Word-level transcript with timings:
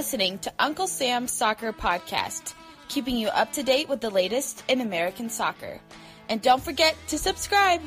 Listening 0.00 0.38
to 0.38 0.50
Uncle 0.58 0.86
Sam's 0.86 1.30
Soccer 1.30 1.74
Podcast, 1.74 2.54
keeping 2.88 3.18
you 3.18 3.28
up 3.28 3.52
to 3.52 3.62
date 3.62 3.86
with 3.86 4.00
the 4.00 4.08
latest 4.08 4.64
in 4.66 4.80
American 4.80 5.28
soccer. 5.28 5.78
And 6.30 6.40
don't 6.40 6.62
forget 6.62 6.96
to 7.08 7.18
subscribe. 7.18 7.82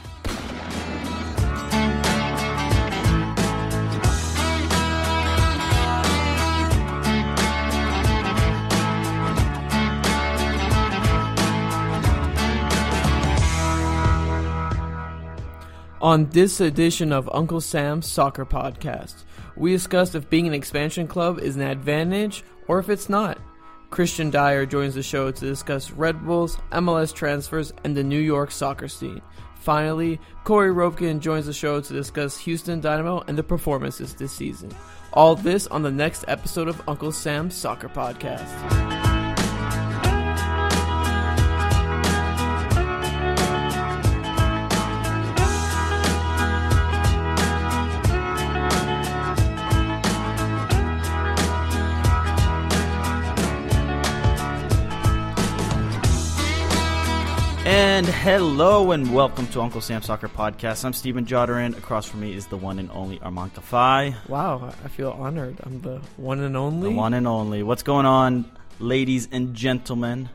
On 15.99 16.29
this 16.29 16.61
edition 16.61 17.11
of 17.11 17.27
Uncle 17.33 17.59
Sam's 17.59 18.07
Soccer 18.07 18.45
Podcast, 18.45 19.23
we 19.55 19.71
discussed 19.71 20.15
if 20.15 20.29
being 20.29 20.47
an 20.47 20.53
expansion 20.53 21.07
club 21.07 21.39
is 21.39 21.55
an 21.55 21.61
advantage 21.61 22.43
or 22.67 22.79
if 22.79 22.89
it's 22.89 23.09
not. 23.09 23.37
Kristian 23.89 24.31
Dyer 24.31 24.65
joins 24.65 24.95
the 24.95 25.03
show 25.03 25.29
to 25.29 25.45
discuss 25.45 25.91
Red 25.91 26.25
Bulls, 26.25 26.57
MLS 26.71 27.13
transfers, 27.13 27.71
and 27.83 27.95
the 27.95 28.03
New 28.03 28.19
York 28.19 28.49
soccer 28.49 28.87
scene. 28.87 29.21
Finally, 29.55 30.19
Corey 30.43 30.73
Roepkin 30.73 31.19
joins 31.19 31.45
the 31.45 31.53
show 31.53 31.79
to 31.79 31.93
discuss 31.93 32.37
Houston 32.39 32.81
Dynamo 32.81 33.23
and 33.27 33.37
the 33.37 33.43
performances 33.43 34.15
this 34.15 34.33
season. 34.33 34.71
All 35.13 35.35
this 35.35 35.67
on 35.67 35.83
the 35.83 35.91
next 35.91 36.25
episode 36.27 36.67
of 36.67 36.81
Uncle 36.87 37.11
Sam's 37.11 37.55
Soccer 37.55 37.87
Podcast. 37.87 38.92
And 58.03 58.13
hello 58.15 58.91
and 58.91 59.15
welcome 59.15 59.47
to 59.47 59.61
Uncle 59.61 59.79
Sam 59.79 60.01
Soccer 60.01 60.27
Podcast. 60.27 60.83
I'm 60.83 60.91
Stephen 60.91 61.25
Jodderin. 61.25 61.77
Across 61.77 62.07
from 62.07 62.19
me 62.19 62.33
is 62.33 62.47
the 62.47 62.57
one 62.57 62.77
and 62.77 62.91
only 62.91 63.17
Armand 63.21 63.53
Kafai. 63.53 64.13
Wow, 64.27 64.73
I 64.83 64.89
feel 64.89 65.11
honored. 65.11 65.55
I'm 65.63 65.79
the 65.79 66.01
one 66.17 66.41
and 66.41 66.57
only. 66.57 66.89
The 66.89 66.95
one 66.95 67.13
and 67.13 67.25
only. 67.25 67.63
What's 67.63 67.83
going 67.83 68.05
on, 68.05 68.51
ladies 68.77 69.29
and 69.31 69.53
gentlemen? 69.53 70.27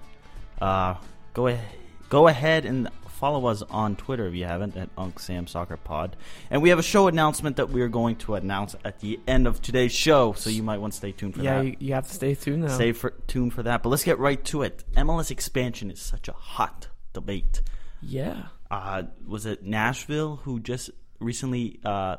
Uh, 0.62 0.94
go 1.34 1.48
ahead, 1.48 1.68
go 2.08 2.26
ahead 2.26 2.64
and 2.64 2.88
follow 3.06 3.44
us 3.48 3.62
on 3.68 3.96
Twitter 3.96 4.26
if 4.26 4.34
you 4.34 4.46
haven't 4.46 4.74
at 4.74 4.88
Uncle 4.96 5.20
Sam 5.20 5.46
Soccer 5.46 5.76
Pod. 5.76 6.16
And 6.50 6.62
we 6.62 6.70
have 6.70 6.78
a 6.78 6.82
show 6.82 7.06
announcement 7.06 7.56
that 7.56 7.68
we 7.68 7.82
are 7.82 7.88
going 7.88 8.16
to 8.16 8.36
announce 8.36 8.76
at 8.82 9.00
the 9.00 9.20
end 9.28 9.46
of 9.46 9.60
today's 9.60 9.92
show, 9.92 10.32
so 10.32 10.48
you 10.48 10.62
might 10.62 10.78
want 10.78 10.94
to 10.94 10.96
stay 10.96 11.12
tuned 11.12 11.34
for 11.34 11.42
yeah, 11.42 11.58
that. 11.58 11.66
you, 11.66 11.76
you 11.80 11.92
have 11.92 12.08
to 12.08 12.14
stay 12.14 12.34
tuned 12.34 12.62
now. 12.62 12.68
Stay 12.68 12.92
for, 12.92 13.10
tuned 13.26 13.52
for 13.52 13.62
that. 13.64 13.82
But 13.82 13.90
let's 13.90 14.04
get 14.04 14.18
right 14.18 14.42
to 14.46 14.62
it. 14.62 14.84
MLS 14.96 15.30
expansion 15.30 15.90
is 15.90 16.00
such 16.00 16.28
a 16.28 16.32
hot 16.32 16.88
debate. 17.20 17.62
yeah. 18.02 18.38
uh, 18.70 19.02
was 19.26 19.44
it 19.46 19.58
Nashville 19.64 20.36
who 20.44 20.60
just 20.60 20.90
recently 21.20 21.66
uh, 21.84 22.16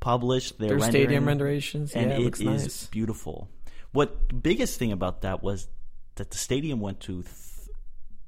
published 0.00 0.58
their, 0.58 0.68
Their 0.68 0.78
rendering, 0.78 0.92
stadium 0.92 1.24
renditions, 1.26 1.92
and 1.94 2.10
yeah, 2.10 2.16
it 2.16 2.20
it 2.20 2.24
looks 2.24 2.40
is 2.40 2.46
nice. 2.62 2.86
beautiful. 2.86 3.36
What 3.92 4.08
the 4.28 4.34
biggest 4.50 4.78
thing 4.78 4.92
about 4.92 5.22
that 5.22 5.42
was 5.42 5.68
that 6.16 6.30
the 6.30 6.38
stadium 6.38 6.78
went 6.80 7.00
to 7.08 7.22
th- 7.22 7.34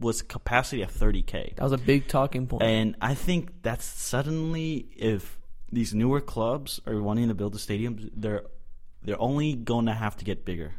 was 0.01 0.23
capacity 0.23 0.81
of 0.83 0.91
30k, 0.91 1.57
That 1.57 1.63
was 1.71 1.73
a 1.73 1.79
big 1.93 2.09
talking 2.09 2.47
point. 2.47 2.63
and 2.63 2.97
I 3.03 3.15
think 3.15 3.41
that's 3.63 3.85
suddenly 3.85 4.89
if 4.97 5.39
these 5.71 5.93
newer 5.95 6.21
clubs 6.23 6.81
are 6.87 7.01
wanting 7.03 7.29
to 7.29 7.35
build 7.35 7.55
a 7.55 7.59
stadium, 7.59 8.11
they're 8.17 8.45
they're 9.05 9.21
only 9.21 9.55
going 9.55 9.87
to 9.87 9.95
have 10.05 10.17
to 10.21 10.25
get 10.25 10.45
bigger. 10.51 10.73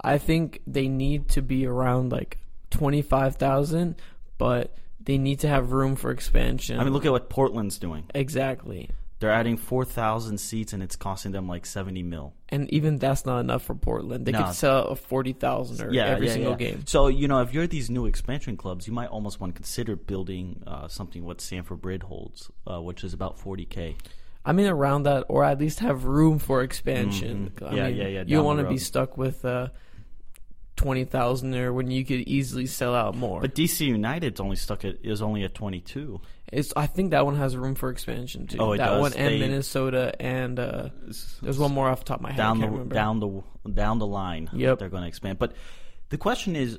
I 0.00 0.18
think 0.18 0.62
they 0.66 0.86
need 0.88 1.28
to 1.36 1.42
be 1.42 1.66
around 1.66 2.12
like 2.12 2.38
25,000, 2.70 3.96
but 4.38 4.74
they 5.00 5.18
need 5.18 5.40
to 5.40 5.48
have 5.48 5.72
room 5.72 5.96
for 5.96 6.10
expansion. 6.10 6.78
I 6.78 6.84
mean, 6.84 6.92
look 6.92 7.04
at 7.06 7.12
what 7.12 7.28
Portland's 7.28 7.78
doing. 7.78 8.04
Exactly. 8.14 8.90
They're 9.20 9.32
adding 9.32 9.56
4,000 9.56 10.38
seats, 10.38 10.72
and 10.72 10.80
it's 10.80 10.94
costing 10.94 11.32
them 11.32 11.48
like 11.48 11.66
70 11.66 12.04
mil. 12.04 12.34
And 12.50 12.72
even 12.72 12.98
that's 12.98 13.26
not 13.26 13.40
enough 13.40 13.64
for 13.64 13.74
Portland. 13.74 14.24
They 14.26 14.30
No. 14.32 14.44
could 14.44 14.54
sell 14.54 14.84
a 14.86 14.94
40,000 14.94 15.80
or 15.84 15.92
every 16.00 16.28
single 16.28 16.54
game. 16.54 16.82
So 16.86 17.08
you 17.08 17.26
know, 17.26 17.40
if 17.40 17.52
you're 17.52 17.66
these 17.66 17.90
new 17.90 18.06
expansion 18.06 18.56
clubs, 18.56 18.86
you 18.86 18.92
might 18.92 19.08
almost 19.08 19.40
want 19.40 19.54
to 19.54 19.56
consider 19.56 19.96
building 19.96 20.62
uh, 20.68 20.86
something 20.86 21.24
what 21.24 21.40
Stamford 21.40 21.80
Bridge 21.82 22.02
holds, 22.02 22.50
uh, 22.66 22.80
which 22.80 23.02
is 23.02 23.12
about 23.12 23.38
40k. 23.40 23.96
I 24.44 24.52
mean, 24.52 24.66
around 24.66 25.02
that, 25.02 25.24
or 25.28 25.44
at 25.44 25.58
least 25.58 25.80
have 25.80 26.04
room 26.04 26.38
for 26.38 26.62
expansion. 26.62 27.50
Mhm. 27.56 27.72
I 27.72 27.74
Yeah, 27.74 27.86
mean, 27.88 27.96
yeah, 27.96 28.06
yeah, 28.06 28.24
You 28.24 28.42
want 28.42 28.60
to 28.60 28.68
be 28.68 28.78
stuck 28.78 29.18
with 29.18 29.44
uh, 29.44 29.68
20,000 30.78 31.50
there 31.50 31.72
when 31.72 31.90
you 31.90 32.04
could 32.04 32.20
easily 32.20 32.64
sell 32.66 32.94
out 32.94 33.14
more. 33.14 33.40
But 33.42 33.54
DC 33.54 33.86
United's 33.86 34.40
only 34.40 34.56
stuck 34.56 34.84
at 34.84 34.96
is 35.04 35.20
only 35.20 35.44
at 35.44 35.54
22. 35.54 36.20
it's, 36.52 36.72
I 36.76 36.86
think 36.86 37.10
that 37.10 37.26
one 37.26 37.36
has 37.36 37.54
room 37.56 37.74
for 37.74 37.90
expansion 37.90 38.46
too. 38.46 38.56
Oh, 38.58 38.72
it 38.72 38.78
that 38.78 38.86
does? 38.86 39.00
one 39.00 39.12
and 39.14 39.34
They- 39.34 39.38
Minnesota 39.40 40.14
and 40.20 40.58
uh, 40.58 40.88
there's 41.42 41.58
one 41.58 41.72
more 41.72 41.88
off 41.90 41.98
the 42.00 42.04
top 42.06 42.18
of 42.18 42.22
my 42.22 42.30
head. 42.30 42.38
down 42.38 42.60
the 42.60 42.68
remember. 42.68 42.94
down 42.94 43.20
the 43.20 43.42
down 43.70 43.98
the 43.98 44.06
line. 44.06 44.48
Yep. 44.54 44.78
they're 44.78 44.88
going 44.88 45.02
to 45.02 45.08
expand. 45.08 45.38
But 45.38 45.52
the 46.08 46.16
question 46.18 46.56
is, 46.56 46.78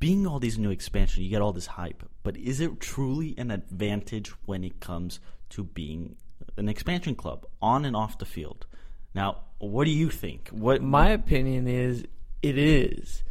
being 0.00 0.26
all 0.26 0.38
these 0.40 0.58
new 0.58 0.70
expansion, 0.70 1.22
you 1.24 1.28
get 1.30 1.42
all 1.42 1.52
this 1.52 1.66
hype, 1.66 2.02
but 2.22 2.36
is 2.36 2.60
it 2.60 2.80
truly 2.80 3.34
an 3.36 3.50
advantage 3.50 4.30
when 4.46 4.64
it 4.64 4.80
comes 4.80 5.20
to 5.50 5.64
being 5.64 6.16
an 6.56 6.68
expansion 6.68 7.14
club 7.14 7.46
on 7.60 7.84
and 7.84 7.94
off 7.94 8.18
the 8.18 8.24
field? 8.24 8.66
Now, 9.14 9.42
what 9.58 9.84
do 9.84 9.90
you 9.90 10.10
think? 10.10 10.48
What 10.50 10.80
My 10.82 11.10
opinion 11.10 11.68
is 11.68 12.04
it 12.44 12.58
is 12.58 13.22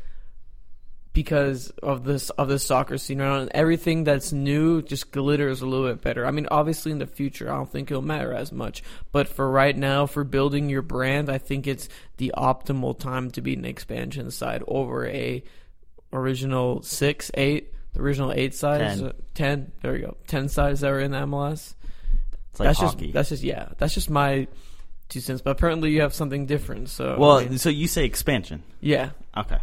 because 1.13 1.69
of 1.83 2.03
this 2.05 2.31
of 2.31 2.47
the 2.47 2.57
soccer 2.57 2.97
scene 2.97 3.19
right 3.21 3.27
now. 3.27 3.39
And 3.41 3.51
everything 3.53 4.03
that's 4.03 4.33
new 4.33 4.81
just 4.81 5.11
glitters 5.11 5.61
a 5.61 5.67
little 5.67 5.87
bit 5.87 6.01
better. 6.01 6.25
I 6.25 6.31
mean, 6.31 6.47
obviously 6.49 6.91
in 6.91 6.97
the 6.97 7.05
future, 7.05 7.51
I 7.51 7.55
don't 7.55 7.71
think 7.71 7.91
it'll 7.91 8.01
matter 8.01 8.33
as 8.33 8.51
much. 8.51 8.81
But 9.11 9.27
for 9.27 9.49
right 9.49 9.77
now, 9.77 10.07
for 10.07 10.23
building 10.23 10.69
your 10.69 10.81
brand, 10.81 11.29
I 11.29 11.37
think 11.37 11.67
it's 11.67 11.87
the 12.17 12.33
optimal 12.35 12.97
time 12.97 13.29
to 13.31 13.41
be 13.41 13.53
an 13.53 13.65
expansion 13.65 14.31
side 14.31 14.63
over 14.67 15.05
a 15.07 15.43
original 16.11 16.81
six, 16.81 17.29
eight, 17.35 17.73
the 17.93 18.01
original 18.01 18.31
eight 18.31 18.55
size, 18.55 18.97
Ten. 18.99 19.07
uh, 19.07 19.13
ten. 19.35 19.71
There 19.83 19.95
you 19.95 20.05
go, 20.07 20.17
ten 20.25 20.49
sides 20.49 20.79
that 20.81 20.89
were 20.89 20.99
in 20.99 21.11
the 21.11 21.19
MLS. 21.19 21.75
it's 22.49 22.59
like 22.59 22.69
that's 22.69 22.79
hockey. 22.79 23.05
just 23.05 23.13
that's 23.13 23.29
just 23.29 23.43
yeah, 23.43 23.69
that's 23.77 23.93
just 23.93 24.09
my 24.09 24.47
two 25.09 25.19
cents. 25.19 25.41
But 25.41 25.51
apparently, 25.51 25.91
you 25.91 26.01
have 26.01 26.13
something 26.13 26.45
different. 26.45 26.89
So 26.89 27.17
well, 27.17 27.39
I 27.39 27.45
mean, 27.45 27.57
so 27.57 27.69
you 27.69 27.87
say 27.87 28.05
expansion. 28.05 28.63
yeah. 28.81 29.11
Okay. 29.35 29.59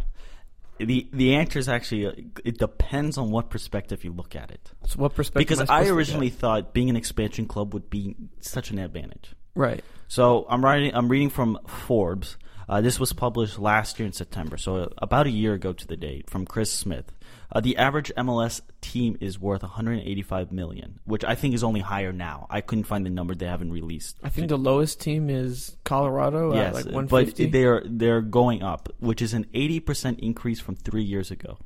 The 0.79 1.07
the 1.13 1.35
answer 1.35 1.59
is 1.59 1.69
actually 1.69 2.07
uh, 2.07 2.11
it 2.43 2.57
depends 2.57 3.17
on 3.17 3.29
what 3.29 3.49
perspective 3.51 4.03
you 4.03 4.11
look 4.11 4.35
at 4.35 4.49
it. 4.49 4.71
So 4.87 4.97
what 4.97 5.13
perspective? 5.13 5.47
Because 5.47 5.69
I, 5.69 5.83
I 5.83 5.87
originally 5.89 6.29
thought 6.29 6.73
being 6.73 6.89
an 6.89 6.95
expansion 6.95 7.45
club 7.45 7.73
would 7.75 7.89
be 7.89 8.15
such 8.39 8.71
an 8.71 8.79
advantage. 8.79 9.33
right. 9.55 9.83
So 10.07 10.45
I'm 10.49 10.63
writing. 10.65 10.93
I'm 10.93 11.07
reading 11.07 11.29
from 11.29 11.59
Forbes. 11.67 12.37
Uh, 12.67 12.81
this 12.81 12.99
was 12.99 13.13
published 13.13 13.59
last 13.59 13.99
year 13.99 14.05
in 14.07 14.13
September, 14.13 14.57
so 14.57 14.91
about 14.97 15.27
a 15.27 15.29
year 15.29 15.53
ago 15.53 15.71
to 15.73 15.87
the 15.87 15.97
date, 15.97 16.29
from 16.29 16.45
Chris 16.45 16.71
Smith. 16.71 17.11
Uh, 17.53 17.59
the 17.59 17.77
average 17.77 18.11
MLS 18.15 18.61
team 18.79 19.17
is 19.19 19.37
worth 19.37 19.61
185 19.61 20.51
million, 20.51 20.99
which 21.03 21.25
I 21.25 21.35
think 21.35 21.53
is 21.53 21.63
only 21.63 21.81
higher 21.81 22.13
now. 22.13 22.47
I 22.49 22.61
couldn't 22.61 22.85
find 22.85 23.05
the 23.05 23.09
number; 23.09 23.35
they 23.35 23.45
haven't 23.45 23.73
released. 23.73 24.17
I 24.23 24.29
think 24.29 24.47
the 24.47 24.57
lowest 24.57 25.01
team 25.01 25.29
is 25.29 25.75
Colorado 25.83 26.53
yes, 26.53 26.77
at 26.77 26.93
like 26.93 27.09
but 27.09 27.35
they're 27.35 27.83
they're 27.85 28.21
going 28.21 28.63
up, 28.63 28.89
which 28.99 29.21
is 29.21 29.33
an 29.33 29.47
80 29.53 29.79
percent 29.81 30.19
increase 30.19 30.61
from 30.61 30.75
three 30.75 31.03
years 31.03 31.29
ago, 31.29 31.57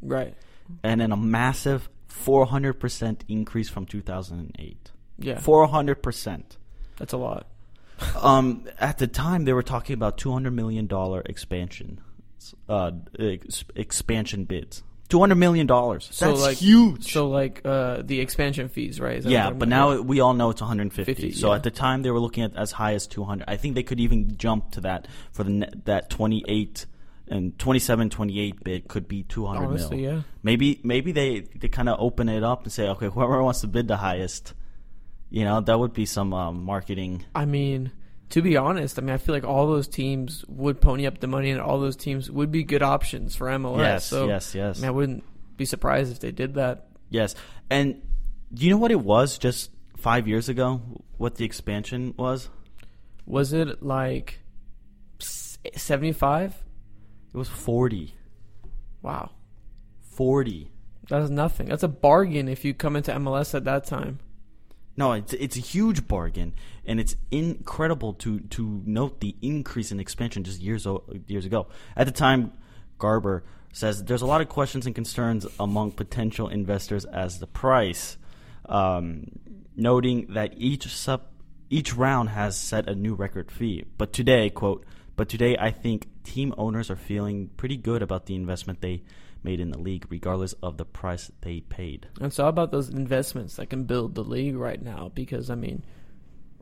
right. 0.00 0.34
and 0.84 1.00
then 1.00 1.10
a 1.10 1.16
massive 1.16 1.88
400 2.06 2.74
percent 2.74 3.24
increase 3.28 3.68
from 3.68 3.84
2008. 3.84 4.90
Yeah. 5.18 5.40
400 5.40 6.02
percent. 6.02 6.56
That's 6.98 7.12
a 7.12 7.18
lot. 7.18 7.46
Um, 8.20 8.64
at 8.78 8.98
the 8.98 9.06
time, 9.06 9.46
they 9.46 9.54
were 9.54 9.62
talking 9.62 9.94
about 9.94 10.18
200 10.18 10.50
million 10.50 10.86
dollar 10.86 11.22
expansion, 11.24 12.02
uh, 12.68 12.90
ex- 13.18 13.64
expansion 13.74 14.44
bids. 14.44 14.82
200 15.06 15.34
million 15.34 15.66
dollars. 15.66 16.08
So 16.12 16.26
That's 16.26 16.40
like 16.42 16.56
huge. 16.58 17.12
So 17.12 17.28
like 17.28 17.62
uh, 17.64 18.02
the 18.02 18.20
expansion 18.20 18.68
fees, 18.68 19.00
right? 19.00 19.22
Yeah, 19.22 19.50
but 19.50 19.68
now 19.68 20.00
we 20.00 20.20
all 20.20 20.34
know 20.34 20.50
it's 20.50 20.60
150. 20.60 21.14
50, 21.14 21.32
so 21.32 21.48
yeah. 21.48 21.56
at 21.56 21.62
the 21.62 21.70
time, 21.70 22.02
they 22.02 22.10
were 22.10 22.20
looking 22.20 22.44
at 22.44 22.56
as 22.56 22.72
high 22.72 22.94
as 22.94 23.06
200. 23.06 23.44
I 23.48 23.56
think 23.56 23.74
they 23.74 23.82
could 23.82 24.00
even 24.00 24.36
jump 24.36 24.72
to 24.72 24.80
that 24.82 25.08
for 25.32 25.44
the 25.44 25.68
that 25.84 26.10
28 26.10 26.86
and 27.28 27.58
27, 27.58 28.10
28 28.10 28.64
bid 28.64 28.88
could 28.88 29.08
be 29.08 29.22
200 29.24 29.64
Honestly, 29.64 30.02
mil. 30.02 30.14
yeah. 30.14 30.22
Maybe 30.42 30.80
maybe 30.82 31.12
they 31.12 31.40
they 31.40 31.68
kind 31.68 31.88
of 31.88 31.98
open 32.00 32.28
it 32.28 32.44
up 32.44 32.64
and 32.64 32.72
say, 32.72 32.88
okay, 32.88 33.08
whoever 33.08 33.42
wants 33.42 33.60
to 33.62 33.66
bid 33.66 33.88
the 33.88 33.96
highest, 33.96 34.54
you 35.30 35.44
know, 35.44 35.60
that 35.60 35.78
would 35.78 35.92
be 35.92 36.06
some 36.06 36.32
um, 36.32 36.64
marketing. 36.64 37.24
I 37.34 37.44
mean, 37.44 37.90
to 38.30 38.42
be 38.42 38.56
honest, 38.56 38.98
I 38.98 39.02
mean, 39.02 39.14
I 39.14 39.18
feel 39.18 39.34
like 39.34 39.44
all 39.44 39.66
those 39.66 39.88
teams 39.88 40.44
would 40.48 40.80
pony 40.80 41.06
up 41.06 41.18
the 41.18 41.26
money, 41.26 41.50
and 41.50 41.60
all 41.60 41.78
those 41.78 41.96
teams 41.96 42.30
would 42.30 42.50
be 42.50 42.64
good 42.64 42.82
options 42.82 43.36
for 43.36 43.46
MLS. 43.48 43.78
Yes, 43.78 44.06
so, 44.06 44.26
yes, 44.26 44.54
yes. 44.54 44.78
I, 44.78 44.80
mean, 44.82 44.88
I 44.88 44.90
wouldn't 44.90 45.24
be 45.56 45.64
surprised 45.64 46.12
if 46.12 46.20
they 46.20 46.32
did 46.32 46.54
that. 46.54 46.88
Yes, 47.08 47.34
and 47.70 48.02
do 48.52 48.64
you 48.64 48.70
know 48.70 48.78
what 48.78 48.90
it 48.90 49.00
was 49.00 49.38
just 49.38 49.70
five 49.96 50.26
years 50.26 50.48
ago? 50.48 50.80
What 51.18 51.36
the 51.36 51.44
expansion 51.44 52.14
was? 52.16 52.48
Was 53.26 53.52
it 53.52 53.82
like 53.82 54.40
seventy-five? 55.18 56.54
It 57.32 57.36
was 57.36 57.48
40. 57.48 58.14
Wow, 59.02 59.30
40. 60.00 60.70
that 61.10 61.20
is 61.20 61.30
nothing. 61.30 61.68
That's 61.68 61.82
a 61.82 61.88
bargain 61.88 62.48
if 62.48 62.64
you 62.64 62.72
come 62.72 62.96
into 62.96 63.12
MLS 63.12 63.54
at 63.54 63.64
that 63.64 63.84
time. 63.84 64.20
No, 64.96 65.12
it's 65.12 65.32
it's 65.34 65.56
a 65.56 65.60
huge 65.60 66.08
bargain, 66.08 66.54
and 66.86 66.98
it's 66.98 67.16
incredible 67.30 68.14
to 68.14 68.40
to 68.40 68.82
note 68.86 69.20
the 69.20 69.36
increase 69.42 69.92
in 69.92 70.00
expansion 70.00 70.42
just 70.42 70.60
years 70.60 70.86
o- 70.86 71.04
years 71.26 71.44
ago. 71.44 71.66
At 71.94 72.06
the 72.06 72.12
time, 72.12 72.52
Garber 72.98 73.44
says 73.72 74.04
there's 74.04 74.22
a 74.22 74.26
lot 74.26 74.40
of 74.40 74.48
questions 74.48 74.86
and 74.86 74.94
concerns 74.94 75.46
among 75.60 75.92
potential 75.92 76.48
investors 76.48 77.04
as 77.04 77.40
the 77.40 77.46
price, 77.46 78.16
um, 78.66 79.26
noting 79.76 80.28
that 80.30 80.54
each 80.56 80.86
sub 80.88 81.22
each 81.68 81.94
round 81.94 82.30
has 82.30 82.56
set 82.56 82.88
a 82.88 82.94
new 82.94 83.14
record 83.14 83.50
fee. 83.50 83.84
But 83.98 84.14
today, 84.14 84.48
quote, 84.48 84.86
but 85.14 85.28
today 85.28 85.56
I 85.58 85.72
think 85.72 86.06
team 86.24 86.54
owners 86.56 86.90
are 86.90 86.96
feeling 86.96 87.50
pretty 87.56 87.76
good 87.76 88.02
about 88.02 88.26
the 88.26 88.34
investment 88.34 88.80
they 88.80 89.02
made 89.46 89.60
in 89.60 89.70
the 89.70 89.78
league, 89.78 90.04
regardless 90.10 90.52
of 90.54 90.76
the 90.76 90.84
price 90.84 91.30
they 91.40 91.60
paid. 91.60 92.08
And 92.16 92.26
it's 92.26 92.38
all 92.38 92.48
about 92.48 92.72
those 92.72 92.90
investments 92.90 93.56
that 93.56 93.70
can 93.70 93.84
build 93.84 94.14
the 94.14 94.24
league 94.24 94.56
right 94.56 94.82
now. 94.82 95.10
Because 95.14 95.48
I 95.48 95.54
mean, 95.54 95.82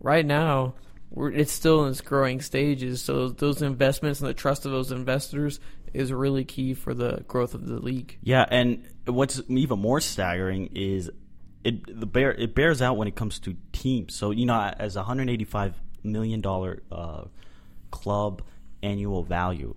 right 0.00 0.24
now 0.24 0.74
we're, 1.10 1.32
it's 1.32 1.52
still 1.52 1.84
in 1.84 1.90
its 1.90 2.00
growing 2.00 2.40
stages. 2.40 3.02
So 3.02 3.28
those 3.28 3.62
investments 3.62 4.20
and 4.20 4.28
the 4.28 4.34
trust 4.34 4.66
of 4.66 4.72
those 4.72 4.92
investors 4.92 5.58
is 5.92 6.12
really 6.12 6.44
key 6.44 6.74
for 6.74 6.92
the 6.92 7.24
growth 7.26 7.54
of 7.54 7.66
the 7.66 7.78
league. 7.78 8.18
Yeah, 8.22 8.44
and 8.48 8.86
what's 9.06 9.40
even 9.48 9.78
more 9.78 10.00
staggering 10.00 10.70
is 10.74 11.10
it 11.62 12.00
the 12.00 12.06
bear 12.06 12.32
it 12.32 12.54
bears 12.54 12.82
out 12.82 12.96
when 12.96 13.08
it 13.08 13.16
comes 13.16 13.38
to 13.40 13.56
teams. 13.72 14.14
So 14.14 14.30
you 14.30 14.44
know, 14.44 14.60
as 14.60 14.96
a 14.96 15.00
185 15.00 15.80
million 16.02 16.40
dollar 16.40 16.82
uh, 16.92 17.24
club 17.90 18.42
annual 18.82 19.22
value, 19.22 19.74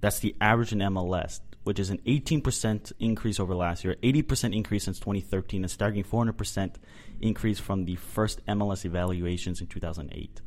that's 0.00 0.18
the 0.18 0.34
average 0.40 0.72
in 0.72 0.80
MLS, 0.80 1.40
which 1.64 1.78
is 1.78 1.90
an 1.90 2.00
18 2.06 2.40
percent 2.40 2.92
increase 2.98 3.38
over 3.38 3.54
last 3.54 3.84
year, 3.84 3.96
80 4.02 4.22
percent 4.22 4.54
increase 4.54 4.84
since 4.84 4.98
2013, 4.98 5.64
a 5.64 5.68
staggering 5.68 6.04
400 6.04 6.32
percent 6.32 6.78
increase 7.20 7.58
from 7.58 7.84
the 7.84 7.96
first 7.96 8.44
MLS 8.46 8.84
evaluations 8.84 9.60
in 9.60 9.66
2008. 9.66 10.40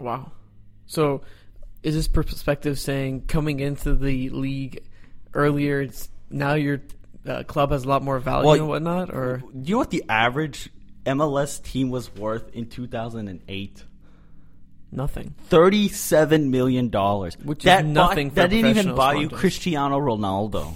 Wow. 0.00 0.32
So 0.86 1.22
is 1.82 1.94
this 1.94 2.08
perspective 2.08 2.78
saying 2.78 3.26
coming 3.26 3.60
into 3.60 3.94
the 3.94 4.30
league 4.30 4.82
earlier, 5.34 5.82
it's 5.82 6.08
now 6.30 6.54
your 6.54 6.80
uh, 7.26 7.42
club 7.44 7.70
has 7.70 7.84
a 7.84 7.88
lot 7.88 8.02
more 8.02 8.18
value 8.18 8.46
Well, 8.46 8.54
and 8.54 8.68
whatnot, 8.68 9.14
or 9.14 9.38
Do 9.38 9.46
you 9.68 9.74
know 9.74 9.78
what 9.78 9.90
the 9.90 10.04
average 10.08 10.70
MLS 11.04 11.62
team 11.62 11.90
was 11.90 12.12
worth 12.14 12.54
in 12.54 12.66
2008? 12.66 13.84
Nothing? 14.92 15.34
Thirty-seven 15.48 16.50
million 16.50 16.88
dollars, 16.90 17.36
Which 17.42 17.60
is 17.60 17.64
that 17.64 17.84
nothing 17.84 18.30
for 18.30 18.36
that 18.36 18.50
didn't 18.50 18.70
even 18.70 18.94
buy 18.94 19.14
you. 19.14 19.28
Cristiano 19.28 19.98
Ronaldo. 19.98 20.74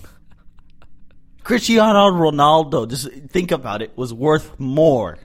Cristiano 1.42 2.10
Ronaldo, 2.10 2.88
just 2.88 3.10
think 3.30 3.50
about 3.50 3.82
it, 3.82 3.96
was 3.96 4.12
worth 4.12 4.58
more 4.60 5.18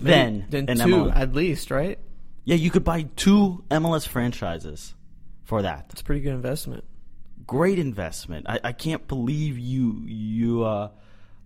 than 0.00 0.46
then 0.50 0.68
an 0.68 0.78
two 0.78 0.84
MLS. 0.86 1.16
at 1.16 1.32
least, 1.34 1.70
right? 1.70 1.98
Yeah, 2.44 2.56
you 2.56 2.70
could 2.70 2.84
buy 2.84 3.02
two 3.16 3.64
MLS 3.70 4.06
franchises 4.06 4.94
for 5.44 5.62
that. 5.62 5.86
It's 5.90 6.00
a 6.02 6.04
pretty 6.04 6.20
good 6.20 6.34
investment. 6.34 6.84
Great 7.46 7.78
investment. 7.78 8.46
I, 8.48 8.60
I 8.64 8.72
can't 8.72 9.06
believe 9.08 9.58
you 9.58 10.02
you 10.06 10.62
uh 10.64 10.90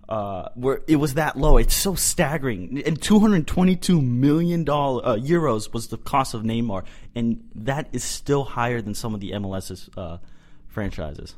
uh 0.08 0.48
where 0.54 0.82
it 0.86 0.96
was 0.96 1.14
that 1.14 1.36
low. 1.36 1.56
It's 1.56 1.74
so 1.74 1.94
staggering. 1.94 2.82
And 2.84 3.00
222 3.00 4.00
million 4.00 4.64
dollar 4.64 5.04
uh, 5.04 5.16
euros 5.16 5.72
was 5.72 5.88
the 5.88 5.96
cost 5.96 6.34
of 6.34 6.42
Neymar, 6.42 6.84
and 7.14 7.48
that 7.54 7.88
is 7.92 8.04
still 8.04 8.44
higher 8.44 8.80
than 8.80 8.94
some 8.94 9.14
of 9.14 9.20
the 9.20 9.32
MLS's 9.32 9.88
uh, 9.96 10.18
franchises. 10.68 11.34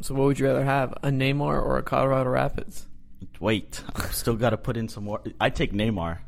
So 0.00 0.14
what 0.14 0.24
would 0.24 0.38
you 0.38 0.46
rather 0.46 0.64
have, 0.64 0.92
a 1.02 1.08
Neymar 1.08 1.62
or 1.62 1.78
a 1.78 1.82
Colorado 1.82 2.30
Rapids? 2.30 2.86
Wait, 3.40 3.82
still 4.10 4.36
got 4.36 4.50
to 4.50 4.56
put 4.56 4.76
in 4.76 4.88
some 4.88 5.04
more. 5.04 5.22
I 5.40 5.50
take 5.50 5.72
Neymar. 5.72 6.18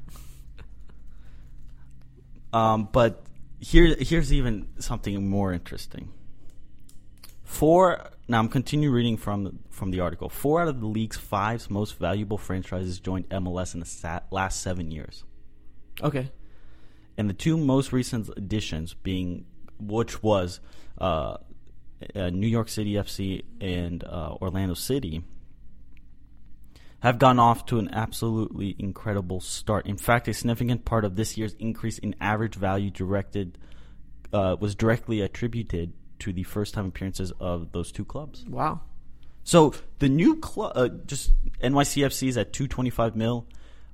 Um, 2.52 2.88
but 2.90 3.22
here, 3.60 3.96
here's 3.98 4.32
even 4.32 4.68
something 4.78 5.28
more 5.28 5.52
interesting. 5.52 6.10
Four. 7.44 8.10
Now 8.28 8.40
I'm 8.40 8.48
continue 8.48 8.90
reading 8.90 9.16
from 9.16 9.60
from 9.70 9.90
the 9.92 10.00
article. 10.00 10.28
Four 10.28 10.62
out 10.62 10.68
of 10.68 10.80
the 10.80 10.86
league's 10.86 11.16
five 11.16 11.70
most 11.70 11.98
valuable 11.98 12.38
franchises 12.38 12.98
joined 12.98 13.28
MLS 13.28 13.74
in 13.74 13.80
the 13.80 13.86
sa- 13.86 14.20
last 14.30 14.60
seven 14.62 14.90
years, 14.90 15.24
Okay. 16.02 16.30
and 17.16 17.30
the 17.30 17.34
two 17.34 17.56
most 17.56 17.92
recent 17.92 18.28
additions 18.36 18.94
being, 18.94 19.46
which 19.78 20.22
was 20.22 20.60
uh, 21.00 21.36
uh, 22.14 22.30
New 22.30 22.48
York 22.48 22.68
City 22.68 22.94
FC 22.94 23.44
and 23.60 24.02
uh, 24.02 24.34
Orlando 24.42 24.74
City, 24.74 25.22
have 27.00 27.18
gone 27.20 27.38
off 27.38 27.64
to 27.66 27.78
an 27.78 27.88
absolutely 27.92 28.74
incredible 28.78 29.40
start. 29.40 29.86
In 29.86 29.96
fact, 29.96 30.26
a 30.26 30.34
significant 30.34 30.84
part 30.84 31.04
of 31.04 31.14
this 31.14 31.36
year's 31.38 31.54
increase 31.60 31.98
in 31.98 32.16
average 32.20 32.56
value 32.56 32.90
directed 32.90 33.56
uh, 34.32 34.56
was 34.58 34.74
directly 34.74 35.20
attributed 35.20 35.92
to 36.20 36.32
the 36.32 36.42
first-time 36.42 36.86
appearances 36.86 37.32
of 37.40 37.72
those 37.72 37.92
two 37.92 38.04
clubs. 38.04 38.44
Wow. 38.48 38.80
So 39.44 39.74
the 40.00 40.08
new 40.08 40.36
club, 40.36 40.72
uh, 40.74 40.88
just 41.06 41.32
NYCFC 41.62 42.28
is 42.28 42.36
at 42.36 42.52
225 42.52 43.14
mil, 43.14 43.46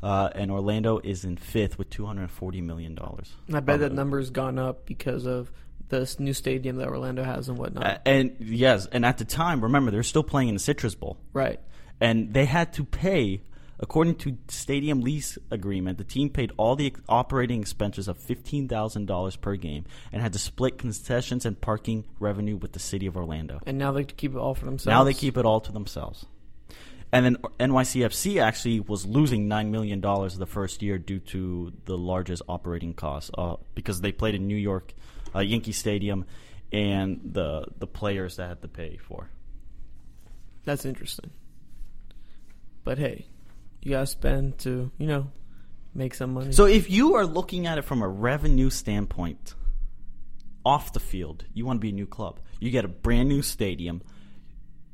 uh, 0.02 0.30
and 0.34 0.50
Orlando 0.50 0.98
is 1.04 1.24
in 1.24 1.36
fifth 1.36 1.78
with 1.78 1.90
240 1.90 2.60
million 2.62 2.94
dollars. 2.94 3.34
I 3.52 3.60
bet 3.60 3.80
that 3.80 3.92
number's 3.92 4.30
gone 4.30 4.58
up 4.58 4.86
because 4.86 5.26
of 5.26 5.52
this 5.90 6.18
new 6.18 6.32
stadium 6.32 6.76
that 6.76 6.88
Orlando 6.88 7.22
has 7.22 7.48
and 7.50 7.58
whatnot. 7.58 7.84
Uh, 7.84 7.98
and 8.06 8.34
yes, 8.40 8.86
and 8.86 9.04
at 9.04 9.18
the 9.18 9.26
time, 9.26 9.60
remember 9.62 9.90
they're 9.90 10.02
still 10.02 10.22
playing 10.22 10.48
in 10.48 10.54
the 10.54 10.60
Citrus 10.60 10.94
Bowl. 10.94 11.18
right. 11.34 11.60
and 12.00 12.32
they 12.32 12.46
had 12.46 12.72
to 12.74 12.84
pay 12.84 13.42
according 13.82 14.14
to 14.14 14.38
stadium 14.48 15.00
lease 15.02 15.36
agreement 15.50 15.98
the 15.98 16.04
team 16.04 16.30
paid 16.30 16.50
all 16.56 16.74
the 16.76 16.94
operating 17.08 17.60
expenses 17.60 18.08
of 18.08 18.16
$15000 18.18 19.40
per 19.40 19.56
game 19.56 19.84
and 20.12 20.22
had 20.22 20.32
to 20.32 20.38
split 20.38 20.78
concessions 20.78 21.44
and 21.44 21.60
parking 21.60 22.04
revenue 22.20 22.56
with 22.56 22.72
the 22.72 22.78
city 22.78 23.06
of 23.06 23.16
orlando 23.16 23.60
And 23.66 23.76
now 23.78 23.92
they 23.92 24.04
keep 24.04 24.32
it 24.34 24.38
all 24.38 24.54
for 24.54 24.64
themselves. 24.64 24.86
now 24.86 25.04
they 25.04 25.14
keep 25.14 25.36
it 25.36 25.44
all 25.44 25.60
to 25.60 25.72
themselves 25.72 26.24
and 27.12 27.26
then 27.26 27.36
nycfc 27.58 28.40
actually 28.40 28.80
was 28.80 29.04
losing 29.04 29.48
$9 29.48 29.68
million 29.70 30.00
the 30.00 30.46
first 30.48 30.80
year 30.82 30.96
due 30.98 31.18
to 31.18 31.72
the 31.84 31.98
largest 31.98 32.42
operating 32.48 32.94
costs 32.94 33.30
uh, 33.36 33.56
because 33.74 34.00
they 34.00 34.12
played 34.12 34.34
in 34.34 34.46
new 34.46 34.56
york 34.56 34.94
uh, 35.34 35.40
yankee 35.40 35.72
stadium 35.72 36.24
and 36.72 37.20
the 37.22 37.66
the 37.78 37.86
players 37.86 38.36
that 38.36 38.48
had 38.48 38.62
to 38.62 38.68
pay 38.68 38.96
for 38.96 39.28
That's 40.64 40.84
interesting. 40.86 41.30
But 42.84 42.96
hey, 42.98 43.26
you 43.82 43.90
gotta 43.92 44.06
spend 44.06 44.58
to 44.60 44.90
you 44.98 45.06
know 45.06 45.30
make 45.94 46.14
some 46.14 46.34
money. 46.34 46.52
So 46.52 46.66
if 46.66 46.90
you 46.90 47.14
are 47.16 47.26
looking 47.26 47.66
at 47.66 47.78
it 47.78 47.82
from 47.82 48.02
a 48.02 48.08
revenue 48.08 48.70
standpoint, 48.70 49.54
off 50.64 50.92
the 50.92 51.00
field, 51.00 51.44
you 51.54 51.66
want 51.66 51.78
to 51.78 51.80
be 51.80 51.90
a 51.90 51.92
new 51.92 52.06
club. 52.06 52.40
You 52.60 52.70
get 52.70 52.84
a 52.84 52.88
brand 52.88 53.28
new 53.28 53.42
stadium. 53.42 54.02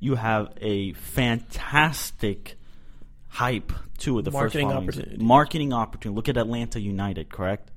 You 0.00 0.14
have 0.14 0.52
a 0.60 0.92
fantastic 0.94 2.56
hype 3.28 3.72
to 3.98 4.22
the 4.22 4.30
Marketing 4.30 4.68
first 4.68 4.76
opportunity. 4.76 5.24
Marketing 5.24 5.72
opportunity. 5.72 6.16
Look 6.16 6.28
at 6.28 6.36
Atlanta 6.36 6.80
United, 6.80 7.30
correct? 7.30 7.70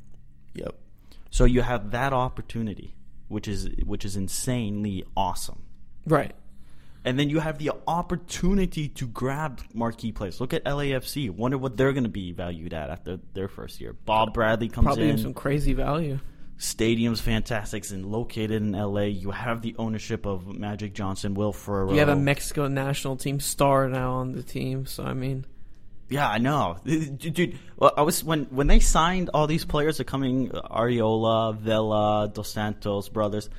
Yep. 0.53 0.75
So 1.29 1.45
you 1.45 1.61
have 1.61 1.91
that 1.91 2.13
opportunity, 2.13 2.95
which 3.27 3.47
is 3.47 3.69
which 3.85 4.05
is 4.05 4.15
insanely 4.15 5.03
awesome. 5.15 5.63
Right. 6.05 6.33
And 7.03 7.17
then 7.17 7.29
you 7.29 7.39
have 7.39 7.57
the 7.57 7.71
opportunity 7.87 8.87
to 8.89 9.07
grab 9.07 9.61
marquee 9.73 10.11
players. 10.11 10.39
Look 10.39 10.53
at 10.53 10.63
LAFC. 10.65 11.31
Wonder 11.31 11.57
what 11.57 11.75
they're 11.75 11.93
going 11.93 12.03
to 12.03 12.09
be 12.09 12.31
valued 12.31 12.73
at 12.73 12.89
after 12.91 13.19
their 13.33 13.47
first 13.47 13.81
year. 13.81 13.93
Bob 13.93 14.33
Bradley 14.33 14.69
comes 14.69 14.85
Probably 14.85 15.09
in. 15.09 15.17
some 15.17 15.33
crazy 15.33 15.73
value. 15.73 16.19
Stadium's 16.57 17.19
fantastic. 17.19 17.89
and 17.89 18.05
located 18.05 18.61
in 18.61 18.73
LA. 18.73 19.01
You 19.01 19.31
have 19.31 19.63
the 19.63 19.75
ownership 19.79 20.27
of 20.27 20.45
Magic 20.47 20.93
Johnson, 20.93 21.33
Will 21.33 21.53
Ferrell. 21.53 21.91
You 21.93 21.99
have 22.01 22.09
a 22.09 22.15
Mexico 22.15 22.67
national 22.67 23.17
team 23.17 23.39
star 23.39 23.89
now 23.89 24.13
on 24.13 24.33
the 24.33 24.43
team, 24.43 24.85
so 24.85 25.03
I 25.03 25.13
mean, 25.15 25.43
Yeah, 26.09 26.29
I 26.29 26.37
know, 26.37 26.77
dude. 26.85 27.57
Well, 27.77 27.93
I 27.97 28.03
was 28.03 28.23
when 28.23 28.43
when 28.51 28.67
they 28.67 28.79
signed 28.79 29.31
all 29.33 29.47
these 29.47 29.65
players 29.65 29.99
are 29.99 30.03
coming: 30.03 30.49
Ariola, 30.49 31.57
Vela, 31.57 32.29
Dos 32.31 32.51
Santos 32.51 33.09
brothers. 33.09 33.49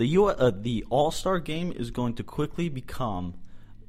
The 0.00 0.06
U 0.06 0.28
uh, 0.28 0.50
the 0.50 0.86
All 0.88 1.10
Star 1.10 1.38
game 1.38 1.72
is 1.72 1.90
going 1.90 2.14
to 2.14 2.22
quickly 2.22 2.70
become 2.70 3.34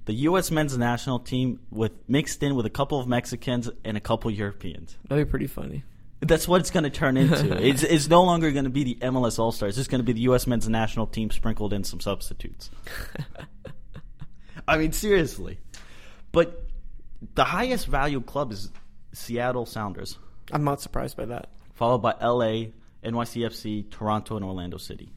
the 0.03 0.13
U.S. 0.27 0.51
men's 0.51 0.77
national 0.77 1.20
team 1.20 1.62
with 1.70 1.94
mixed 2.10 2.44
in 2.44 2.53
with 2.53 2.65
a 2.65 2.70
couple 2.70 3.00
of 3.00 3.08
Mexicans 3.08 3.70
and 3.86 3.96
a 3.96 4.01
couple 4.01 4.30
Europeans. 4.30 4.98
that'd 5.08 5.25
be 5.25 5.30
pretty 5.30 5.48
funny. 5.48 5.86
That's 6.20 6.50
what 6.50 6.60
it's 6.60 6.70
going 6.70 6.84
to 6.84 6.89
turn 6.89 7.15
into. 7.15 7.56
it's, 7.65 7.84
it's 7.84 8.10
no 8.10 8.24
longer 8.24 8.51
going 8.51 8.65
to 8.65 8.70
be 8.70 8.84
the 8.84 8.96
MLS 8.96 9.39
All 9.39 9.53
Stars. 9.53 9.70
It's 9.70 9.77
just 9.77 9.89
going 9.89 10.00
to 10.00 10.03
be 10.03 10.12
the 10.12 10.24
U.S. 10.24 10.48
men's 10.48 10.68
national 10.68 11.08
team 11.08 11.32
sprinkled 11.32 11.72
in 11.72 11.86
some 11.86 12.01
substitutes. 12.01 12.70
I 14.68 14.80
mean, 14.80 14.91
seriously. 14.91 15.60
But 16.34 16.62
the 17.36 17.46
highest 17.46 17.88
value 17.88 18.20
club 18.20 18.51
is 18.51 18.70
Seattle 19.13 19.65
Sounders, 19.65 20.18
I'm 20.51 20.65
not 20.65 20.82
surprised 20.82 21.15
by 21.15 21.27
that. 21.27 21.48
followed 21.74 22.00
by 22.00 22.15
L.A., 22.20 22.74
NYCFC, 23.01 23.89
Toronto, 23.89 24.36
and 24.36 24.44
Orlando 24.44 24.75
City. 24.75 25.13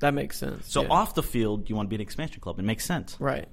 That 0.00 0.14
makes 0.14 0.36
sense. 0.38 0.70
So 0.70 0.82
yeah. 0.82 0.88
off 0.88 1.14
the 1.14 1.22
field, 1.22 1.68
you 1.68 1.76
want 1.76 1.86
to 1.86 1.90
be 1.90 1.96
an 1.96 2.02
expansion 2.02 2.40
club. 2.40 2.58
It 2.58 2.64
makes 2.64 2.84
sense. 2.84 3.16
right. 3.18 3.48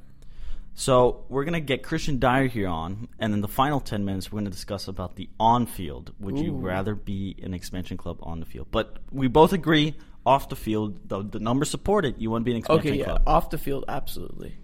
So 0.79 1.25
we're 1.27 1.43
gonna 1.43 1.59
get 1.59 1.81
Kristian 1.81 2.19
Dyer 2.19 2.45
here 2.45 2.67
on, 2.67 3.07
and 3.17 3.33
in 3.33 3.41
the 3.41 3.47
final 3.47 3.79
ten 3.79 4.05
minutes, 4.05 4.31
we're 4.31 4.41
gonna 4.41 4.51
discuss 4.51 4.87
about 4.87 5.15
the 5.15 5.27
on-field. 5.39 6.13
Would 6.19 6.37
you 6.37 6.53
rather 6.53 6.93
be 6.93 7.35
an 7.41 7.55
expansion 7.55 7.97
club 7.97 8.19
on 8.21 8.39
the 8.39 8.45
field? 8.45 8.67
But 8.69 8.97
we 9.11 9.27
both 9.27 9.53
agree 9.53 9.95
off 10.23 10.49
the 10.49 10.55
field, 10.55 10.99
the, 11.09 11.23
the 11.23 11.39
numbers 11.39 11.71
support 11.71 12.05
it. 12.05 12.19
You 12.19 12.29
want 12.29 12.43
to 12.43 12.45
be 12.45 12.51
an 12.51 12.57
expansion 12.57 12.81
club? 12.81 12.93
Okay, 12.93 12.99
yeah, 12.99 13.05
club. 13.05 13.23
off 13.25 13.49
the 13.49 13.57
field, 13.57 13.85
absolutely. 13.87 14.55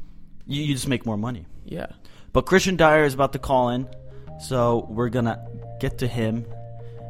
You, 0.45 0.61
you 0.61 0.75
just 0.75 0.87
make 0.87 1.03
more 1.03 1.17
money. 1.17 1.47
Yeah. 1.65 1.87
But 2.31 2.45
Kristian 2.45 2.77
Dyer 2.77 3.05
is 3.05 3.15
about 3.15 3.33
to 3.33 3.39
call 3.39 3.69
in, 3.69 3.87
so 4.39 4.85
we're 4.91 5.09
gonna 5.09 5.43
get 5.79 5.97
to 5.97 6.07
him, 6.07 6.45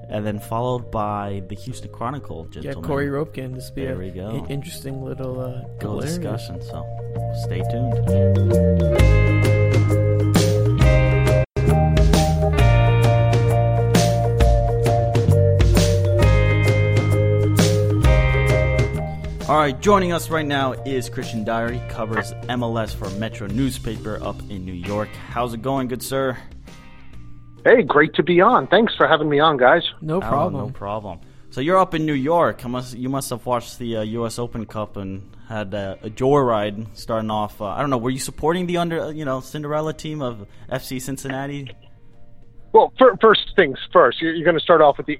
and 0.09 0.25
then 0.25 0.39
followed 0.39 0.91
by 0.91 1.43
the 1.47 1.55
Houston 1.55 1.91
Chronicle 1.91 2.47
Yeah. 2.59 2.73
Corey 2.73 3.07
Roepkin. 3.07 3.55
This 3.55 3.69
be 3.69 3.83
There 3.85 3.95
a 3.95 3.97
we 3.97 4.11
go. 4.11 4.45
interesting 4.49 5.03
little 5.03 5.39
uh, 5.39 5.63
Little 5.81 5.99
discussion. 6.01 6.61
So 6.61 6.85
stay 7.45 7.61
tuned. 7.71 9.03
All 19.49 19.57
right, 19.59 19.77
joining 19.81 20.13
us 20.13 20.29
right 20.29 20.45
now 20.45 20.71
is 20.71 21.09
Kristian 21.09 21.43
Dyer, 21.43 21.77
covers 21.89 22.31
MLS 22.47 22.95
for 22.95 23.09
Metro 23.19 23.45
newspaper 23.47 24.17
up 24.23 24.39
in 24.49 24.63
New 24.65 24.71
York. 24.73 25.09
How's 25.09 25.53
it 25.53 25.61
going, 25.61 25.89
good 25.89 26.01
sir? 26.01 26.37
Hey, 27.65 27.81
great 27.83 28.13
to 28.15 28.23
be 28.23 28.41
on. 28.41 28.67
Thanks 28.67 28.93
for 28.95 29.07
having 29.07 29.29
me 29.29 29.39
on, 29.39 29.57
guys. 29.57 29.83
No 30.01 30.17
Oh, 30.17 30.21
problem. 30.21 30.67
no 30.67 30.73
problem. 30.73 31.19
So 31.49 31.61
you're 31.61 31.77
up 31.77 31.93
in 31.93 32.05
New 32.05 32.13
York. 32.13 32.65
I 32.65 32.67
must, 32.67 32.97
you 32.97 33.09
must 33.09 33.29
have 33.29 33.45
watched 33.45 33.77
the 33.79 33.97
uh, 33.97 34.01
U.S. 34.01 34.39
Open 34.39 34.65
Cup 34.65 34.97
and 34.97 35.35
had 35.47 35.73
uh, 35.73 35.95
a 36.01 36.09
joyride 36.09 36.87
starting 36.93 37.29
off. 37.31 37.61
Uh, 37.61 37.65
I 37.67 37.79
don't 37.81 37.89
know. 37.91 37.97
Were 37.99 38.09
you 38.09 38.19
supporting 38.19 38.65
the 38.65 38.77
under, 38.77 39.11
you 39.11 39.23
know, 39.23 39.39
Cinderella 39.39 39.93
team 39.93 40.21
of 40.21 40.47
FC 40.71 40.99
Cincinnati? 41.01 41.69
Well, 42.73 42.91
fir- 42.97 43.15
first 43.21 43.51
things 43.55 43.77
first, 43.93 44.19
you're, 44.21 44.33
you're 44.33 44.45
going 44.45 44.57
to 44.57 44.63
start 44.63 44.81
off 44.81 44.97
with 44.97 45.05
the 45.05 45.19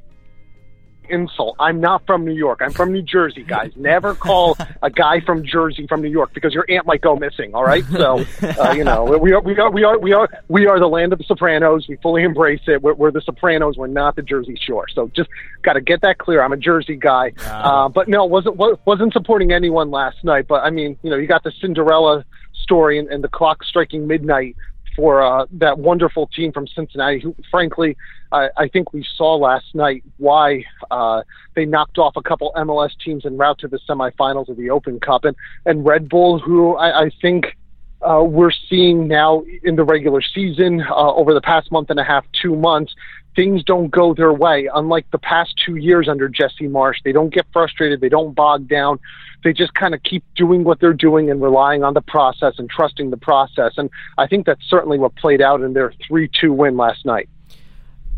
insult. 1.10 1.56
I'm 1.60 1.80
not 1.80 2.06
from 2.06 2.26
New 2.26 2.34
York. 2.34 2.60
I'm 2.62 2.72
from 2.72 2.92
New 2.92 3.02
Jersey, 3.02 3.44
guys. 3.44 3.72
Never 3.76 4.14
call 4.14 4.58
a 4.82 4.90
guy 4.90 5.20
from 5.22 5.46
Jersey 5.46 5.88
from 5.88 6.02
New 6.02 6.10
York 6.10 6.34
because 6.34 6.54
your 6.54 6.66
aunt 6.70 6.86
might 6.86 7.02
go 7.02 7.16
missing. 7.16 7.54
All 7.54 7.64
right, 7.64 7.84
so 7.86 8.26
uh, 8.42 8.74
you 8.76 8.84
know 8.84 9.04
we 9.04 9.34
are 9.34 9.42
we 9.42 9.58
are 9.58 9.72
we 9.72 9.84
are 9.84 10.00
we 10.00 10.14
are 10.14 10.30
we 10.48 10.68
are 10.68 10.80
the 10.80 10.88
land 10.88 11.14
of 11.14 11.20
the 11.20 11.26
Sopranos. 11.26 11.88
We 11.88 11.98
fully 11.98 12.24
embrace 12.24 12.62
it. 12.68 12.82
We're, 12.82 12.94
we're 12.94 13.12
the 13.12 13.22
Sopranos. 13.22 13.78
We're 13.78 13.88
not 13.88 14.16
the 14.16 14.22
Jersey 14.22 14.58
Shore. 14.60 14.86
So 14.94 15.12
just 15.16 15.30
got 15.62 15.74
to 15.74 15.82
get 15.82 16.02
that 16.02 16.18
clear. 16.18 16.42
I'm 16.42 16.54
a 16.54 16.58
Jersey 16.58 16.96
guy, 16.96 17.34
uh, 17.46 17.90
but 17.90 18.08
no, 18.08 18.26
wasn't 18.26 18.58
wasn't 18.86 19.14
supporting 19.14 19.52
anyone 19.52 19.92
last 19.92 20.24
night. 20.24 20.48
But 20.48 20.64
I 20.64 20.70
mean, 20.70 20.98
you 21.04 21.10
know, 21.10 21.18
you 21.18 21.28
got 21.28 21.44
the 21.44 21.52
Cinderella 21.62 22.26
story 22.64 22.98
and, 22.98 23.10
and 23.10 23.24
the 23.24 23.28
clock 23.30 23.64
striking 23.64 24.08
midnight 24.08 24.56
for 24.96 25.22
uh, 25.22 25.46
that 25.52 25.80
wonderful 25.80 26.28
team 26.28 26.52
from 26.52 26.68
Cincinnati, 26.68 27.20
who, 27.20 27.36
frankly, 27.50 27.98
I, 28.32 28.50
I 28.58 28.68
think 28.68 28.94
we 28.94 29.06
saw 29.16 29.36
last 29.36 29.74
night 29.74 30.04
why 30.18 30.66
uh, 30.92 31.24
they 31.56 31.66
knocked 31.66 31.98
off 31.98 32.16
a 32.16 32.22
couple 32.22 32.52
MLS 32.56 32.92
teams 33.04 33.26
en 33.26 33.38
route 33.38 33.60
to 33.60 33.68
the 33.68 33.80
semifinals 33.90 34.50
of 34.50 34.58
the 34.58 34.70
Open 34.70 35.00
Cup, 35.00 35.26
and 35.26 35.36
and 35.66 35.86
Red 35.86 36.10
Bull, 36.10 36.40
who 36.40 36.76
I, 36.76 37.06
I 37.06 37.12
think 37.22 37.56
uh, 38.02 38.24
we're 38.24 38.52
seeing 38.70 39.08
now 39.08 39.44
in 39.64 39.76
the 39.76 39.84
regular 39.84 40.22
season 40.22 40.82
uh, 40.82 41.14
over 41.14 41.34
the 41.34 41.42
past 41.42 41.72
month 41.72 41.90
and 41.90 42.00
a 42.00 42.04
half, 42.04 42.26
two 42.42 42.56
months. 42.56 42.94
Things 43.36 43.64
don't 43.64 43.90
go 43.90 44.14
their 44.14 44.34
way. 44.34 44.70
Unlike 44.74 45.12
the 45.12 45.18
past 45.18 45.56
two 45.66 45.76
years 45.76 46.08
under 46.08 46.30
Jesse 46.30 46.68
Marsch, 46.68 46.98
they 47.04 47.12
don't 47.12 47.34
get 47.34 47.46
frustrated. 47.52 48.00
They 48.00 48.10
don't 48.10 48.34
bog 48.34 48.68
down. 48.68 49.00
They 49.44 49.54
just 49.54 49.74
kind 49.74 49.94
of 49.94 50.04
keep 50.04 50.24
doing 50.36 50.64
what 50.64 50.80
they're 50.80 50.94
doing 50.94 51.30
and 51.30 51.42
relying 51.42 51.84
on 51.84 51.94
the 51.94 52.02
process 52.02 52.54
and 52.58 52.70
trusting 52.70 53.10
the 53.10 53.18
process. 53.18 53.74
And 53.78 53.90
I 54.18 54.28
think 54.28 54.46
that's 54.46 54.64
certainly 54.70 55.00
what 55.00 55.16
played 55.16 55.42
out 55.42 55.62
in 55.62 55.74
their 55.74 55.94
3 56.08 56.30
2 56.40 56.54
win 56.54 56.78
last 56.78 57.06
night. 57.06 57.28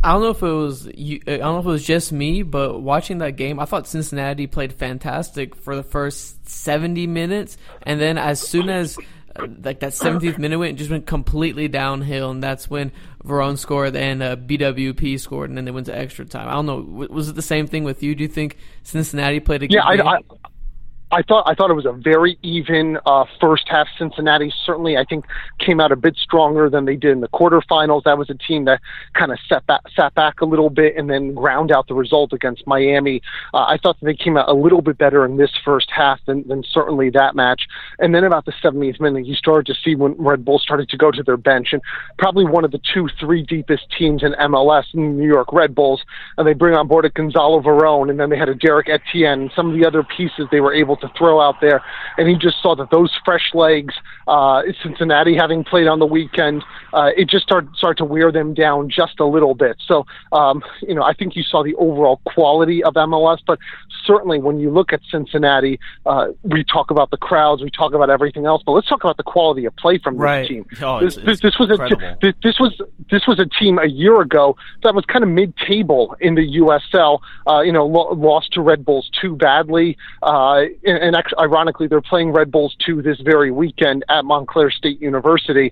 I 0.03 0.11
don't 0.11 0.21
know 0.21 0.29
if 0.29 0.43
it 0.43 0.51
was 0.51 0.87
you, 0.93 1.19
I 1.25 1.37
don't 1.37 1.55
know 1.55 1.59
if 1.59 1.65
it 1.65 1.69
was 1.69 1.83
just 1.83 2.11
me, 2.11 2.43
but 2.43 2.79
watching 2.79 3.17
that 3.19 3.31
game, 3.37 3.59
I 3.59 3.65
thought 3.65 3.87
Cincinnati 3.87 4.45
played 4.45 4.71
fantastic 4.71 5.55
for 5.55 5.75
the 5.75 5.81
first 5.81 6.47
70 6.47 7.07
minutes, 7.07 7.57
and 7.81 7.99
then 7.99 8.19
as 8.19 8.39
soon 8.39 8.69
as 8.69 8.99
like 9.37 9.79
that 9.81 9.93
17th 9.93 10.37
minute 10.37 10.57
went, 10.59 10.77
just 10.77 10.89
went 10.91 11.05
completely 11.05 11.67
downhill, 11.67 12.31
and 12.31 12.43
that's 12.43 12.69
when 12.69 12.91
Veron 13.23 13.57
scored 13.57 13.95
and 13.95 14.23
uh, 14.23 14.35
BWP 14.35 15.19
scored, 15.19 15.49
and 15.49 15.57
then 15.57 15.65
they 15.65 15.71
went 15.71 15.87
to 15.87 15.97
extra 15.97 16.25
time. 16.25 16.47
I 16.47 16.53
don't 16.53 16.65
know, 16.65 17.07
was 17.09 17.29
it 17.29 17.35
the 17.35 17.41
same 17.41 17.67
thing 17.67 17.83
with 17.83 18.01
you? 18.03 18.15
Do 18.15 18.23
you 18.23 18.29
think 18.29 18.57
Cincinnati 18.83 19.39
played 19.39 19.63
a 19.63 19.67
good 19.67 19.75
Yeah, 19.75 19.81
game? 19.87 20.07
I, 20.07 20.17
I 20.17 20.19
thought 21.21 21.43
I 21.47 21.53
thought 21.53 21.69
it 21.69 21.75
was 21.75 21.85
a 21.85 21.91
very 21.91 22.37
even 22.41 22.97
uh, 23.05 23.25
first 23.39 23.67
half. 23.67 23.87
Cincinnati 23.97 24.51
certainly, 24.65 24.97
I 24.97 25.03
think, 25.05 25.25
came 25.59 25.79
out 25.79 25.91
a 25.91 25.95
bit 25.95 26.15
stronger 26.17 26.69
than 26.69 26.85
they 26.85 26.95
did 26.95 27.11
in 27.11 27.21
the 27.21 27.27
quarterfinals. 27.29 28.03
That 28.03 28.17
was 28.17 28.29
a 28.29 28.33
team 28.33 28.65
that 28.65 28.81
kind 29.13 29.31
of 29.31 29.37
sat 29.47 29.65
back, 29.67 29.81
sat 29.95 30.13
back 30.15 30.41
a 30.41 30.45
little 30.45 30.69
bit 30.69 30.95
and 30.97 31.09
then 31.09 31.33
ground 31.33 31.71
out 31.71 31.87
the 31.87 31.93
result 31.93 32.33
against 32.33 32.65
Miami. 32.67 33.21
Uh, 33.53 33.65
I 33.67 33.77
thought 33.81 33.99
that 33.99 34.05
they 34.05 34.15
came 34.15 34.35
out 34.35 34.49
a 34.49 34.53
little 34.53 34.81
bit 34.81 34.97
better 34.97 35.25
in 35.25 35.37
this 35.37 35.51
first 35.63 35.89
half 35.91 36.19
than, 36.25 36.47
than 36.47 36.63
certainly 36.63 37.09
that 37.11 37.35
match. 37.35 37.67
And 37.99 38.13
then 38.13 38.23
about 38.23 38.45
the 38.45 38.53
70th 38.63 38.99
minute, 38.99 39.25
you 39.25 39.35
started 39.35 39.71
to 39.73 39.79
see 39.79 39.95
when 39.95 40.15
Red 40.17 40.43
Bull 40.43 40.59
started 40.59 40.89
to 40.89 40.97
go 40.97 41.11
to 41.11 41.23
their 41.23 41.37
bench, 41.37 41.69
and 41.71 41.81
probably 42.17 42.45
one 42.45 42.65
of 42.65 42.71
the 42.71 42.81
two, 42.93 43.07
three 43.19 43.43
deepest 43.43 43.83
teams 43.97 44.23
in 44.23 44.33
MLS, 44.33 44.85
New 44.93 45.27
York 45.27 45.53
Red 45.53 45.75
Bulls, 45.75 46.03
and 46.37 46.47
they 46.47 46.53
bring 46.53 46.75
on 46.75 46.87
board 46.87 47.05
a 47.05 47.09
Gonzalo 47.09 47.61
Veron, 47.61 48.09
and 48.09 48.19
then 48.19 48.29
they 48.29 48.37
had 48.37 48.49
a 48.49 48.55
Derrick 48.55 48.89
Etienne, 48.89 49.35
and 49.35 49.51
some 49.55 49.69
of 49.69 49.77
the 49.77 49.85
other 49.85 50.03
pieces 50.03 50.47
they 50.51 50.61
were 50.61 50.73
able 50.73 50.94
to 51.01 51.09
throw 51.17 51.39
out 51.41 51.55
there, 51.61 51.81
and 52.17 52.27
he 52.27 52.35
just 52.35 52.61
saw 52.61 52.75
that 52.75 52.89
those 52.91 53.11
fresh 53.23 53.51
legs, 53.53 53.93
uh, 54.27 54.61
Cincinnati 54.83 55.35
having 55.35 55.63
played 55.63 55.87
on 55.87 55.99
the 55.99 56.05
weekend, 56.05 56.63
uh, 56.93 57.11
it 57.15 57.29
just 57.29 57.43
started 57.43 57.69
started 57.75 57.97
to 57.97 58.05
wear 58.05 58.31
them 58.31 58.53
down 58.53 58.89
just 58.89 59.19
a 59.19 59.25
little 59.25 59.53
bit. 59.55 59.75
So, 59.87 60.05
um, 60.31 60.63
you 60.81 60.95
know, 60.95 61.03
I 61.03 61.13
think 61.13 61.35
you 61.35 61.43
saw 61.43 61.63
the 61.63 61.75
overall 61.75 62.21
quality 62.25 62.83
of 62.83 62.93
MLS, 62.95 63.39
but 63.45 63.59
certainly 64.05 64.39
when 64.39 64.59
you 64.59 64.69
look 64.71 64.93
at 64.93 65.01
Cincinnati, 65.11 65.79
uh, 66.05 66.27
we 66.43 66.63
talk 66.63 66.91
about 66.91 67.11
the 67.11 67.17
crowds, 67.17 67.61
we 67.61 67.69
talk 67.69 67.93
about 67.93 68.09
everything 68.09 68.45
else, 68.45 68.63
but 68.65 68.71
let's 68.73 68.87
talk 68.87 69.03
about 69.03 69.17
the 69.17 69.23
quality 69.23 69.65
of 69.65 69.75
play 69.75 69.97
from 69.97 70.15
this 70.15 70.21
Right. 70.21 70.47
team. 70.47 70.65
Oh, 70.81 70.99
this, 70.99 71.17
it's- 71.17 71.25
this, 71.25 71.39
this 71.41 71.59
was 71.59 71.69
a 71.69 71.73
incredible. 71.73 72.15
this, 72.21 72.33
this 72.43 72.59
was 72.59 72.79
this 73.11 73.27
was 73.27 73.39
a 73.39 73.45
team 73.45 73.77
a 73.79 73.85
year 73.87 74.21
ago 74.21 74.55
that 74.83 74.95
was 74.95 75.05
kind 75.05 75.23
of 75.23 75.29
mid-table 75.29 76.15
in 76.19 76.35
the 76.35 76.57
USL. 76.59 77.19
Uh, 77.47 77.61
you 77.61 77.71
know, 77.71 77.85
lo- 77.85 78.13
lost 78.13 78.51
to 78.53 78.61
Red 78.61 78.83
Bulls 78.85 79.09
too 79.21 79.35
badly. 79.35 79.97
Uh, 80.23 80.63
and, 80.85 81.15
ironically, 81.39 81.87
they're 81.87 82.01
playing 82.01 82.31
Red 82.31 82.51
Bulls 82.51 82.75
two 82.85 83.01
this 83.01 83.19
very 83.19 83.51
weekend 83.51 84.03
at 84.09 84.25
Montclair 84.25 84.71
State 84.71 85.01
University. 85.01 85.71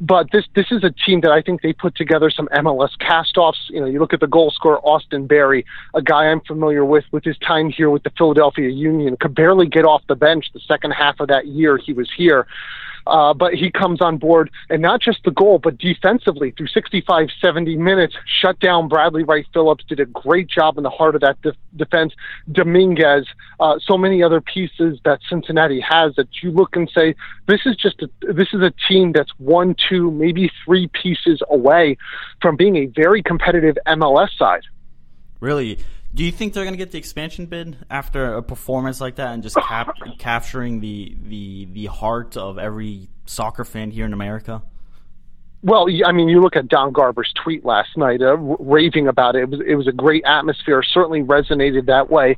But 0.00 0.30
this 0.32 0.44
this 0.54 0.66
is 0.70 0.84
a 0.84 0.90
team 0.90 1.20
that 1.22 1.30
I 1.30 1.42
think 1.42 1.62
they 1.62 1.72
put 1.72 1.94
together 1.94 2.30
some 2.30 2.48
MLS 2.48 2.90
castoffs. 3.00 3.68
You 3.68 3.80
know, 3.80 3.86
you 3.86 3.98
look 3.98 4.12
at 4.12 4.20
the 4.20 4.26
goal 4.26 4.50
scorer 4.50 4.78
Austin 4.80 5.26
Berry, 5.26 5.64
a 5.94 6.02
guy 6.02 6.26
I'm 6.26 6.40
familiar 6.40 6.84
with 6.84 7.04
with 7.10 7.24
his 7.24 7.38
time 7.38 7.70
here 7.70 7.90
with 7.90 8.02
the 8.02 8.10
Philadelphia 8.10 8.68
Union, 8.68 9.16
could 9.16 9.34
barely 9.34 9.66
get 9.66 9.84
off 9.84 10.02
the 10.08 10.16
bench 10.16 10.46
the 10.52 10.60
second 10.60 10.92
half 10.92 11.20
of 11.20 11.28
that 11.28 11.46
year 11.46 11.76
he 11.78 11.92
was 11.92 12.10
here. 12.16 12.46
Uh, 13.08 13.32
but 13.32 13.54
he 13.54 13.70
comes 13.70 14.02
on 14.02 14.18
board, 14.18 14.50
and 14.68 14.82
not 14.82 15.00
just 15.00 15.24
the 15.24 15.30
goal, 15.30 15.58
but 15.58 15.78
defensively 15.78 16.50
through 16.50 16.66
65, 16.66 17.28
70 17.40 17.76
minutes, 17.76 18.14
shut 18.26 18.60
down 18.60 18.86
Bradley 18.86 19.24
Wright 19.24 19.46
Phillips, 19.52 19.82
did 19.88 19.98
a 19.98 20.04
great 20.04 20.46
job 20.46 20.76
in 20.76 20.84
the 20.84 20.90
heart 20.90 21.14
of 21.14 21.22
that 21.22 21.40
de- 21.40 21.54
defense. 21.76 22.12
Dominguez, 22.52 23.26
uh, 23.60 23.78
so 23.82 23.96
many 23.96 24.22
other 24.22 24.42
pieces 24.42 25.00
that 25.04 25.20
Cincinnati 25.28 25.80
has 25.80 26.14
that 26.16 26.28
you 26.42 26.50
look 26.50 26.76
and 26.76 26.90
say, 26.94 27.14
this 27.46 27.62
is 27.64 27.76
just 27.76 28.02
a, 28.02 28.10
this 28.32 28.48
is 28.52 28.60
a 28.60 28.72
team 28.86 29.12
that's 29.12 29.32
one, 29.38 29.74
two, 29.88 30.10
maybe 30.10 30.50
three 30.64 30.88
pieces 30.88 31.40
away 31.48 31.96
from 32.42 32.56
being 32.56 32.76
a 32.76 32.86
very 32.86 33.22
competitive 33.22 33.78
MLS 33.86 34.36
side. 34.36 34.64
Really, 35.40 35.78
do 36.14 36.24
you 36.24 36.32
think 36.32 36.54
they're 36.54 36.64
going 36.64 36.74
to 36.74 36.78
get 36.78 36.90
the 36.90 36.98
expansion 36.98 37.46
bid 37.46 37.76
after 37.90 38.34
a 38.34 38.42
performance 38.42 39.00
like 39.00 39.16
that 39.16 39.34
and 39.34 39.42
just 39.42 39.56
cap- 39.56 39.94
capturing 40.18 40.80
the, 40.80 41.16
the 41.22 41.68
the 41.72 41.86
heart 41.86 42.36
of 42.36 42.58
every 42.58 43.08
soccer 43.26 43.64
fan 43.64 43.90
here 43.90 44.06
in 44.06 44.12
America? 44.12 44.62
Well, 45.62 45.88
I 46.06 46.12
mean, 46.12 46.28
you 46.28 46.40
look 46.40 46.54
at 46.54 46.68
Don 46.68 46.92
Garber's 46.92 47.32
tweet 47.42 47.64
last 47.64 47.96
night, 47.96 48.22
uh, 48.22 48.36
raving 48.36 49.08
about 49.08 49.34
it. 49.34 49.42
It 49.42 49.50
was, 49.50 49.60
it 49.66 49.74
was 49.74 49.88
a 49.88 49.92
great 49.92 50.24
atmosphere. 50.24 50.82
Certainly 50.82 51.22
resonated 51.22 51.86
that 51.86 52.10
way 52.10 52.36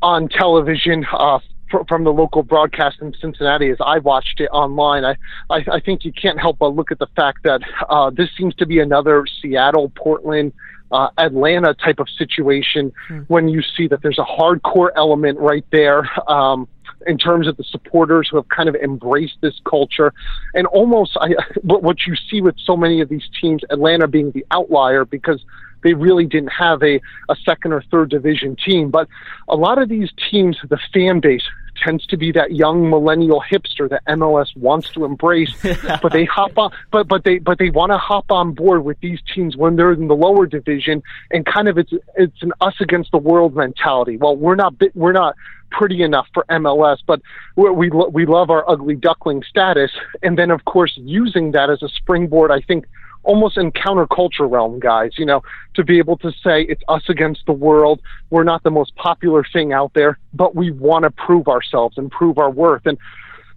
on 0.00 0.28
television 0.28 1.04
uh, 1.12 1.40
from 1.88 2.04
the 2.04 2.12
local 2.12 2.42
broadcast 2.42 3.00
in 3.00 3.14
Cincinnati 3.20 3.70
as 3.70 3.78
I 3.84 3.98
watched 3.98 4.40
it 4.40 4.48
online. 4.52 5.04
I, 5.04 5.16
I, 5.50 5.64
I 5.72 5.80
think 5.80 6.04
you 6.04 6.12
can't 6.12 6.40
help 6.40 6.58
but 6.58 6.68
look 6.68 6.92
at 6.92 6.98
the 6.98 7.08
fact 7.16 7.42
that 7.44 7.62
uh, 7.88 8.10
this 8.10 8.28
seems 8.36 8.54
to 8.56 8.66
be 8.66 8.80
another 8.80 9.24
Seattle, 9.40 9.90
Portland, 9.90 10.52
uh, 10.92 11.08
Atlanta 11.18 11.74
type 11.74 11.98
of 11.98 12.08
situation 12.08 12.92
hmm. 13.08 13.20
when 13.28 13.48
you 13.48 13.62
see 13.62 13.88
that 13.88 14.02
there's 14.02 14.18
a 14.18 14.24
hardcore 14.24 14.90
element 14.96 15.38
right 15.38 15.64
there. 15.72 16.08
Um, 16.30 16.68
in 17.06 17.18
terms 17.18 17.46
of 17.46 17.56
the 17.56 17.64
supporters 17.64 18.28
who 18.30 18.36
have 18.36 18.48
kind 18.48 18.68
of 18.68 18.74
embraced 18.76 19.36
this 19.40 19.54
culture, 19.68 20.12
and 20.54 20.66
almost 20.66 21.16
I, 21.20 21.34
what 21.62 22.06
you 22.06 22.14
see 22.30 22.40
with 22.40 22.56
so 22.64 22.76
many 22.76 23.00
of 23.00 23.08
these 23.08 23.28
teams, 23.40 23.62
Atlanta 23.70 24.08
being 24.08 24.30
the 24.32 24.44
outlier 24.50 25.04
because 25.04 25.44
they 25.82 25.94
really 25.94 26.26
didn't 26.26 26.52
have 26.52 26.82
a, 26.82 27.00
a 27.28 27.36
second 27.44 27.72
or 27.72 27.82
third 27.90 28.10
division 28.10 28.56
team. 28.56 28.90
But 28.90 29.08
a 29.48 29.56
lot 29.56 29.80
of 29.80 29.88
these 29.88 30.10
teams, 30.30 30.58
the 30.68 30.78
fan 30.92 31.20
base 31.20 31.44
tends 31.82 32.06
to 32.06 32.16
be 32.16 32.32
that 32.32 32.52
young 32.52 32.88
millennial 32.88 33.42
hipster 33.42 33.88
that 33.88 34.04
MLS 34.06 34.56
wants 34.56 34.90
to 34.90 35.04
embrace, 35.04 35.52
but 36.02 36.12
they 36.12 36.24
hop 36.24 36.56
on, 36.58 36.72
but 36.90 37.08
but 37.08 37.24
they 37.24 37.38
but 37.38 37.58
they 37.58 37.70
want 37.70 37.92
to 37.92 37.98
hop 37.98 38.30
on 38.30 38.52
board 38.52 38.84
with 38.84 38.98
these 39.00 39.20
teams 39.34 39.56
when 39.56 39.76
they're 39.76 39.92
in 39.92 40.08
the 40.08 40.14
lower 40.14 40.46
division, 40.46 41.02
and 41.30 41.46
kind 41.46 41.68
of 41.68 41.78
it's 41.78 41.92
it's 42.16 42.42
an 42.42 42.52
us 42.60 42.74
against 42.80 43.10
the 43.12 43.18
world 43.18 43.54
mentality. 43.54 44.16
Well, 44.16 44.36
we're 44.36 44.54
not 44.54 44.74
we're 44.94 45.12
not 45.12 45.34
pretty 45.70 46.02
enough 46.02 46.26
for 46.32 46.44
MLS, 46.50 46.98
but 47.06 47.20
we 47.56 47.90
we 47.90 48.26
love 48.26 48.50
our 48.50 48.68
ugly 48.68 48.94
duckling 48.94 49.42
status, 49.48 49.90
and 50.22 50.38
then 50.38 50.50
of 50.50 50.64
course 50.64 50.92
using 50.96 51.52
that 51.52 51.70
as 51.70 51.82
a 51.82 51.88
springboard, 51.88 52.50
I 52.50 52.60
think 52.60 52.86
almost 53.26 53.58
in 53.58 53.72
counterculture 53.72 54.50
realm, 54.50 54.78
guys, 54.78 55.10
you 55.18 55.26
know, 55.26 55.42
to 55.74 55.84
be 55.84 55.98
able 55.98 56.16
to 56.18 56.30
say 56.42 56.62
it's 56.62 56.82
us 56.88 57.02
against 57.08 57.44
the 57.46 57.52
world. 57.52 58.00
We're 58.30 58.44
not 58.44 58.62
the 58.62 58.70
most 58.70 58.94
popular 58.94 59.44
thing 59.52 59.72
out 59.72 59.92
there, 59.94 60.18
but 60.32 60.54
we 60.54 60.70
want 60.70 61.02
to 61.02 61.10
prove 61.10 61.48
ourselves 61.48 61.98
and 61.98 62.10
prove 62.10 62.38
our 62.38 62.50
worth. 62.50 62.86
And 62.86 62.96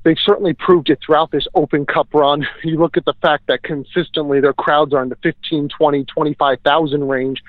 they've 0.03 0.17
certainly 0.19 0.53
proved 0.53 0.89
it 0.89 0.99
throughout 1.05 1.31
this 1.31 1.47
Open 1.53 1.85
Cup 1.85 2.07
run. 2.13 2.45
You 2.63 2.77
look 2.77 2.97
at 2.97 3.05
the 3.05 3.13
fact 3.21 3.45
that 3.47 3.63
consistently 3.63 4.41
their 4.41 4.53
crowds 4.53 4.93
are 4.93 5.03
in 5.03 5.09
the 5.09 5.17
15, 5.17 5.69
20, 5.69 6.05
25,000 6.05 7.07
range. 7.07 7.41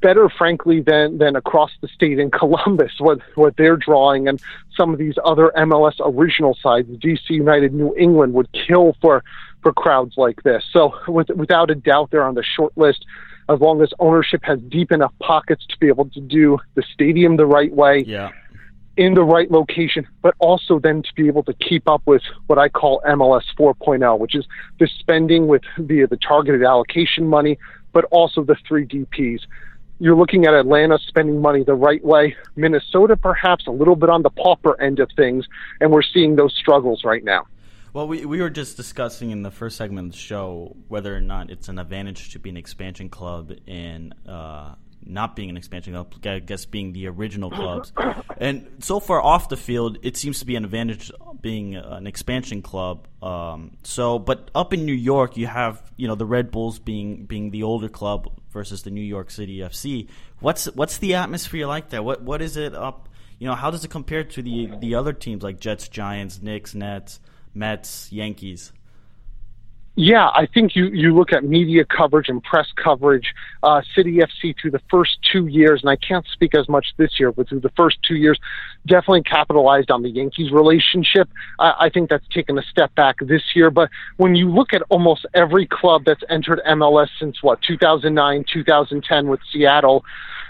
Better, 0.00 0.28
frankly, 0.28 0.80
than 0.80 1.18
than 1.18 1.34
across 1.34 1.72
the 1.80 1.88
state 1.88 2.20
in 2.20 2.30
Columbus, 2.42 2.92
what 3.00 3.18
what 3.34 3.56
they're 3.56 3.76
drawing, 3.76 4.28
and 4.28 4.40
some 4.76 4.92
of 4.92 4.98
these 5.00 5.16
other 5.24 5.50
MLS 5.56 5.94
original 5.98 6.56
sides, 6.62 6.88
DC 6.88 7.30
United, 7.30 7.74
New 7.74 7.96
England, 7.96 8.32
would 8.34 8.48
kill 8.52 8.96
for 9.00 9.24
for 9.62 9.72
crowds 9.72 10.14
like 10.16 10.42
this. 10.42 10.64
So, 10.72 10.94
with, 11.08 11.28
without 11.30 11.70
a 11.70 11.74
doubt, 11.74 12.10
they're 12.10 12.24
on 12.24 12.34
the 12.34 12.44
short 12.44 12.76
list 12.76 13.04
as 13.48 13.60
long 13.60 13.82
as 13.82 13.90
ownership 13.98 14.42
has 14.44 14.60
deep 14.68 14.92
enough 14.92 15.12
pockets 15.20 15.64
to 15.66 15.78
be 15.78 15.88
able 15.88 16.08
to 16.10 16.20
do 16.20 16.58
the 16.74 16.82
stadium 16.92 17.36
the 17.36 17.46
right 17.46 17.72
way. 17.72 18.04
Yeah. 18.06 18.30
In 18.96 19.14
the 19.14 19.22
right 19.22 19.48
location, 19.48 20.08
but 20.22 20.34
also 20.40 20.80
then 20.80 21.02
to 21.04 21.14
be 21.14 21.28
able 21.28 21.44
to 21.44 21.52
keep 21.54 21.88
up 21.88 22.02
with 22.04 22.22
what 22.48 22.58
I 22.58 22.68
call 22.68 23.00
MLS 23.06 23.44
4.0, 23.56 24.18
which 24.18 24.34
is 24.34 24.44
the 24.80 24.88
spending 24.98 25.46
with 25.46 25.62
via 25.78 26.08
the 26.08 26.16
targeted 26.16 26.64
allocation 26.64 27.24
money, 27.24 27.58
but 27.92 28.06
also 28.06 28.42
the 28.42 28.56
three 28.66 28.84
DPs 28.84 29.42
you're 30.00 30.16
looking 30.16 30.46
at 30.46 30.54
Atlanta 30.54 30.98
spending 31.06 31.40
money 31.40 31.64
the 31.64 31.74
right 31.74 32.04
way, 32.04 32.36
Minnesota 32.56 33.16
perhaps 33.16 33.66
a 33.66 33.70
little 33.70 33.96
bit 33.96 34.08
on 34.08 34.22
the 34.22 34.30
pauper 34.30 34.80
end 34.80 35.00
of 35.00 35.10
things, 35.16 35.46
and 35.80 35.90
we're 35.90 36.02
seeing 36.02 36.36
those 36.36 36.54
struggles 36.54 37.04
right 37.04 37.24
now. 37.24 37.46
Well, 37.92 38.06
we, 38.06 38.24
we 38.24 38.40
were 38.40 38.50
just 38.50 38.76
discussing 38.76 39.30
in 39.30 39.42
the 39.42 39.50
first 39.50 39.76
segment 39.76 40.08
of 40.08 40.12
the 40.12 40.18
show 40.18 40.76
whether 40.88 41.16
or 41.16 41.20
not 41.20 41.50
it's 41.50 41.68
an 41.68 41.78
advantage 41.78 42.32
to 42.32 42.38
be 42.38 42.50
an 42.50 42.56
expansion 42.56 43.08
club 43.08 43.52
and 43.66 44.14
uh, 44.26 44.74
not 45.04 45.34
being 45.34 45.48
an 45.50 45.56
expansion 45.56 45.94
club, 45.94 46.14
I 46.24 46.38
guess 46.40 46.66
being 46.66 46.92
the 46.92 47.08
original 47.08 47.50
clubs. 47.50 47.92
And 48.40 48.68
so 48.78 49.00
far 49.00 49.20
off 49.20 49.48
the 49.48 49.56
field, 49.56 49.98
it 50.02 50.16
seems 50.16 50.38
to 50.38 50.46
be 50.46 50.54
an 50.54 50.64
advantage 50.64 51.10
being 51.40 51.74
an 51.74 52.06
expansion 52.06 52.62
club. 52.62 53.08
Um, 53.20 53.78
so, 53.82 54.20
but 54.20 54.52
up 54.54 54.72
in 54.72 54.86
New 54.86 54.92
York, 54.92 55.36
you 55.36 55.48
have 55.48 55.82
you 55.96 56.06
know 56.06 56.14
the 56.14 56.24
Red 56.24 56.52
Bulls 56.52 56.78
being 56.78 57.24
being 57.24 57.50
the 57.50 57.64
older 57.64 57.88
club 57.88 58.30
versus 58.50 58.84
the 58.84 58.90
New 58.90 59.00
York 59.00 59.32
City 59.32 59.58
FC. 59.58 60.06
What's 60.38 60.66
what's 60.66 60.98
the 60.98 61.14
atmosphere 61.14 61.66
like 61.66 61.88
there? 61.88 62.00
What 62.00 62.22
what 62.22 62.40
is 62.40 62.56
it 62.56 62.76
up? 62.76 63.08
You 63.40 63.48
know, 63.48 63.56
how 63.56 63.72
does 63.72 63.84
it 63.84 63.88
compare 63.88 64.22
to 64.22 64.40
the 64.40 64.70
the 64.78 64.94
other 64.94 65.12
teams 65.12 65.42
like 65.42 65.58
Jets, 65.58 65.88
Giants, 65.88 66.40
Knicks, 66.40 66.76
Nets? 66.76 67.18
Mets, 67.54 68.12
Yankees? 68.12 68.72
Yeah, 70.00 70.28
I 70.28 70.46
think 70.46 70.76
you, 70.76 70.84
you 70.90 71.12
look 71.12 71.32
at 71.32 71.42
media 71.42 71.84
coverage 71.84 72.28
and 72.28 72.40
press 72.40 72.68
coverage, 72.76 73.34
uh, 73.64 73.82
City 73.96 74.18
FC 74.18 74.54
through 74.56 74.70
the 74.70 74.80
first 74.88 75.18
two 75.32 75.48
years, 75.48 75.80
and 75.82 75.90
I 75.90 75.96
can't 75.96 76.24
speak 76.32 76.54
as 76.54 76.68
much 76.68 76.86
this 76.98 77.18
year, 77.18 77.32
but 77.32 77.48
through 77.48 77.62
the 77.62 77.70
first 77.70 77.98
two 78.06 78.14
years, 78.14 78.38
definitely 78.86 79.24
capitalized 79.24 79.90
on 79.90 80.04
the 80.04 80.08
Yankees 80.08 80.52
relationship. 80.52 81.28
I, 81.58 81.74
I 81.80 81.88
think 81.88 82.10
that's 82.10 82.28
taken 82.28 82.56
a 82.56 82.62
step 82.62 82.94
back 82.94 83.16
this 83.22 83.42
year. 83.56 83.72
But 83.72 83.90
when 84.18 84.36
you 84.36 84.48
look 84.48 84.72
at 84.72 84.82
almost 84.88 85.26
every 85.34 85.66
club 85.66 86.04
that's 86.06 86.22
entered 86.30 86.60
MLS 86.64 87.08
since 87.18 87.42
what, 87.42 87.60
2009, 87.62 88.44
2010 88.52 89.26
with 89.26 89.40
Seattle, 89.52 90.04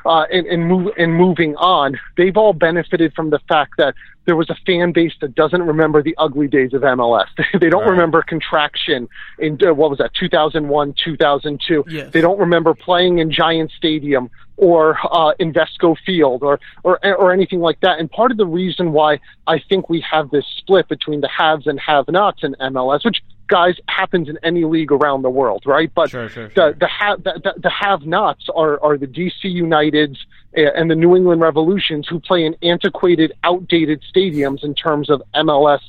uh, 0.05 0.25
and, 0.33 0.47
and, 0.47 0.67
move, 0.67 0.93
and 0.97 1.15
moving 1.15 1.57
on, 1.57 1.99
they've 2.17 2.37
all 2.37 2.53
benefited 2.53 3.13
from 3.15 3.31
the 3.31 3.39
fact 3.49 3.75
that 3.79 3.95
there 4.29 4.37
was 4.37 4.51
a 4.51 4.57
fan 4.67 4.93
base 4.93 5.15
that 5.23 5.35
doesn't 5.35 5.63
remember 5.63 6.03
the 6.03 6.15
ugly 6.19 6.49
days 6.49 6.75
of 6.75 6.83
MLS. 6.83 7.27
they 7.61 7.71
don't 7.71 7.85
right. 7.85 7.91
remember 7.91 8.23
contraction 8.23 9.09
in 9.39 9.59
uh, 9.67 9.73
what 9.73 9.89
was 9.89 9.99
that 9.99 10.13
2001, 10.13 10.95
2002. 11.03 11.85
Yes. 11.89 12.13
They 12.13 12.21
don't 12.21 12.39
remember 12.39 12.75
playing 12.75 13.21
in 13.21 13.33
Giant 13.33 13.71
Stadium 13.71 14.31
or 14.59 14.99
uh, 15.03 15.33
Invesco 15.41 15.97
Field 16.05 16.43
or, 16.43 16.61
or 16.85 16.99
or 17.07 17.33
anything 17.33 17.61
like 17.61 17.81
that. 17.81 18.01
And 18.01 18.11
part 18.11 18.31
of 18.31 18.37
the 18.37 18.47
reason 18.47 18.93
why 18.93 19.21
I 19.47 19.61
think 19.61 19.89
we 19.89 20.01
have 20.03 20.31
this 20.31 20.45
split 20.59 20.89
between 20.89 21.23
the 21.23 21.29
haves 21.29 21.67
and 21.67 21.81
have-nots 21.81 22.41
in 22.43 22.55
MLS, 22.61 23.05
which 23.07 23.23
guys 23.49 23.77
happens 23.89 24.29
in 24.29 24.39
any 24.43 24.65
league 24.65 24.93
around 24.93 25.23
the 25.23 25.31
world, 25.31 25.63
right? 25.67 25.91
But 25.95 26.11
sure, 26.11 26.29
sure, 26.29 26.51
sure. 26.51 26.73
the 26.73 26.79
the, 26.79 26.87
ha- 26.87 27.17
the, 27.17 27.41
the, 27.43 27.61
the 27.61 27.71
have-nots 27.71 28.49
are 28.55 28.81
are 28.83 28.97
the 28.97 29.07
DC 29.07 29.45
Uniteds 29.45 30.19
and 30.55 30.91
the 30.91 30.95
New 30.95 31.17
England 31.17 31.41
Revolutions 31.41 32.07
who 32.09 32.21
play 32.21 32.45
in 32.45 32.55
antiquated, 32.63 33.33
outdated 33.45 34.03
stadiums 34.15 34.65
in 34.65 34.75
terms 34.75 35.11
of 35.11 35.23
MLS 35.35 35.81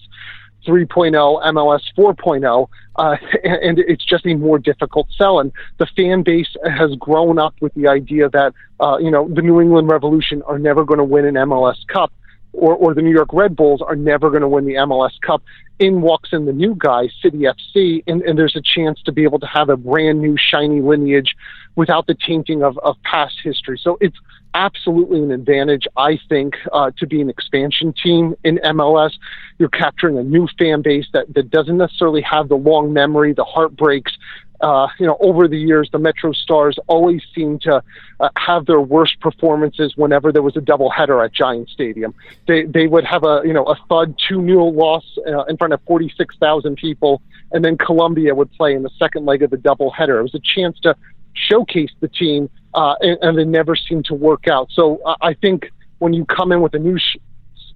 3.0, 0.67 1.13
MLS 1.13 1.81
4.0, 1.97 2.67
uh, 2.95 3.15
and 3.43 3.79
it's 3.79 4.05
just 4.05 4.25
a 4.25 4.35
more 4.35 4.59
difficult 4.59 5.07
sell. 5.17 5.39
And 5.39 5.51
the 5.77 5.85
fan 5.85 6.23
base 6.23 6.55
has 6.65 6.95
grown 6.95 7.39
up 7.39 7.55
with 7.61 7.73
the 7.73 7.87
idea 7.87 8.29
that, 8.29 8.53
uh, 8.79 8.97
you 8.99 9.11
know, 9.11 9.27
the 9.29 9.41
New 9.41 9.61
England 9.61 9.89
Revolution 9.89 10.41
are 10.43 10.59
never 10.59 10.83
going 10.83 10.99
to 10.99 11.03
win 11.03 11.25
an 11.25 11.35
MLS 11.35 11.85
Cup 11.87 12.11
or, 12.53 12.75
or 12.75 12.93
the 12.93 13.01
New 13.01 13.11
York 13.11 13.29
Red 13.33 13.55
Bulls 13.55 13.81
are 13.81 13.95
never 13.95 14.29
going 14.29 14.41
to 14.41 14.47
win 14.47 14.65
the 14.65 14.75
MLS 14.75 15.19
Cup. 15.21 15.41
In 15.79 16.01
walks 16.01 16.29
in 16.33 16.45
the 16.45 16.51
new 16.51 16.75
guy, 16.75 17.07
City 17.21 17.39
FC, 17.39 18.03
and, 18.05 18.21
and 18.23 18.37
there's 18.37 18.57
a 18.57 18.61
chance 18.61 19.01
to 19.03 19.13
be 19.13 19.23
able 19.23 19.39
to 19.39 19.45
have 19.45 19.69
a 19.69 19.77
brand 19.77 20.19
new 20.19 20.35
shiny 20.37 20.81
lineage 20.81 21.35
without 21.77 22.05
the 22.05 22.15
tainting 22.15 22.63
of, 22.63 22.77
of 22.79 22.97
past 23.03 23.35
history. 23.41 23.79
So 23.81 23.97
it's 24.01 24.17
absolutely 24.53 25.23
an 25.23 25.31
advantage, 25.31 25.87
I 25.95 26.19
think, 26.27 26.55
uh, 26.73 26.91
to 26.97 27.07
be 27.07 27.21
an 27.21 27.29
expansion 27.29 27.93
team 27.93 28.35
in 28.43 28.57
MLS. 28.57 29.11
You're 29.57 29.69
capturing 29.69 30.17
a 30.17 30.23
new 30.23 30.47
fan 30.57 30.81
base 30.81 31.05
that, 31.13 31.33
that 31.33 31.49
doesn't 31.49 31.77
necessarily 31.77 32.21
have 32.23 32.49
the 32.49 32.55
long 32.55 32.91
memory, 32.91 33.33
the 33.33 33.45
heartbreaks 33.45 34.17
uh, 34.61 34.87
you 34.99 35.05
know, 35.05 35.17
over 35.19 35.47
the 35.47 35.57
years, 35.57 35.89
the 35.91 35.99
Metro 35.99 36.31
Stars 36.33 36.77
always 36.87 37.21
seemed 37.33 37.61
to 37.61 37.81
uh, 38.19 38.29
have 38.37 38.65
their 38.65 38.81
worst 38.81 39.19
performances 39.21 39.93
whenever 39.95 40.31
there 40.31 40.41
was 40.41 40.57
a 40.57 40.61
doubleheader 40.61 41.23
at 41.23 41.33
Giant 41.33 41.69
Stadium. 41.69 42.13
They 42.47 42.63
they 42.63 42.87
would 42.87 43.05
have 43.05 43.23
a 43.23 43.41
you 43.45 43.53
know 43.53 43.63
a 43.63 43.75
thud 43.87 44.15
two 44.27 44.45
0 44.45 44.65
loss 44.65 45.05
uh, 45.27 45.43
in 45.45 45.57
front 45.57 45.73
of 45.73 45.81
forty 45.87 46.11
six 46.17 46.35
thousand 46.39 46.75
people, 46.75 47.21
and 47.51 47.63
then 47.63 47.77
Colombia 47.77 48.35
would 48.35 48.51
play 48.51 48.73
in 48.73 48.83
the 48.83 48.89
second 48.99 49.25
leg 49.25 49.43
of 49.43 49.49
the 49.49 49.57
doubleheader. 49.57 50.19
It 50.19 50.23
was 50.23 50.35
a 50.35 50.39
chance 50.39 50.77
to 50.81 50.95
showcase 51.33 51.91
the 52.01 52.07
team, 52.09 52.49
uh, 52.73 52.95
and, 53.01 53.17
and 53.21 53.37
they 53.37 53.45
never 53.45 53.75
seemed 53.75 54.05
to 54.05 54.13
work 54.13 54.47
out. 54.47 54.69
So 54.71 55.01
uh, 55.05 55.15
I 55.21 55.33
think 55.35 55.71
when 55.99 56.13
you 56.13 56.25
come 56.25 56.51
in 56.51 56.61
with 56.61 56.73
a 56.73 56.79
new 56.79 56.97
sh- 56.97 57.17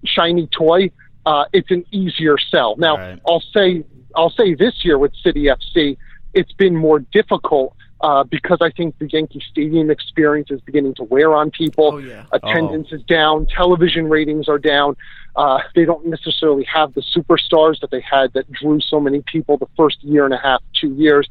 shiny 0.06 0.48
toy, 0.48 0.92
uh, 1.26 1.46
it's 1.54 1.72
an 1.72 1.86
easier 1.92 2.38
sell. 2.38 2.76
Now 2.78 2.98
Right. 2.98 3.20
I'll 3.28 3.44
say 3.54 3.84
I'll 4.16 4.30
say 4.30 4.54
this 4.54 4.84
year 4.84 4.98
with 4.98 5.14
City 5.24 5.46
FC, 5.46 5.98
it's 6.34 6.52
been 6.54 6.76
more 6.76 7.00
difficult 7.00 7.76
uh, 8.02 8.24
because 8.24 8.58
I 8.62 8.70
think 8.70 8.98
the 9.00 9.08
Yankee 9.08 9.42
Stadium 9.50 9.90
experience 9.90 10.52
is 10.52 10.60
beginning 10.62 10.94
to 10.96 11.04
wear 11.04 11.34
on 11.34 11.52
people. 11.52 11.94
Oh, 11.94 11.98
yeah. 11.98 12.26
Attendance 12.34 12.92
is 12.92 13.02
down. 13.04 13.48
Television 13.48 14.10
ratings 14.10 14.50
are 14.50 14.60
down. 14.60 14.98
Uh, 15.36 15.60
they 15.74 15.86
don't 15.86 16.06
necessarily 16.06 16.66
have 16.66 16.94
the 16.94 17.02
superstars 17.02 17.80
that 17.80 17.92
they 17.92 18.02
had 18.02 18.34
that 18.34 18.52
drew 18.52 18.80
so 18.82 19.00
many 19.00 19.22
people 19.22 19.58
the 19.58 19.70
first 19.78 20.04
year 20.04 20.26
and 20.26 20.34
a 20.34 20.38
half, 20.38 20.62
two 20.80 20.94
years. 20.96 21.28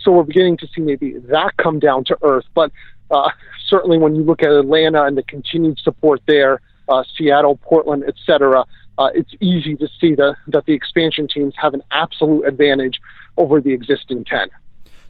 So 0.00 0.12
we're 0.12 0.24
beginning 0.24 0.56
to 0.58 0.66
see 0.74 0.80
maybe 0.80 1.18
that 1.18 1.56
come 1.58 1.78
down 1.78 2.04
to 2.04 2.18
earth. 2.22 2.46
But 2.54 2.72
uh, 3.10 3.30
certainly 3.66 3.98
when 3.98 4.14
you 4.16 4.22
look 4.22 4.42
at 4.42 4.50
Atlanta 4.50 5.04
and 5.04 5.16
the 5.16 5.22
continued 5.22 5.78
support 5.78 6.20
there, 6.26 6.60
uh, 6.88 7.04
Seattle, 7.16 7.56
Portland, 7.56 8.04
et 8.06 8.14
cetera, 8.26 8.64
uh, 8.98 9.10
it's 9.14 9.32
easy 9.40 9.76
to 9.76 9.88
see 10.00 10.14
the, 10.14 10.36
that 10.48 10.66
the 10.66 10.72
expansion 10.72 11.28
teams 11.28 11.54
have 11.56 11.74
an 11.74 11.82
absolute 11.90 12.44
advantage 12.44 13.00
over 13.36 13.60
the 13.60 13.72
existing 13.72 14.24
10. 14.24 14.50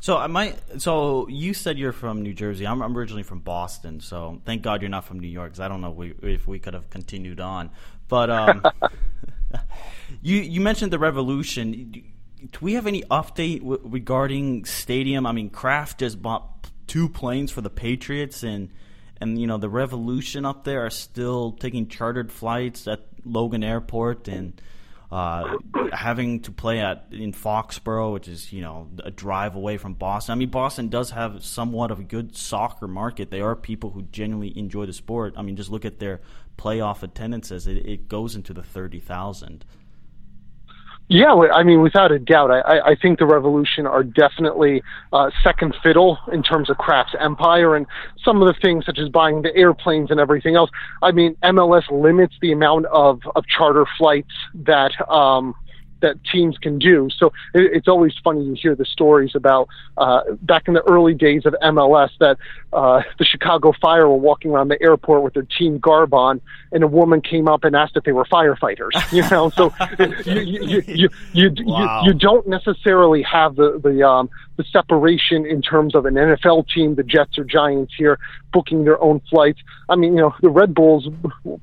So 0.05 0.19
I 0.19 0.27
might. 0.27 0.83
So 0.83 1.27
you 1.29 1.55
said 1.55 1.79
you're 1.79 1.91
from 1.93 2.21
New 2.23 2.35
Jersey. 2.35 2.67
I'm, 2.67 2.83
I'm 2.83 2.95
originally 2.95 3.23
from 3.23 3.39
Boston. 3.39 4.01
So 4.01 4.43
thank 4.45 4.61
God 4.61 4.83
you're 4.83 4.91
not 4.91 5.07
from 5.07 5.19
New 5.19 5.29
York, 5.29 5.53
because 5.53 5.61
I 5.61 5.69
don't 5.69 5.81
know 5.81 5.93
we, 5.93 6.13
if 6.23 6.47
we 6.47 6.59
could 6.59 6.75
have 6.75 6.91
continued 6.91 7.41
on. 7.41 7.71
But 8.07 8.29
um, 8.29 8.63
you 10.23 10.41
you 10.41 10.61
mentioned 10.61 10.93
the 10.93 10.99
revolution. 10.99 12.03
Do 12.53 12.59
we 12.61 12.75
have 12.75 12.87
any 12.87 13.03
update 13.05 13.61
w- 13.61 13.81
regarding 13.83 14.67
stadium? 14.67 15.27
I 15.27 15.33
mean, 15.33 15.49
Kraft 15.49 16.01
just 16.01 16.21
bought 16.21 16.69
two 16.87 17.09
planes 17.09 17.51
for 17.51 17.63
the 17.63 17.71
Patriots, 17.71 18.43
and 18.43 18.69
and 19.21 19.41
you 19.41 19.47
know 19.47 19.59
the 19.59 19.69
revolution 19.69 20.45
up 20.45 20.65
there 20.65 20.85
are 20.85 20.91
still 20.91 21.53
taking 21.53 21.89
chartered 21.89 22.33
flights 22.33 22.87
at 22.89 23.01
Logan 23.25 23.65
Airport 23.65 24.29
and 24.29 24.61
uh, 25.11 25.59
having 25.93 26.41
to 26.41 26.51
play 26.51 26.81
at 26.81 27.07
in 27.13 27.33
Foxborough, 27.33 28.13
which 28.13 28.27
is 28.27 28.53
you 28.53 28.63
know 28.63 28.89
a 29.05 29.11
drive 29.11 29.55
away 29.55 29.77
from 29.77 29.95
Boston. 29.95 30.33
I 30.33 30.35
mean, 30.35 30.51
Boston 30.51 30.89
does 30.89 31.11
have 31.11 31.45
somewhat 31.45 31.91
of 31.91 32.01
a 32.01 32.03
good 32.03 32.37
soccer 32.37 32.89
market. 32.89 33.31
They 33.31 33.41
are 33.41 33.55
people 33.55 33.91
who 33.91 34.03
genuinely 34.03 34.59
enjoy 34.59 34.87
the 34.87 34.93
sport. 34.93 35.35
I 35.37 35.43
mean, 35.43 35.57
just 35.57 35.71
look 35.71 35.85
at 35.85 36.01
their 36.01 36.21
playoff 36.59 37.03
attendances; 37.03 37.67
it, 37.67 37.87
it 37.87 38.09
goes 38.09 38.35
into 38.35 38.53
the 38.53 38.63
thirty 38.63 38.99
thousand. 38.99 39.65
Yeah, 41.09 41.35
I 41.53 41.63
mean, 41.63 41.83
without 41.83 42.13
a 42.13 42.19
doubt, 42.19 42.51
I, 42.51 42.81
I- 42.81 42.97
think 42.97 43.19
the 43.19 43.27
Revolution 43.27 43.87
are 43.87 44.03
definitely 44.03 44.83
uh, 45.13 45.31
second 45.43 45.75
fiddle 45.83 46.19
in 46.33 46.43
terms 46.43 46.71
of 46.71 46.79
Kraft's 46.79 47.15
empire 47.21 47.77
and 47.77 47.87
some 48.25 48.41
of 48.41 48.47
the 48.47 48.59
things 48.63 48.87
such 48.87 48.99
as 48.99 49.11
buying 49.11 49.43
the 49.43 49.55
airplanes 49.55 50.11
and 50.11 50.19
everything 50.19 50.57
else. 50.57 50.71
I 51.03 51.13
mean, 51.13 51.37
MLS 51.45 51.83
limits 51.91 52.35
the 52.41 52.53
amount 52.53 52.87
of, 52.87 53.21
of 53.37 53.45
charter 53.47 53.85
flights 53.99 54.33
that 54.55 54.93
um, 55.11 55.55
that 56.05 56.23
teams 56.33 56.57
can 56.59 56.79
do. 56.79 57.09
So 57.19 57.27
it, 57.55 57.71
it's 57.77 57.89
always 57.89 58.13
funny 58.23 58.45
you 58.45 58.55
hear 58.55 58.75
the 58.75 58.85
stories 58.85 59.33
about 59.35 59.69
uh, 59.97 60.21
back 60.43 60.69
in 60.69 60.75
the 60.75 60.83
early 60.83 61.15
days 61.15 61.45
of 61.47 61.55
MLS 61.63 62.11
that 62.21 62.37
uh, 62.73 63.03
the 63.19 63.25
Chicago 63.25 63.73
Fire 63.81 64.09
were 64.09 64.17
walking 64.31 64.51
around 64.53 64.69
the 64.69 64.81
airport 64.83 65.23
with 65.25 65.35
their 65.35 65.49
team 65.59 65.79
garb 65.79 66.13
on, 66.15 66.41
and 66.73 66.85
a 66.85 66.87
woman 66.87 67.21
came 67.21 67.49
up 67.49 67.65
and 67.65 67.75
asked 67.75 67.97
if 67.97 68.05
they 68.05 68.13
were 68.13 68.25
firefighters. 68.27 68.93
You 69.15 69.23
know, 69.31 69.49
so 69.51 69.73
you 70.27 70.41
you 70.41 70.83
you 70.87 71.09
you, 71.33 71.51
you, 71.57 71.65
Wow. 71.67 72.03
you, 72.05 72.13
you 72.13 72.19
don't 72.19 72.47
necessarily 72.49 73.23
have 73.23 73.55
the 73.57 73.81
the 73.83 74.03
um, 74.07 74.29
the 74.57 74.65
separation 74.65 75.47
in 75.47 75.63
terms 75.63 75.95
of 75.95 76.05
an 76.07 76.15
NFL 76.15 76.69
team, 76.69 76.95
the 76.97 77.03
Jets 77.05 77.39
or 77.39 77.45
Giants 77.45 77.93
here 77.97 78.19
booking 78.53 78.85
their 78.85 79.01
own 79.01 79.21
flights. 79.31 79.61
I 79.89 79.97
mean, 79.97 80.15
you 80.17 80.21
know, 80.23 80.35
the 80.43 80.51
Red 80.51 80.75
Bulls 80.75 81.09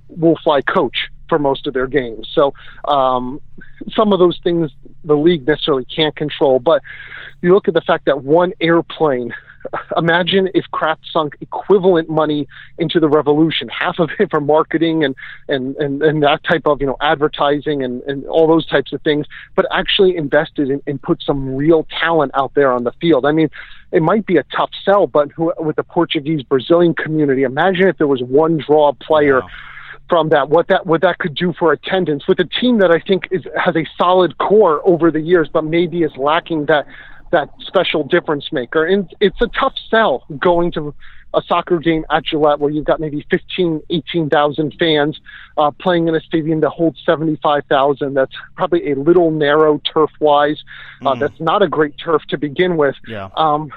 will 0.09 0.37
fly 0.43 0.61
coach 0.61 0.97
for 1.31 1.39
most 1.39 1.65
of 1.65 1.73
their 1.73 1.87
games. 1.87 2.27
So 2.35 2.53
um, 2.89 3.39
some 3.95 4.11
of 4.11 4.19
those 4.19 4.37
things 4.43 4.69
the 5.05 5.15
league 5.15 5.47
necessarily 5.47 5.85
can't 5.85 6.13
control. 6.13 6.59
But 6.59 6.81
you 7.41 7.53
look 7.53 7.69
at 7.69 7.73
the 7.73 7.81
fact 7.81 8.03
that 8.05 8.21
one 8.21 8.51
airplane. 8.59 9.33
Imagine 9.95 10.49
if 10.53 10.65
Kraft 10.71 11.03
sunk 11.13 11.35
equivalent 11.39 12.09
money 12.09 12.47
into 12.79 12.99
the 12.99 13.07
revolution, 13.07 13.69
half 13.69 13.97
of 13.99 14.09
it 14.19 14.29
for 14.31 14.41
marketing 14.41 15.05
and, 15.05 15.15
and, 15.47 15.77
and, 15.77 16.03
and 16.03 16.21
that 16.23 16.43
type 16.43 16.63
of 16.65 16.81
you 16.81 16.87
know 16.87 16.97
advertising 16.99 17.81
and, 17.81 18.01
and 18.03 18.25
all 18.25 18.45
those 18.45 18.65
types 18.65 18.91
of 18.91 19.01
things, 19.03 19.25
but 19.55 19.65
actually 19.71 20.17
invested 20.17 20.69
in, 20.69 20.81
and 20.85 21.01
put 21.01 21.21
some 21.23 21.55
real 21.55 21.87
talent 22.01 22.31
out 22.33 22.51
there 22.55 22.73
on 22.73 22.83
the 22.83 22.91
field. 22.99 23.25
I 23.25 23.31
mean, 23.31 23.49
it 23.93 24.01
might 24.01 24.25
be 24.25 24.35
a 24.35 24.43
tough 24.55 24.71
sell, 24.83 25.07
but 25.07 25.31
who, 25.31 25.53
with 25.59 25.77
the 25.77 25.83
Portuguese 25.83 26.43
Brazilian 26.43 26.93
community, 26.93 27.43
imagine 27.43 27.87
if 27.87 27.97
there 27.97 28.07
was 28.07 28.21
one 28.21 28.57
draw 28.57 28.91
player 28.93 29.41
Wow. 29.41 29.49
From 30.11 30.27
that, 30.27 30.49
what 30.49 30.67
that 30.67 30.85
what 30.85 30.99
that 31.03 31.19
could 31.19 31.33
do 31.33 31.53
for 31.57 31.71
attendance 31.71 32.27
with 32.27 32.37
a 32.41 32.43
team 32.43 32.79
that 32.79 32.91
I 32.91 32.99
think 32.99 33.29
is 33.31 33.43
has 33.55 33.77
a 33.77 33.85
solid 33.97 34.37
core 34.39 34.81
over 34.85 35.09
the 35.09 35.21
years, 35.21 35.47
but 35.47 35.63
maybe 35.63 36.03
is 36.03 36.11
lacking 36.17 36.65
that 36.65 36.85
that 37.31 37.49
special 37.61 38.03
difference 38.03 38.51
maker. 38.51 38.85
And 38.85 39.09
it's 39.21 39.39
a 39.41 39.47
tough 39.47 39.75
sell 39.89 40.25
going 40.37 40.73
to 40.73 40.93
a 41.33 41.41
soccer 41.47 41.79
game 41.79 42.03
at 42.11 42.25
Gillette 42.25 42.59
where 42.59 42.69
you've 42.69 42.83
got 42.83 42.99
maybe 42.99 43.25
15, 43.31 43.81
18,000 43.89 44.75
fans 44.77 45.21
uh, 45.57 45.71
playing 45.71 46.09
in 46.09 46.15
a 46.15 46.19
stadium 46.19 46.59
that 46.59 46.71
holds 46.71 46.99
75,000. 47.05 48.13
That's 48.13 48.35
probably 48.57 48.91
a 48.91 48.95
little 48.95 49.31
narrow 49.31 49.79
turf 49.93 50.09
wise. 50.19 50.61
Uh, 51.05 51.15
That's 51.15 51.39
not 51.39 51.61
a 51.61 51.69
great 51.69 51.97
turf 51.97 52.23
to 52.31 52.37
begin 52.37 52.75
with. 52.75 52.95
Yeah. 53.07 53.29
Um, 53.37 53.71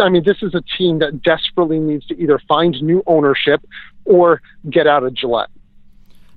I 0.00 0.08
mean, 0.08 0.24
this 0.24 0.38
is 0.42 0.54
a 0.54 0.62
team 0.78 1.00
that 1.00 1.22
desperately 1.22 1.80
needs 1.80 2.06
to 2.06 2.18
either 2.18 2.40
find 2.48 2.74
new 2.80 3.02
ownership 3.06 3.62
or 4.06 4.40
get 4.70 4.86
out 4.86 5.04
of 5.04 5.12
Gillette. 5.12 5.50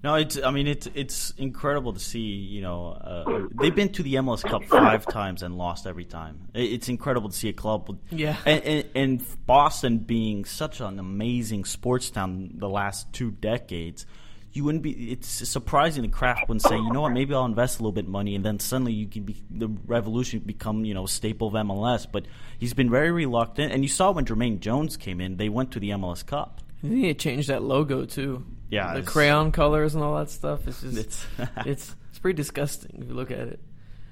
No, 0.02 0.16
it's. 0.16 0.42
I 0.42 0.52
mean, 0.52 0.66
it's 0.68 0.88
it's 0.96 1.32
incredible 1.38 1.92
to 1.94 2.00
see. 2.00 2.20
You 2.20 2.62
know, 2.62 2.88
uh, 2.92 3.48
they've 3.60 3.76
been 3.76 3.90
to 3.94 4.04
the 4.04 4.16
MLS 4.16 4.44
Cup 4.44 4.64
five 4.64 5.06
times 5.06 5.44
and 5.44 5.58
lost 5.58 5.86
every 5.86 6.06
time. 6.06 6.48
It's 6.54 6.88
incredible 6.88 7.30
to 7.30 7.36
see 7.36 7.50
a 7.50 7.54
club. 7.54 7.90
With, 7.90 7.98
Yeah. 8.12 8.38
and, 8.46 8.64
and, 8.64 8.86
and 8.96 9.46
Boston 9.46 9.98
being 9.98 10.46
such 10.46 10.80
an 10.80 11.00
amazing 11.00 11.66
sports 11.66 12.10
town 12.12 12.52
the 12.54 12.70
last 12.70 13.12
two 13.12 13.32
decades. 13.32 14.06
You 14.54 14.64
wouldn't 14.64 14.84
be. 14.84 15.12
It's 15.12 15.28
surprising 15.28 16.02
the 16.04 16.08
Kraft 16.10 16.48
wouldn't 16.48 16.64
say, 16.64 16.76
you 16.78 16.92
know 16.92 17.02
what, 17.02 17.12
maybe 17.12 17.34
I'll 17.36 17.46
invest 17.46 17.80
a 17.80 17.84
little 17.84 17.92
bit 17.92 18.06
of 18.06 18.10
money, 18.10 18.36
and 18.36 18.44
then 18.44 18.58
suddenly 18.60 18.94
you 18.94 19.06
can 19.06 19.24
be 19.24 19.44
the 19.52 19.68
revolution 19.86 20.40
become 20.40 20.86
you 20.86 20.94
know 20.94 21.04
a 21.04 21.08
staple 21.10 21.50
of 21.50 21.54
MLS. 21.56 22.08
But 22.12 22.26
he's 22.58 22.74
been 22.74 22.90
very 22.90 23.12
reluctant, 23.12 23.74
and 23.74 23.84
you 23.84 23.90
saw 23.90 24.12
when 24.12 24.26
Jermaine 24.26 24.60
Jones 24.62 24.96
came 24.98 25.20
in, 25.22 25.36
they 25.38 25.50
went 25.50 25.72
to 25.74 25.80
the 25.80 25.90
MLS 25.92 26.26
Cup. 26.26 26.62
I 26.84 26.88
think 26.88 27.02
they 27.02 27.14
changed 27.14 27.50
that 27.50 27.62
logo 27.64 28.06
too. 28.06 28.46
Yeah, 28.70 28.94
the 28.94 29.02
crayon 29.02 29.52
colors 29.52 29.96
and 29.96 30.04
all 30.04 30.18
that 30.18 30.30
stuff. 30.30 30.68
It's 30.68 30.82
just 30.82 30.98
It's- 30.98 31.28
it's 31.66 31.96
it's 32.10 32.20
pretty 32.20 32.38
disgusting 32.38 33.00
if 33.02 33.08
you 33.08 33.14
look 33.16 33.32
at 33.32 33.48
it. 33.48 33.60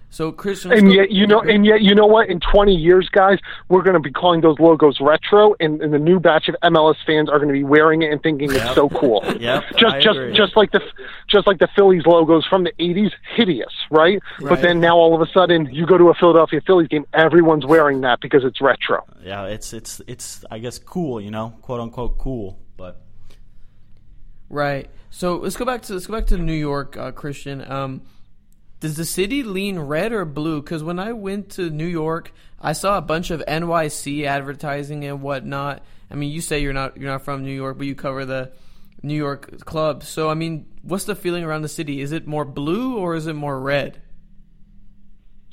So 0.09 0.31
Kristian, 0.31 0.75
And 0.77 0.93
yet, 0.93 1.11
you 1.11 1.27
know, 1.27 1.41
and 1.41 1.65
yet, 1.65 1.81
you 1.81 1.93
know 1.93 2.05
what? 2.05 2.29
In 2.29 2.39
20 2.39 2.73
years, 2.73 3.09
guys, 3.09 3.39
we're 3.67 3.81
going 3.81 3.95
to 3.95 3.99
be 3.99 4.11
calling 4.11 4.39
those 4.39 4.57
logos 4.57 5.01
retro, 5.01 5.53
and, 5.59 5.81
and 5.81 5.93
the 5.93 5.99
new 5.99 6.17
batch 6.19 6.47
of 6.47 6.55
MLS 6.63 6.95
fans 7.05 7.29
are 7.29 7.37
going 7.39 7.49
to 7.49 7.53
be 7.53 7.65
wearing 7.65 8.03
it 8.03 8.11
and 8.13 8.23
thinking 8.23 8.49
it's 8.53 8.73
so 8.73 8.87
cool. 8.87 9.21
Yep, 9.37 9.63
just, 9.77 9.95
I 9.95 9.99
just, 9.99 10.17
agree. 10.17 10.33
just 10.33 10.55
like 10.55 10.71
the, 10.71 10.79
just 11.29 11.45
like 11.45 11.59
the 11.59 11.67
Phillies 11.75 12.05
logos 12.05 12.45
from 12.45 12.63
the 12.63 12.71
80s, 12.79 13.11
hideous, 13.35 13.73
right? 13.91 14.19
But 14.39 14.61
then 14.61 14.79
now 14.79 14.95
all 14.95 15.13
of 15.13 15.21
a 15.21 15.29
sudden, 15.31 15.67
you 15.73 15.85
go 15.85 15.97
to 15.97 16.09
a 16.09 16.13
Philadelphia 16.13 16.61
Phillies 16.65 16.87
game, 16.87 17.05
everyone's 17.13 17.65
wearing 17.65 17.99
that 18.01 18.21
because 18.21 18.45
it's 18.45 18.61
retro. 18.61 19.03
Yeah, 19.21 19.45
it's 19.47 19.73
it's 19.73 20.01
it's 20.07 20.45
I 20.49 20.59
guess 20.59 20.79
cool, 20.79 21.19
you 21.19 21.31
know, 21.31 21.53
quote 21.61 21.81
unquote 21.81 22.17
cool. 22.17 22.57
But 22.77 23.01
Right. 24.49 24.89
So 25.09 25.37
let's 25.37 25.55
go 25.55 25.65
back 25.65 25.83
to 25.83 25.93
let's 25.93 26.07
go 26.07 26.13
back 26.13 26.27
to 26.27 26.37
New 26.37 26.53
York, 26.53 26.97
uh, 26.97 27.11
Kristian. 27.11 27.69
Um, 27.69 28.01
does 28.79 28.95
the 28.95 29.05
city 29.05 29.43
lean 29.43 29.79
red 29.79 30.11
or 30.11 30.25
blue? 30.25 30.61
Because 30.61 30.83
when 30.83 30.99
I 30.99 31.13
went 31.13 31.51
to 31.51 31.69
New 31.69 31.87
York, 31.87 32.31
I 32.61 32.73
saw 32.73 32.97
a 32.97 33.01
bunch 33.01 33.31
of 33.31 33.43
NYC 33.47 34.25
advertising 34.25 35.03
and 35.05 35.21
whatnot. 35.21 35.83
I 36.11 36.15
mean, 36.15 36.31
you 36.31 36.41
say 36.41 36.61
you're 36.61 36.73
not 36.73 36.97
you're 36.97 37.11
not 37.11 37.23
from 37.23 37.43
New 37.43 37.53
York, 37.53 37.77
but 37.77 37.87
you 37.87 37.95
cover 37.95 38.25
the 38.25 38.51
New 39.01 39.15
York 39.15 39.65
club. 39.65 40.03
So 40.03 40.29
I 40.29 40.33
mean, 40.33 40.65
what's 40.81 41.05
the 41.05 41.15
feeling 41.15 41.43
around 41.43 41.63
the 41.63 41.69
city? 41.69 42.01
Is 42.01 42.11
it 42.11 42.27
more 42.27 42.45
blue 42.45 42.97
or 42.97 43.15
is 43.15 43.27
it 43.27 43.33
more 43.33 43.59
red? 43.59 44.01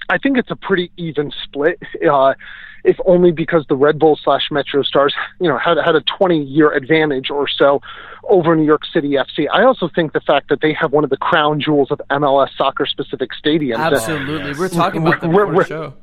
I 0.08 0.18
think 0.18 0.36
it's 0.36 0.50
a 0.50 0.56
pretty 0.56 0.92
even 0.96 1.32
split, 1.44 1.78
uh, 2.10 2.34
if 2.84 2.96
only 3.06 3.32
because 3.32 3.64
the 3.68 3.74
Red 3.76 3.98
Bull 3.98 4.18
slash 4.22 4.48
Metro 4.50 4.82
Stars, 4.82 5.14
you 5.40 5.48
know, 5.48 5.58
had 5.58 5.76
had 5.84 5.96
a 5.96 6.02
20 6.18 6.42
year 6.44 6.70
advantage 6.72 7.30
or 7.30 7.48
so 7.48 7.80
over 8.28 8.54
New 8.54 8.64
York 8.64 8.82
City 8.92 9.12
FC. 9.12 9.46
I 9.52 9.64
also 9.64 9.88
think 9.94 10.12
the 10.12 10.20
fact 10.20 10.48
that 10.50 10.60
they 10.60 10.72
have 10.74 10.92
one 10.92 11.04
of 11.04 11.10
the 11.10 11.16
crown 11.16 11.60
jewels 11.60 11.90
of 11.90 12.00
MLS 12.10 12.48
soccer 12.56 12.86
specific 12.86 13.30
stadiums. 13.42 13.78
that- 13.78 13.92
Absolutely. 13.94 14.54
We're 14.58 14.68
talking 14.68 15.02
about 15.06 15.22
We're- 15.22 15.30
before 15.32 15.46
the 15.46 15.52
we're- 15.56 15.66
show. 15.66 15.94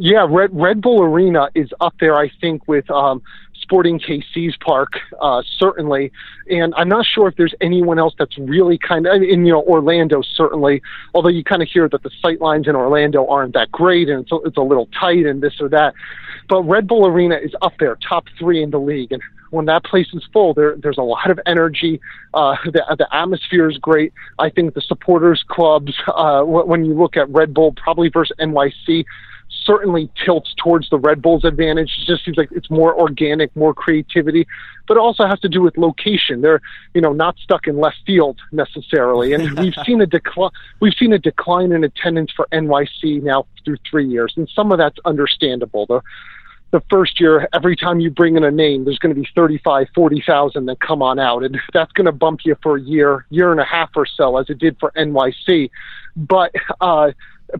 Yeah, 0.00 0.26
Red 0.30 0.50
Red 0.52 0.80
Bull 0.80 1.02
Arena 1.02 1.48
is 1.56 1.70
up 1.80 1.92
there. 1.98 2.16
I 2.16 2.30
think 2.40 2.68
with 2.68 2.88
um, 2.88 3.20
Sporting 3.68 4.00
KC's 4.00 4.56
park, 4.64 4.94
uh, 5.20 5.42
certainly, 5.58 6.10
and 6.48 6.72
I'm 6.78 6.88
not 6.88 7.04
sure 7.04 7.28
if 7.28 7.36
there's 7.36 7.52
anyone 7.60 7.98
else 7.98 8.14
that's 8.18 8.38
really 8.38 8.78
kind 8.78 9.06
of 9.06 9.20
in 9.20 9.44
you 9.44 9.52
know 9.52 9.62
Orlando 9.62 10.22
certainly. 10.22 10.80
Although 11.12 11.28
you 11.28 11.44
kind 11.44 11.60
of 11.60 11.68
hear 11.68 11.86
that 11.86 12.02
the 12.02 12.10
sight 12.22 12.40
lines 12.40 12.66
in 12.66 12.74
Orlando 12.74 13.26
aren't 13.26 13.52
that 13.52 13.70
great, 13.70 14.08
and 14.08 14.22
it's 14.22 14.32
a, 14.32 14.36
it's 14.46 14.56
a 14.56 14.62
little 14.62 14.88
tight 14.98 15.26
and 15.26 15.42
this 15.42 15.60
or 15.60 15.68
that. 15.68 15.92
But 16.48 16.62
Red 16.62 16.88
Bull 16.88 17.06
Arena 17.06 17.36
is 17.36 17.54
up 17.60 17.74
there, 17.78 17.98
top 18.08 18.24
three 18.38 18.62
in 18.62 18.70
the 18.70 18.80
league, 18.80 19.12
and 19.12 19.20
when 19.50 19.66
that 19.66 19.84
place 19.84 20.08
is 20.14 20.26
full, 20.32 20.54
there 20.54 20.74
there's 20.76 20.96
a 20.96 21.02
lot 21.02 21.30
of 21.30 21.38
energy. 21.44 22.00
Uh, 22.32 22.56
the 22.64 22.82
the 22.96 23.14
atmosphere 23.14 23.68
is 23.68 23.76
great. 23.76 24.14
I 24.38 24.48
think 24.48 24.72
the 24.72 24.80
supporters 24.80 25.44
clubs, 25.46 25.92
uh, 26.06 26.40
when 26.42 26.86
you 26.86 26.94
look 26.94 27.18
at 27.18 27.28
Red 27.28 27.52
Bull, 27.52 27.72
probably 27.72 28.08
versus 28.08 28.34
NYC 28.40 29.04
certainly 29.68 30.08
tilts 30.24 30.54
towards 30.56 30.88
the 30.88 30.96
Red 30.96 31.20
Bulls 31.20 31.44
advantage. 31.44 31.90
It 32.00 32.06
just 32.06 32.24
seems 32.24 32.38
like 32.38 32.48
it's 32.52 32.70
more 32.70 32.98
organic, 32.98 33.54
more 33.54 33.74
creativity, 33.74 34.46
but 34.86 34.96
it 34.96 35.00
also 35.00 35.26
has 35.26 35.38
to 35.40 35.48
do 35.48 35.60
with 35.60 35.76
location. 35.76 36.40
They're, 36.40 36.62
you 36.94 37.02
know, 37.02 37.12
not 37.12 37.36
stuck 37.38 37.66
in 37.66 37.78
left 37.78 37.98
field 38.06 38.40
necessarily. 38.50 39.34
And 39.34 39.58
we've 39.58 39.74
seen 39.84 40.00
a 40.00 40.06
decline, 40.06 40.50
we've 40.80 40.94
seen 40.94 41.12
a 41.12 41.18
decline 41.18 41.72
in 41.72 41.84
attendance 41.84 42.32
for 42.34 42.48
NYC 42.50 43.22
now 43.22 43.46
through 43.64 43.76
three 43.88 44.08
years. 44.08 44.32
And 44.36 44.48
some 44.48 44.72
of 44.72 44.78
that's 44.78 44.96
understandable. 45.04 45.84
The, 45.84 46.00
the 46.70 46.80
first 46.88 47.20
year, 47.20 47.46
every 47.52 47.76
time 47.76 48.00
you 48.00 48.10
bring 48.10 48.36
in 48.36 48.44
a 48.44 48.50
name, 48.50 48.86
there's 48.86 48.98
going 48.98 49.14
to 49.14 49.20
be 49.20 49.28
35, 49.34 49.88
40,000 49.94 50.64
that 50.64 50.80
come 50.80 51.02
on 51.02 51.18
out. 51.18 51.44
And 51.44 51.60
that's 51.74 51.92
going 51.92 52.06
to 52.06 52.12
bump 52.12 52.40
you 52.44 52.56
for 52.62 52.78
a 52.78 52.80
year, 52.80 53.26
year 53.28 53.52
and 53.52 53.60
a 53.60 53.64
half 53.64 53.90
or 53.96 54.06
so, 54.06 54.38
as 54.38 54.48
it 54.48 54.58
did 54.58 54.78
for 54.80 54.92
NYC. 54.96 55.70
But, 56.16 56.52
uh, 56.80 57.12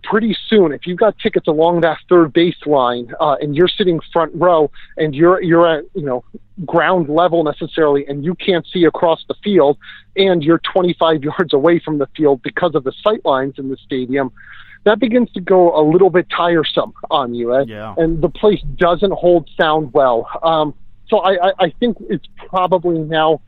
pretty 0.03 0.37
soon, 0.49 0.73
if 0.73 0.87
you've 0.87 0.99
got 0.99 1.19
tickets 1.19 1.49
along 1.49 1.81
that 1.81 1.99
third 2.09 2.33
baseline 2.33 3.13
uh, 3.21 3.37
and 3.41 3.57
you're 3.57 3.69
sitting 3.69 4.01
front 4.13 4.33
row 4.35 4.71
and 4.97 5.15
you're 5.15 5.43
you're 5.43 5.67
at 5.67 5.85
you 5.95 6.03
know 6.03 6.25
ground 6.67 7.09
level 7.09 7.45
necessarily 7.45 8.07
and 8.07 8.25
you 8.25 8.35
can't 8.35 8.67
see 8.73 8.85
across 8.85 9.25
the 9.29 9.35
field 9.43 9.79
and 10.17 10.43
you're 10.43 10.61
25 10.73 11.23
yards 11.23 11.53
away 11.53 11.79
from 11.79 11.99
the 11.99 12.07
field 12.17 12.43
because 12.43 12.75
of 12.75 12.85
the 12.85 12.93
sight 13.03 13.25
lines 13.25 13.55
in 13.59 13.69
the 13.69 13.77
stadium, 13.77 14.33
that 14.85 14.99
begins 14.99 15.31
to 15.33 15.41
go 15.41 15.79
a 15.79 15.83
little 15.83 16.11
bit 16.11 16.27
tiresome 16.35 16.93
on 17.11 17.35
you. 17.35 17.55
Eh? 17.55 17.65
Yeah. 17.69 17.95
And 17.97 18.23
the 18.23 18.29
place 18.29 18.61
doesn't 18.77 19.13
hold 19.13 19.49
sound 19.59 19.93
well. 19.93 20.29
Um, 20.43 20.75
so 21.09 21.19
I, 21.19 21.49
I, 21.49 21.53
I 21.59 21.71
think 21.81 21.97
it's 22.09 22.27
probably 22.49 22.99
now 22.99 23.41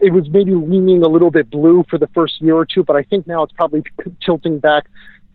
it 0.00 0.12
was 0.12 0.28
maybe 0.30 0.54
leaning 0.54 1.02
a 1.02 1.08
little 1.08 1.30
bit 1.30 1.50
blue 1.50 1.84
for 1.88 1.98
the 1.98 2.08
first 2.08 2.40
year 2.40 2.56
or 2.56 2.66
two, 2.66 2.82
but 2.82 2.96
I 2.96 3.02
think 3.04 3.26
now 3.26 3.44
it's 3.44 3.52
probably 3.52 3.84
tilting 4.20 4.58
back 4.58 4.86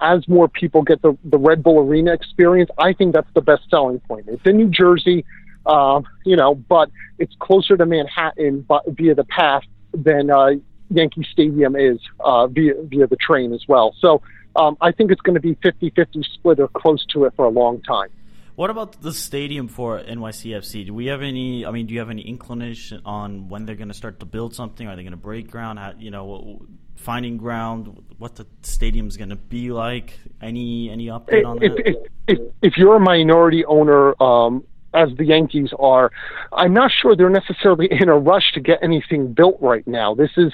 as 0.01 0.27
more 0.27 0.47
people 0.47 0.81
get 0.81 1.01
the, 1.01 1.17
the 1.23 1.37
Red 1.37 1.63
Bull 1.63 1.79
Arena 1.79 2.13
experience, 2.13 2.69
I 2.77 2.93
think 2.93 3.13
that's 3.13 3.31
the 3.33 3.41
best 3.41 3.63
selling 3.69 3.99
point. 4.01 4.25
It's 4.27 4.45
in 4.45 4.57
New 4.57 4.69
Jersey, 4.69 5.25
uh, 5.65 6.01
you 6.25 6.35
know, 6.35 6.55
but 6.55 6.89
it's 7.19 7.33
closer 7.39 7.77
to 7.77 7.85
Manhattan 7.85 8.65
via 8.87 9.15
the 9.15 9.23
path 9.23 9.63
than 9.93 10.29
uh, 10.29 10.51
Yankee 10.89 11.25
Stadium 11.31 11.75
is 11.75 11.99
uh, 12.19 12.47
via 12.47 12.73
via 12.83 13.07
the 13.07 13.15
train 13.15 13.53
as 13.53 13.63
well. 13.67 13.95
So 13.99 14.21
um, 14.55 14.77
I 14.81 14.91
think 14.91 15.11
it's 15.11 15.21
going 15.21 15.35
to 15.35 15.41
be 15.41 15.55
50-50 15.55 16.25
split 16.33 16.59
or 16.59 16.67
close 16.67 17.05
to 17.13 17.25
it 17.25 17.33
for 17.35 17.45
a 17.45 17.49
long 17.49 17.81
time. 17.81 18.09
What 18.55 18.69
about 18.69 19.01
the 19.01 19.11
stadium 19.11 19.67
for 19.67 19.99
NYCFC? 19.99 20.85
Do 20.85 20.93
we 20.93 21.07
have 21.07 21.23
any? 21.23 21.65
I 21.65 21.71
mean, 21.71 21.87
do 21.87 21.93
you 21.93 21.99
have 21.99 22.11
any 22.11 22.21
inclination 22.21 23.01
on 23.03 23.49
when 23.49 23.65
they're 23.65 23.75
going 23.75 23.87
to 23.87 23.95
start 23.95 24.19
to 24.19 24.27
build 24.27 24.53
something? 24.53 24.87
Are 24.87 24.95
they 24.95 25.01
going 25.01 25.11
to 25.11 25.17
break 25.17 25.49
ground? 25.49 25.79
How, 25.79 25.93
you 25.97 26.11
know, 26.11 26.61
finding 27.03 27.37
ground? 27.37 28.03
What 28.17 28.35
the 28.35 28.45
stadium's 28.61 29.17
going 29.17 29.29
to 29.29 29.35
be 29.35 29.71
like? 29.71 30.19
Any 30.41 30.89
any 30.89 31.07
update 31.07 31.45
on 31.45 31.61
if, 31.61 31.75
that? 31.75 31.87
If, 31.87 31.97
if, 32.27 32.39
if 32.61 32.77
you're 32.77 32.95
a 32.95 32.99
minority 32.99 33.65
owner, 33.65 34.21
um, 34.21 34.63
as 34.93 35.09
the 35.17 35.25
Yankees 35.25 35.71
are, 35.79 36.11
I'm 36.51 36.73
not 36.73 36.91
sure 36.91 37.15
they're 37.15 37.29
necessarily 37.29 37.87
in 37.91 38.09
a 38.09 38.17
rush 38.17 38.51
to 38.53 38.59
get 38.59 38.79
anything 38.81 39.33
built 39.33 39.57
right 39.59 39.85
now. 39.87 40.13
This 40.13 40.31
is 40.37 40.53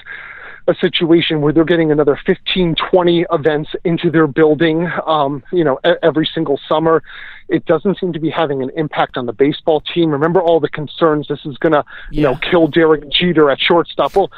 a 0.70 0.74
situation 0.74 1.40
where 1.40 1.52
they're 1.52 1.64
getting 1.64 1.92
another 1.92 2.18
15, 2.24 2.76
20 2.90 3.26
events 3.30 3.70
into 3.84 4.10
their 4.10 4.26
building, 4.26 4.88
um, 5.06 5.42
you 5.52 5.64
know, 5.64 5.78
every 6.02 6.28
single 6.32 6.58
summer. 6.68 7.02
It 7.48 7.66
doesn't 7.66 7.98
seem 7.98 8.12
to 8.12 8.20
be 8.20 8.30
having 8.30 8.62
an 8.62 8.70
impact 8.76 9.16
on 9.16 9.26
the 9.26 9.32
baseball 9.32 9.80
team. 9.80 10.10
Remember 10.10 10.40
all 10.40 10.60
the 10.60 10.68
concerns 10.68 11.28
this 11.28 11.44
is 11.44 11.58
going 11.58 11.72
to, 11.72 11.84
you 12.10 12.22
know, 12.22 12.36
kill 12.36 12.68
Derek 12.68 13.10
Jeter 13.10 13.50
at 13.50 13.60
shortstop. 13.60 14.14
Well, 14.14 14.30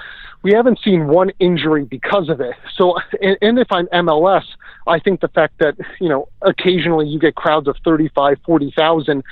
we 0.43 0.53
haven't 0.53 0.81
seen 0.83 1.07
one 1.07 1.31
injury 1.39 1.85
because 1.85 2.29
of 2.29 2.41
it. 2.41 2.55
So, 2.75 2.97
and, 3.21 3.37
and 3.43 3.59
if 3.59 3.71
I'm 3.71 3.87
MLS, 3.89 4.45
I 4.87 4.99
think 4.99 5.21
the 5.21 5.29
fact 5.29 5.59
that, 5.59 5.77
you 6.01 6.09
know, 6.09 6.29
occasionally 6.41 7.07
you 7.07 7.19
get 7.19 7.35
crowds 7.35 7.69
of 7.69 7.77
35, 7.85 8.39
40,000 8.45 9.23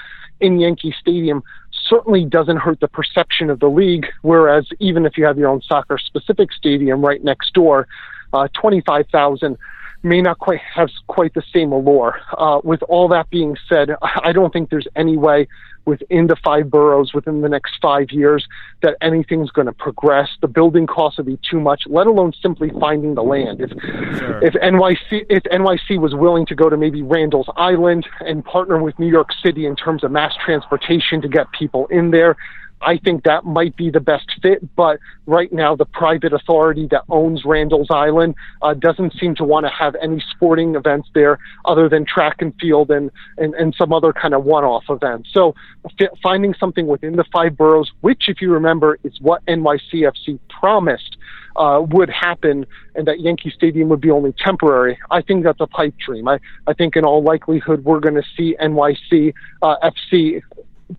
in 0.40 0.60
Yankee 0.60 0.94
Stadium 1.00 1.42
certainly 1.90 2.24
doesn't 2.24 2.56
hurt 2.56 2.80
the 2.80 2.88
perception 2.88 3.50
of 3.50 3.60
the 3.60 3.68
league. 3.68 4.06
Whereas 4.22 4.66
even 4.78 5.04
if 5.04 5.18
you 5.18 5.24
have 5.26 5.36
your 5.36 5.48
own 5.48 5.60
soccer 5.60 5.98
specific 5.98 6.52
stadium 6.52 7.04
right 7.04 7.22
next 7.22 7.52
door, 7.52 7.86
uh, 8.32 8.48
25,000 8.54 9.58
may 10.02 10.20
not 10.20 10.38
quite 10.38 10.60
have 10.74 10.88
quite 11.06 11.34
the 11.34 11.42
same 11.52 11.72
allure. 11.72 12.20
Uh, 12.36 12.60
with 12.64 12.82
all 12.84 13.08
that 13.08 13.28
being 13.30 13.56
said, 13.68 13.90
I 14.02 14.32
don't 14.32 14.52
think 14.52 14.70
there's 14.70 14.88
any 14.96 15.16
way 15.16 15.46
within 15.86 16.26
the 16.26 16.36
five 16.36 16.70
boroughs 16.70 17.14
within 17.14 17.40
the 17.40 17.48
next 17.48 17.74
five 17.80 18.10
years 18.10 18.46
that 18.82 18.96
anything's 19.00 19.50
going 19.50 19.66
to 19.66 19.72
progress. 19.72 20.28
The 20.40 20.48
building 20.48 20.86
costs 20.86 21.18
will 21.18 21.24
be 21.24 21.38
too 21.48 21.58
much, 21.58 21.84
let 21.86 22.06
alone 22.06 22.32
simply 22.40 22.70
finding 22.78 23.14
the 23.14 23.22
land. 23.22 23.60
If 23.60 23.70
Sure. 23.70 24.44
if 24.44 24.54
NYC 24.54 25.26
if 25.28 25.42
NYC 25.44 25.98
was 25.98 26.14
willing 26.14 26.46
to 26.46 26.54
go 26.54 26.68
to 26.68 26.76
maybe 26.76 27.02
Randall's 27.02 27.48
Island 27.56 28.06
and 28.20 28.44
partner 28.44 28.82
with 28.82 28.98
New 28.98 29.08
York 29.08 29.30
City 29.42 29.66
in 29.66 29.74
terms 29.74 30.04
of 30.04 30.10
mass 30.10 30.34
transportation 30.44 31.20
to 31.22 31.28
get 31.28 31.50
people 31.52 31.86
in 31.86 32.10
there, 32.10 32.36
I 32.82 32.96
think 32.98 33.24
that 33.24 33.44
might 33.44 33.76
be 33.76 33.90
the 33.90 34.00
best 34.00 34.30
fit. 34.42 34.74
But 34.76 34.98
right 35.26 35.52
now, 35.52 35.76
the 35.76 35.84
private 35.84 36.32
authority 36.32 36.86
that 36.90 37.02
owns 37.08 37.44
Randall's 37.44 37.90
Island 37.90 38.34
uh, 38.62 38.74
doesn't 38.74 39.14
seem 39.18 39.34
to 39.36 39.44
want 39.44 39.66
to 39.66 39.70
have 39.70 39.94
any 40.02 40.22
sporting 40.30 40.74
events 40.74 41.08
there 41.14 41.38
other 41.64 41.88
than 41.88 42.04
track 42.06 42.36
and 42.40 42.54
field 42.60 42.90
and, 42.90 43.10
and, 43.38 43.54
and 43.54 43.74
some 43.74 43.92
other 43.92 44.12
kind 44.12 44.34
of 44.34 44.44
one 44.44 44.64
off 44.64 44.84
events. 44.88 45.30
So 45.32 45.54
fi- 45.98 46.08
finding 46.22 46.54
something 46.54 46.86
within 46.86 47.16
the 47.16 47.24
five 47.32 47.56
boroughs, 47.56 47.90
which, 48.00 48.28
if 48.28 48.40
you 48.40 48.52
remember, 48.52 48.98
is 49.04 49.20
what 49.20 49.44
NYCFC 49.46 50.38
promised 50.48 51.16
uh, 51.56 51.84
would 51.90 52.08
happen 52.10 52.66
and 52.94 53.06
that 53.06 53.20
Yankee 53.20 53.50
Stadium 53.50 53.88
would 53.88 54.00
be 54.00 54.10
only 54.10 54.32
temporary. 54.32 54.98
I 55.10 55.22
think 55.22 55.44
that's 55.44 55.60
a 55.60 55.66
pipe 55.66 55.94
dream. 56.04 56.28
I, 56.28 56.38
I 56.66 56.72
think 56.72 56.96
in 56.96 57.04
all 57.04 57.22
likelihood 57.22 57.84
we're 57.84 58.00
going 58.00 58.14
to 58.14 58.24
see 58.36 58.56
NYC 58.60 59.34
uh, 59.62 59.76
FC 59.82 60.42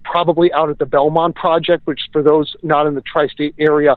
probably 0.04 0.52
out 0.54 0.70
at 0.70 0.80
the 0.80 0.86
Belmont 0.86 1.36
project, 1.36 1.86
which 1.86 2.02
for 2.12 2.22
those 2.22 2.56
not 2.64 2.88
in 2.88 2.96
the 2.96 3.02
tri-state 3.02 3.56
area 3.58 3.96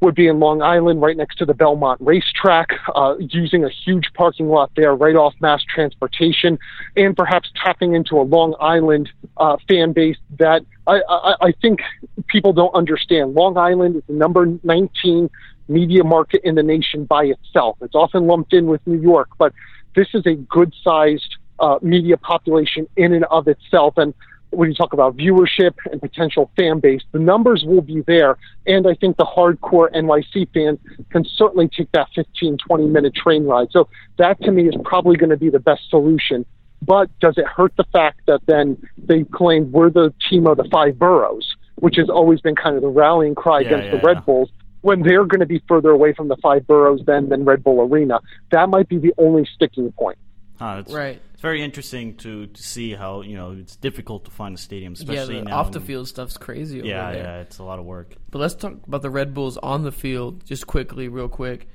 would 0.00 0.14
be 0.14 0.28
in 0.28 0.38
Long 0.38 0.62
Island, 0.62 1.00
right 1.00 1.16
next 1.16 1.36
to 1.38 1.44
the 1.44 1.54
Belmont 1.54 2.00
racetrack, 2.00 2.68
uh, 2.94 3.16
using 3.18 3.64
a 3.64 3.68
huge 3.68 4.12
parking 4.14 4.48
lot 4.48 4.70
there, 4.76 4.94
right 4.94 5.16
off 5.16 5.34
mass 5.40 5.62
transportation, 5.64 6.58
and 6.96 7.16
perhaps 7.16 7.50
tapping 7.62 7.94
into 7.94 8.16
a 8.16 8.22
Long 8.22 8.54
Island 8.60 9.10
uh, 9.38 9.56
fan 9.66 9.92
base 9.92 10.16
that 10.38 10.64
I, 10.86 11.00
I, 11.08 11.34
I 11.40 11.52
think 11.60 11.80
people 12.28 12.52
don't 12.52 12.74
understand. 12.74 13.34
Long 13.34 13.56
Island 13.56 13.96
is 13.96 14.02
the 14.06 14.12
number 14.12 14.46
19 14.62 15.28
media 15.68 16.04
market 16.04 16.42
in 16.44 16.54
the 16.54 16.62
nation 16.62 17.04
by 17.04 17.24
itself. 17.24 17.76
It's 17.82 17.94
often 17.94 18.26
lumped 18.26 18.52
in 18.52 18.66
with 18.66 18.80
New 18.86 19.00
York, 19.00 19.28
but 19.36 19.52
this 19.96 20.08
is 20.14 20.24
a 20.26 20.34
good 20.34 20.72
sized 20.82 21.36
uh, 21.58 21.78
media 21.82 22.16
population 22.16 22.88
in 22.96 23.12
and 23.12 23.24
of 23.24 23.48
itself. 23.48 23.94
And 23.98 24.14
when 24.50 24.68
you 24.68 24.74
talk 24.74 24.92
about 24.92 25.16
viewership 25.16 25.74
and 25.90 26.00
potential 26.00 26.50
fan 26.56 26.80
base, 26.80 27.02
the 27.12 27.18
numbers 27.18 27.64
will 27.66 27.82
be 27.82 28.02
there. 28.06 28.36
And 28.66 28.86
I 28.86 28.94
think 28.94 29.16
the 29.16 29.24
hardcore 29.24 29.92
NYC 29.92 30.48
fans 30.54 30.78
can 31.10 31.24
certainly 31.24 31.68
take 31.68 31.90
that 31.92 32.08
15, 32.14 32.58
20 32.58 32.86
minute 32.86 33.14
train 33.14 33.44
ride. 33.44 33.68
So 33.70 33.88
that 34.16 34.40
to 34.42 34.50
me 34.50 34.68
is 34.68 34.74
probably 34.84 35.16
going 35.16 35.30
to 35.30 35.36
be 35.36 35.50
the 35.50 35.58
best 35.58 35.88
solution. 35.90 36.44
But 36.80 37.10
does 37.20 37.36
it 37.36 37.46
hurt 37.46 37.74
the 37.76 37.84
fact 37.92 38.20
that 38.26 38.40
then 38.46 38.78
they 38.96 39.24
claim 39.24 39.72
we're 39.72 39.90
the 39.90 40.14
team 40.30 40.46
of 40.46 40.56
the 40.56 40.68
five 40.70 40.98
boroughs, 40.98 41.56
which 41.76 41.96
has 41.96 42.08
always 42.08 42.40
been 42.40 42.54
kind 42.54 42.76
of 42.76 42.82
the 42.82 42.88
rallying 42.88 43.34
cry 43.34 43.60
Yeah, 43.60 43.66
against 43.66 43.86
yeah, 43.86 43.96
the 43.96 44.06
Red 44.06 44.16
yeah. 44.18 44.20
Bulls? 44.20 44.50
When 44.80 45.02
they're 45.02 45.24
going 45.24 45.40
to 45.40 45.46
be 45.46 45.60
further 45.66 45.90
away 45.90 46.12
from 46.12 46.28
the 46.28 46.36
five 46.36 46.66
boroughs 46.66 47.00
than, 47.04 47.28
than 47.28 47.44
Red 47.44 47.64
Bull 47.64 47.80
Arena, 47.80 48.20
that 48.52 48.68
might 48.68 48.88
be 48.88 48.96
the 48.98 49.12
only 49.18 49.44
sticking 49.52 49.90
point. 49.92 50.18
Ah, 50.60 50.74
huh, 50.74 50.80
it's, 50.80 50.92
Right. 50.92 51.20
It's 51.38 51.42
very 51.44 51.62
interesting 51.62 52.16
to, 52.16 52.48
to 52.48 52.62
see 52.64 52.94
how 52.94 53.20
you 53.20 53.36
know 53.36 53.52
it's 53.52 53.76
difficult 53.76 54.24
to 54.24 54.30
find 54.32 54.56
a 54.56 54.58
stadium, 54.58 54.94
especially 54.94 55.36
yeah, 55.36 55.44
the 55.44 55.50
off 55.52 55.70
the 55.70 55.78
field 55.80 56.08
stuff's 56.08 56.36
crazy. 56.36 56.80
Over 56.80 56.88
Yeah, 56.88 57.12
there. 57.12 57.22
yeah, 57.22 57.40
it's 57.42 57.58
a 57.58 57.62
lot 57.62 57.78
of 57.78 57.84
work. 57.84 58.16
But 58.32 58.40
let's 58.40 58.56
talk 58.56 58.72
about 58.88 59.02
the 59.02 59.10
Red 59.10 59.34
Bulls 59.34 59.56
on 59.56 59.84
the 59.84 59.92
field 59.92 60.44
just 60.44 60.66
quickly, 60.66 61.06
real 61.06 61.28
quick. 61.28 61.68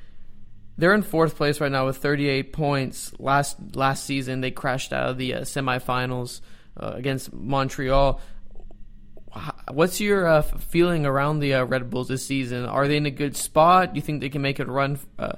They're 0.77 0.93
in 0.93 1.01
fourth 1.01 1.37
place 1.37 1.61
right 1.61 1.71
now 1.71 1.85
with 1.85 1.95
38 1.95 2.51
points. 2.51 3.13
Last 3.19 3.55
last 3.73 4.03
season, 4.03 4.41
they 4.41 4.51
crashed 4.51 4.91
out 4.91 5.11
of 5.11 5.17
the 5.17 5.33
uh, 5.35 5.41
semifinals 5.43 6.41
uh, 6.75 6.91
against 6.95 7.31
Montreal. 7.31 8.19
What's 9.71 10.01
your 10.01 10.27
uh, 10.27 10.41
feeling 10.41 11.05
around 11.05 11.39
the 11.39 11.53
uh, 11.53 11.63
Red 11.63 11.89
Bulls 11.89 12.09
this 12.09 12.25
season? 12.25 12.65
Are 12.65 12.85
they 12.89 12.97
in 12.97 13.05
a 13.05 13.11
good 13.11 13.37
spot? 13.37 13.93
Do 13.93 13.97
you 13.97 14.01
think 14.01 14.19
they 14.19 14.27
can 14.27 14.41
make 14.41 14.59
a 14.59 14.65
run 14.65 14.99
uh, 15.17 15.37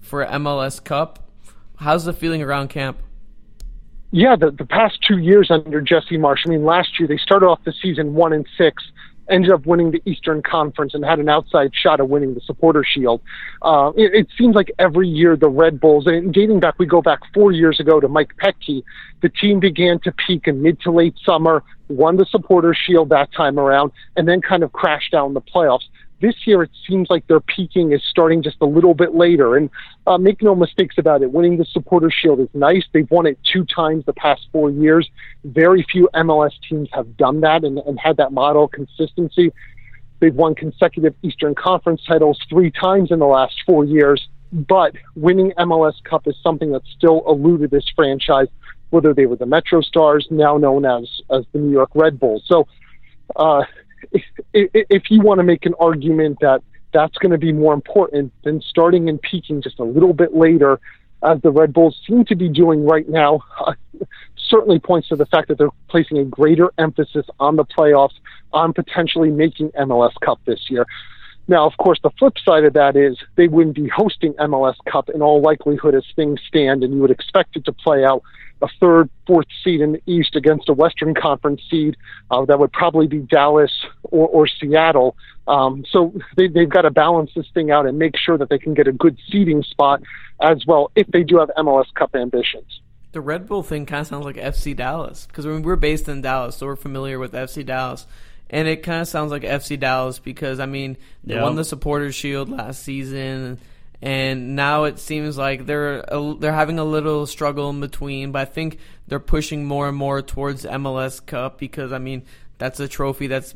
for 0.00 0.24
MLS 0.24 0.82
Cup? 0.82 1.28
How's 1.76 2.06
the 2.06 2.14
feeling 2.14 2.40
around 2.40 2.68
camp? 2.68 3.02
Yeah, 4.16 4.34
the, 4.34 4.50
the 4.50 4.64
past 4.64 5.02
two 5.02 5.18
years 5.18 5.50
under 5.50 5.82
Jesse 5.82 6.16
Marsch, 6.16 6.46
I 6.46 6.48
mean, 6.48 6.64
last 6.64 6.98
year 6.98 7.06
they 7.06 7.18
started 7.18 7.44
off 7.44 7.62
the 7.64 7.72
season 7.82 8.14
one 8.14 8.32
and 8.32 8.46
six, 8.56 8.82
ended 9.28 9.50
up 9.50 9.66
winning 9.66 9.90
the 9.90 10.00
Eastern 10.06 10.40
Conference, 10.40 10.94
and 10.94 11.04
had 11.04 11.18
an 11.18 11.28
outside 11.28 11.72
shot 11.74 12.00
of 12.00 12.08
winning 12.08 12.32
the 12.32 12.40
Supporter 12.40 12.82
Shield. 12.82 13.20
Uh, 13.60 13.92
it, 13.94 14.14
it 14.14 14.28
seems 14.38 14.54
like 14.54 14.72
every 14.78 15.06
year 15.06 15.36
the 15.36 15.50
Red 15.50 15.78
Bulls, 15.78 16.06
and 16.06 16.32
dating 16.32 16.60
back, 16.60 16.78
we 16.78 16.86
go 16.86 17.02
back 17.02 17.20
four 17.34 17.52
years 17.52 17.78
ago 17.78 18.00
to 18.00 18.08
Mike 18.08 18.32
Petke, 18.42 18.82
the 19.20 19.28
team 19.28 19.60
began 19.60 20.00
to 20.00 20.12
peak 20.12 20.48
in 20.48 20.62
mid 20.62 20.80
to 20.80 20.90
late 20.90 21.16
summer, 21.22 21.62
won 21.88 22.16
the 22.16 22.24
Supporter 22.24 22.74
Shield 22.74 23.10
that 23.10 23.30
time 23.34 23.58
around, 23.58 23.92
and 24.16 24.26
then 24.26 24.40
kind 24.40 24.62
of 24.62 24.72
crashed 24.72 25.12
down 25.12 25.34
the 25.34 25.42
playoffs. 25.42 25.84
This 26.20 26.34
year, 26.46 26.62
it 26.62 26.70
seems 26.88 27.08
like 27.10 27.26
their 27.26 27.40
peaking 27.40 27.92
is 27.92 28.02
starting 28.08 28.42
just 28.42 28.56
a 28.62 28.66
little 28.66 28.94
bit 28.94 29.14
later. 29.14 29.56
And 29.56 29.68
uh, 30.06 30.16
make 30.16 30.42
no 30.42 30.54
mistakes 30.54 30.96
about 30.98 31.22
it, 31.22 31.30
winning 31.30 31.58
the 31.58 31.64
Supporter 31.66 32.10
Shield 32.10 32.40
is 32.40 32.48
nice. 32.54 32.84
They've 32.92 33.10
won 33.10 33.26
it 33.26 33.38
two 33.52 33.66
times 33.66 34.04
the 34.06 34.14
past 34.14 34.48
four 34.50 34.70
years. 34.70 35.08
Very 35.44 35.84
few 35.90 36.08
MLS 36.14 36.52
teams 36.68 36.88
have 36.92 37.16
done 37.16 37.40
that 37.42 37.64
and, 37.64 37.78
and 37.78 37.98
had 38.00 38.16
that 38.16 38.32
model 38.32 38.66
consistency. 38.66 39.52
They've 40.20 40.34
won 40.34 40.54
consecutive 40.54 41.14
Eastern 41.22 41.54
Conference 41.54 42.02
titles 42.06 42.38
three 42.48 42.70
times 42.70 43.10
in 43.10 43.18
the 43.18 43.26
last 43.26 43.54
four 43.66 43.84
years. 43.84 44.26
But 44.52 44.94
winning 45.14 45.52
MLS 45.58 46.02
Cup 46.04 46.26
is 46.26 46.36
something 46.42 46.72
that's 46.72 46.90
still 46.96 47.22
eluded 47.26 47.70
this 47.70 47.84
franchise, 47.94 48.48
whether 48.90 49.12
they 49.12 49.26
were 49.26 49.36
the 49.36 49.46
Metro 49.46 49.82
Stars, 49.82 50.26
now 50.30 50.56
known 50.56 50.86
as 50.86 51.20
as 51.30 51.44
the 51.52 51.58
New 51.58 51.72
York 51.72 51.90
Red 51.94 52.18
Bulls. 52.18 52.44
So 52.46 52.66
uh, 53.34 53.64
if, 54.12 54.22
if 54.52 55.10
you 55.10 55.20
want 55.20 55.38
to 55.38 55.44
make 55.44 55.66
an 55.66 55.74
argument 55.80 56.38
that 56.40 56.62
that's 56.92 57.16
going 57.18 57.32
to 57.32 57.38
be 57.38 57.52
more 57.52 57.74
important 57.74 58.32
than 58.44 58.60
starting 58.62 59.08
and 59.08 59.20
peaking 59.20 59.62
just 59.62 59.78
a 59.78 59.84
little 59.84 60.12
bit 60.12 60.34
later, 60.34 60.80
as 61.22 61.40
the 61.42 61.50
Red 61.50 61.72
Bulls 61.72 61.98
seem 62.06 62.24
to 62.26 62.36
be 62.36 62.48
doing 62.48 62.84
right 62.84 63.08
now, 63.08 63.40
certainly 64.48 64.78
points 64.78 65.08
to 65.08 65.16
the 65.16 65.26
fact 65.26 65.48
that 65.48 65.58
they're 65.58 65.70
placing 65.88 66.18
a 66.18 66.24
greater 66.24 66.72
emphasis 66.78 67.26
on 67.40 67.56
the 67.56 67.64
playoffs, 67.64 68.14
on 68.52 68.72
potentially 68.72 69.30
making 69.30 69.70
MLS 69.70 70.12
Cup 70.24 70.38
this 70.46 70.70
year. 70.70 70.86
Now, 71.48 71.66
of 71.66 71.76
course, 71.76 71.98
the 72.02 72.10
flip 72.18 72.34
side 72.44 72.64
of 72.64 72.72
that 72.74 72.96
is 72.96 73.16
they 73.36 73.46
wouldn't 73.46 73.76
be 73.76 73.88
hosting 73.88 74.34
MLS 74.34 74.74
Cup 74.90 75.08
in 75.08 75.22
all 75.22 75.40
likelihood 75.40 75.94
as 75.94 76.04
things 76.16 76.40
stand, 76.46 76.82
and 76.82 76.92
you 76.92 77.00
would 77.00 77.10
expect 77.10 77.56
it 77.56 77.64
to 77.66 77.72
play 77.72 78.04
out 78.04 78.22
a 78.62 78.68
third, 78.80 79.10
fourth 79.26 79.46
seed 79.62 79.80
in 79.80 79.92
the 79.92 80.02
East 80.06 80.34
against 80.34 80.68
a 80.68 80.72
Western 80.72 81.14
Conference 81.14 81.60
seed. 81.70 81.96
Uh, 82.30 82.44
that 82.46 82.58
would 82.58 82.72
probably 82.72 83.06
be 83.06 83.18
Dallas 83.18 83.70
or, 84.04 84.28
or 84.28 84.46
Seattle. 84.46 85.16
Um, 85.46 85.84
so 85.90 86.12
they, 86.36 86.48
they've 86.48 86.68
got 86.68 86.82
to 86.82 86.90
balance 86.90 87.30
this 87.36 87.46
thing 87.54 87.70
out 87.70 87.86
and 87.86 87.98
make 87.98 88.16
sure 88.16 88.36
that 88.38 88.48
they 88.48 88.58
can 88.58 88.74
get 88.74 88.88
a 88.88 88.92
good 88.92 89.16
seeding 89.30 89.62
spot 89.62 90.02
as 90.40 90.64
well 90.66 90.90
if 90.96 91.06
they 91.08 91.22
do 91.22 91.38
have 91.38 91.50
MLS 91.56 91.92
Cup 91.94 92.14
ambitions. 92.14 92.80
The 93.12 93.20
Red 93.20 93.46
Bull 93.46 93.62
thing 93.62 93.86
kind 93.86 94.00
of 94.00 94.08
sounds 94.08 94.24
like 94.24 94.36
FC 94.36 94.76
Dallas 94.76 95.26
because 95.26 95.46
I 95.46 95.50
mean, 95.50 95.62
we're 95.62 95.76
based 95.76 96.08
in 96.08 96.20
Dallas, 96.20 96.56
so 96.56 96.66
we're 96.66 96.76
familiar 96.76 97.18
with 97.18 97.32
FC 97.32 97.64
Dallas. 97.64 98.06
And 98.48 98.68
it 98.68 98.82
kind 98.82 99.00
of 99.00 99.08
sounds 99.08 99.32
like 99.32 99.42
FC 99.42 99.78
Dallas 99.78 100.18
because, 100.18 100.60
I 100.60 100.66
mean, 100.66 100.96
they 101.24 101.34
yep. 101.34 101.42
won 101.42 101.56
the 101.56 101.64
Supporters 101.64 102.14
Shield 102.14 102.48
last 102.48 102.82
season 102.82 103.58
and 104.02 104.54
now 104.56 104.84
it 104.84 104.98
seems 104.98 105.38
like 105.38 105.66
they're 105.66 106.00
a, 106.00 106.34
they're 106.38 106.52
having 106.52 106.78
a 106.78 106.84
little 106.84 107.26
struggle 107.26 107.70
in 107.70 107.80
between. 107.80 108.32
But 108.32 108.40
I 108.40 108.44
think 108.44 108.78
they're 109.06 109.18
pushing 109.18 109.64
more 109.64 109.88
and 109.88 109.96
more 109.96 110.22
towards 110.22 110.64
MLS 110.64 111.24
Cup 111.24 111.58
because 111.58 111.92
I 111.92 111.98
mean 111.98 112.24
that's 112.58 112.78
a 112.80 112.88
trophy 112.88 113.26
that's 113.26 113.54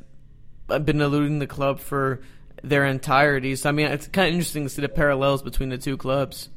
been 0.66 1.00
eluding 1.00 1.40
the 1.40 1.46
club 1.46 1.80
for 1.80 2.20
their 2.62 2.86
entirety. 2.86 3.54
So 3.56 3.68
I 3.68 3.72
mean 3.72 3.86
it's 3.88 4.08
kind 4.08 4.28
of 4.28 4.34
interesting 4.34 4.64
to 4.64 4.70
see 4.70 4.82
the 4.82 4.88
parallels 4.88 5.42
between 5.42 5.68
the 5.68 5.78
two 5.78 5.96
clubs 5.96 6.48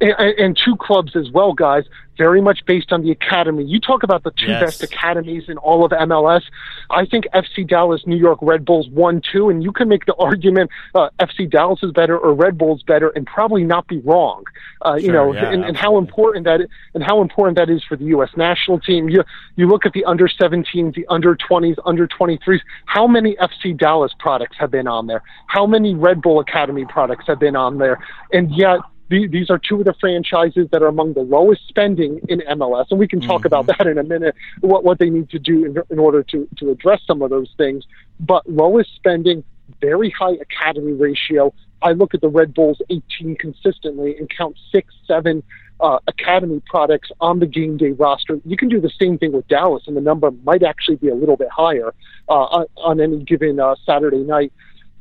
and, 0.00 0.38
and, 0.38 0.56
two 0.64 0.76
clubs 0.76 1.14
as 1.14 1.30
well, 1.30 1.52
guys, 1.52 1.84
very 2.16 2.40
much 2.40 2.60
based 2.66 2.92
on 2.92 3.02
the 3.02 3.10
academy. 3.10 3.64
You 3.64 3.80
talk 3.80 4.02
about 4.02 4.24
the 4.24 4.30
two 4.32 4.46
yes. 4.46 4.62
best 4.62 4.82
academies 4.82 5.44
in 5.48 5.58
all 5.58 5.84
of 5.84 5.90
MLS. 5.92 6.42
I 6.90 7.06
think 7.06 7.26
FC 7.34 7.66
Dallas, 7.66 8.02
New 8.06 8.16
York 8.16 8.38
Red 8.42 8.64
Bulls 8.64 8.88
one, 8.90 9.22
two, 9.32 9.48
and 9.48 9.62
you 9.62 9.72
can 9.72 9.88
make 9.88 10.06
the 10.06 10.14
argument 10.18 10.70
uh, 10.94 11.10
FC 11.18 11.50
Dallas 11.50 11.80
is 11.82 11.92
better 11.92 12.18
or 12.18 12.34
Red 12.34 12.58
Bulls 12.58 12.82
better, 12.82 13.08
and 13.10 13.26
probably 13.26 13.64
not 13.64 13.86
be 13.88 13.98
wrong. 14.00 14.44
Uh, 14.82 14.96
sure, 14.96 15.06
you 15.06 15.12
know, 15.12 15.32
yeah, 15.32 15.50
and, 15.50 15.64
and, 15.64 15.76
how 15.76 15.98
important 15.98 16.44
that 16.44 16.60
and 16.94 17.02
how 17.02 17.20
important 17.20 17.56
that 17.56 17.68
is 17.68 17.82
for 17.84 17.96
the 17.96 18.04
U.S. 18.06 18.30
national 18.36 18.80
team. 18.80 19.08
You 19.08 19.22
you 19.56 19.66
look 19.66 19.84
at 19.84 19.92
the 19.92 20.04
under 20.04 20.28
17s, 20.28 20.94
the 20.94 21.06
under 21.08 21.36
20s, 21.36 21.76
under 21.84 22.06
23s. 22.06 22.60
How 22.86 23.06
many 23.06 23.36
FC 23.36 23.76
Dallas 23.76 24.12
products 24.18 24.56
have 24.58 24.70
been 24.70 24.86
on 24.86 25.06
there? 25.06 25.22
How 25.46 25.66
many 25.66 25.94
Red 25.94 26.22
Bull 26.22 26.40
Academy 26.40 26.86
products 26.86 27.24
have 27.26 27.38
been 27.38 27.56
on 27.56 27.78
there? 27.78 27.98
And 28.32 28.54
yet 28.54 28.80
these 29.10 29.50
are 29.50 29.58
two 29.58 29.80
of 29.80 29.84
the 29.84 29.94
franchises 30.00 30.68
that 30.70 30.82
are 30.82 30.86
among 30.86 31.14
the 31.14 31.20
lowest 31.20 31.66
spending 31.68 32.20
in 32.28 32.40
MLS, 32.40 32.86
and 32.90 32.98
we 32.98 33.08
can 33.08 33.20
talk 33.20 33.38
mm-hmm. 33.40 33.46
about 33.48 33.66
that 33.66 33.86
in 33.86 33.98
a 33.98 34.04
minute. 34.04 34.34
What 34.60 34.84
what 34.84 34.98
they 34.98 35.10
need 35.10 35.28
to 35.30 35.38
do 35.38 35.64
in, 35.64 35.76
in 35.90 35.98
order 35.98 36.22
to 36.22 36.48
to 36.58 36.70
address 36.70 37.00
some 37.06 37.20
of 37.20 37.30
those 37.30 37.52
things, 37.58 37.84
but 38.20 38.48
lowest 38.48 38.94
spending, 38.94 39.44
very 39.80 40.10
high 40.10 40.36
academy 40.40 40.92
ratio. 40.92 41.52
I 41.82 41.92
look 41.92 42.14
at 42.14 42.20
the 42.20 42.28
Red 42.28 42.52
Bulls 42.54 42.80
18 42.90 43.36
consistently 43.36 44.16
and 44.16 44.28
count 44.28 44.56
six, 44.70 44.94
seven 45.06 45.42
uh, 45.80 45.98
academy 46.06 46.60
products 46.66 47.10
on 47.20 47.38
the 47.38 47.46
game 47.46 47.78
day 47.78 47.90
roster. 47.92 48.38
You 48.44 48.56
can 48.56 48.68
do 48.68 48.80
the 48.80 48.92
same 49.00 49.18
thing 49.18 49.32
with 49.32 49.48
Dallas, 49.48 49.84
and 49.86 49.96
the 49.96 50.00
number 50.00 50.30
might 50.44 50.62
actually 50.62 50.96
be 50.96 51.08
a 51.08 51.14
little 51.14 51.36
bit 51.36 51.48
higher 51.50 51.94
uh, 52.28 52.32
on, 52.32 52.66
on 52.76 53.00
any 53.00 53.24
given 53.24 53.58
uh, 53.58 53.74
Saturday 53.86 54.18
night. 54.18 54.52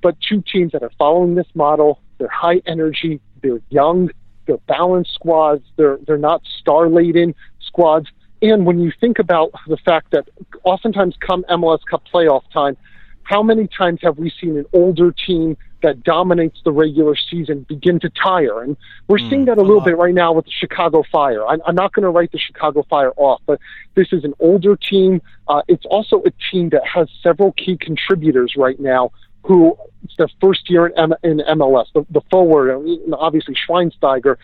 But 0.01 0.15
two 0.21 0.41
teams 0.41 0.71
that 0.71 0.81
are 0.81 0.91
following 0.97 1.35
this 1.35 1.47
model, 1.53 1.99
they're 2.17 2.29
high 2.29 2.61
energy, 2.65 3.19
they're 3.41 3.61
young, 3.69 4.09
they're 4.45 4.57
balanced 4.67 5.13
squads, 5.13 5.63
they're 5.77 5.99
they're 6.05 6.17
not 6.17 6.41
star 6.59 6.89
laden 6.89 7.35
squads. 7.59 8.07
And 8.41 8.65
when 8.65 8.79
you 8.79 8.91
think 8.99 9.19
about 9.19 9.51
the 9.67 9.77
fact 9.77 10.11
that 10.11 10.27
oftentimes 10.63 11.15
come 11.19 11.43
MLS 11.49 11.79
Cup 11.89 12.03
playoff 12.11 12.43
time, 12.53 12.77
how 13.29 13.43
many 13.43 13.67
times 13.67 13.99
have 14.01 14.17
we 14.17 14.31
seen 14.41 14.57
an 14.57 14.65
older 14.73 15.11
team 15.11 15.55
that 15.83 16.03
dominates 16.03 16.59
the 16.65 16.71
regular 16.71 17.15
season 17.15 17.65
begin 17.69 17.99
to 17.99 18.09
tire? 18.09 18.63
And 18.63 18.75
we're 19.07 19.17
mm, 19.17 19.29
seeing 19.29 19.45
that 19.45 19.57
a 19.57 19.61
little 19.61 19.81
bit 19.81 19.97
right 19.97 20.15
now 20.15 20.33
with 20.33 20.45
the 20.45 20.51
Chicago 20.51 21.03
Fire. 21.11 21.45
I'm, 21.45 21.61
I'm 21.67 21.75
not 21.75 21.93
going 21.93 22.03
to 22.03 22.09
write 22.09 22.31
the 22.31 22.39
Chicago 22.39 22.83
Fire 22.89 23.11
off, 23.17 23.41
but 23.45 23.59
this 23.93 24.07
is 24.11 24.23
an 24.23 24.33
older 24.39 24.75
team. 24.75 25.21
Uh, 25.47 25.61
it's 25.67 25.85
also 25.85 26.23
a 26.25 26.31
team 26.51 26.69
that 26.69 26.81
has 26.87 27.07
several 27.21 27.51
key 27.51 27.77
contributors 27.77 28.55
right 28.57 28.79
now 28.79 29.11
who 29.43 29.77
it's 30.03 30.15
their 30.17 30.29
first 30.39 30.69
year 30.69 30.87
in, 30.87 30.97
M- 30.97 31.13
in 31.23 31.37
MLS. 31.39 31.87
The, 31.93 32.05
the 32.09 32.21
forward, 32.31 32.71
obviously 33.13 33.55
Schweinsteiger, 33.55 34.37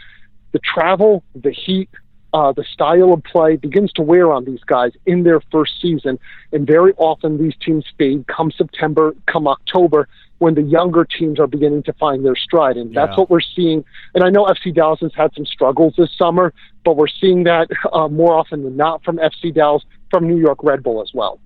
the 0.51 0.60
travel, 0.60 1.23
the 1.36 1.51
heat, 1.51 1.89
uh, 2.34 2.51
the 2.51 2.65
style 2.65 3.13
of 3.13 3.23
play 3.23 3.55
begins 3.55 3.93
to 3.93 4.01
wear 4.01 4.31
on 4.34 4.43
these 4.43 4.60
guys 4.65 4.91
in 5.05 5.23
their 5.23 5.39
first 5.51 5.81
season. 5.81 6.19
And 6.51 6.67
very 6.67 6.93
often 6.97 7.38
these 7.38 7.53
teams 7.65 7.86
fade 7.97 8.27
come 8.27 8.51
September, 8.51 9.15
come 9.25 9.47
October, 9.47 10.10
when 10.39 10.53
the 10.53 10.62
younger 10.62 11.05
teams 11.05 11.39
are 11.39 11.47
beginning 11.47 11.84
to 11.84 11.93
find 11.93 12.25
their 12.25 12.36
stride. 12.36 12.75
And 12.75 12.93
that's 12.93 13.12
yeah. 13.12 13.19
what 13.19 13.29
we're 13.29 13.39
seeing. 13.39 13.86
And 14.13 14.23
I 14.23 14.29
know 14.29 14.45
FC 14.45 14.75
Dallas 14.75 14.99
has 14.99 15.13
had 15.15 15.34
some 15.34 15.45
struggles 15.45 15.93
this 15.97 16.10
summer, 16.17 16.53
but 16.84 16.97
we're 16.97 17.08
seeing 17.08 17.43
that 17.45 17.69
uh, 17.93 18.10
more 18.10 18.34
often 18.34 18.63
than 18.63 18.75
not 18.75 19.01
from 19.03 19.17
FC 19.17 19.53
Dallas, 19.53 19.84
from 20.10 20.27
New 20.27 20.38
York 20.38 20.62
Red 20.62 20.84
Bull 20.84 21.01
as 21.01 21.12
well. 21.13 21.39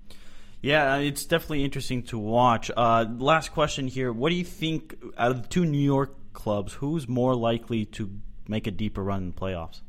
Yeah, 0.61 0.97
it's 0.97 1.25
definitely 1.25 1.63
interesting 1.63 2.03
to 2.03 2.17
watch. 2.17 2.69
Uh, 2.75 3.05
last 3.17 3.53
question 3.53 3.87
here: 3.87 4.11
What 4.11 4.29
do 4.29 4.35
you 4.35 4.43
think 4.43 4.95
out 5.17 5.31
of 5.31 5.43
the 5.43 5.47
two 5.47 5.65
New 5.65 5.77
York 5.77 6.33
clubs, 6.33 6.73
who's 6.73 7.07
more 7.07 7.35
likely 7.35 7.85
to 7.85 8.11
make 8.47 8.67
a 8.67 8.71
deeper 8.71 9.03
run 9.03 9.23
in 9.23 9.31
the 9.31 9.35
playoffs? 9.35 9.81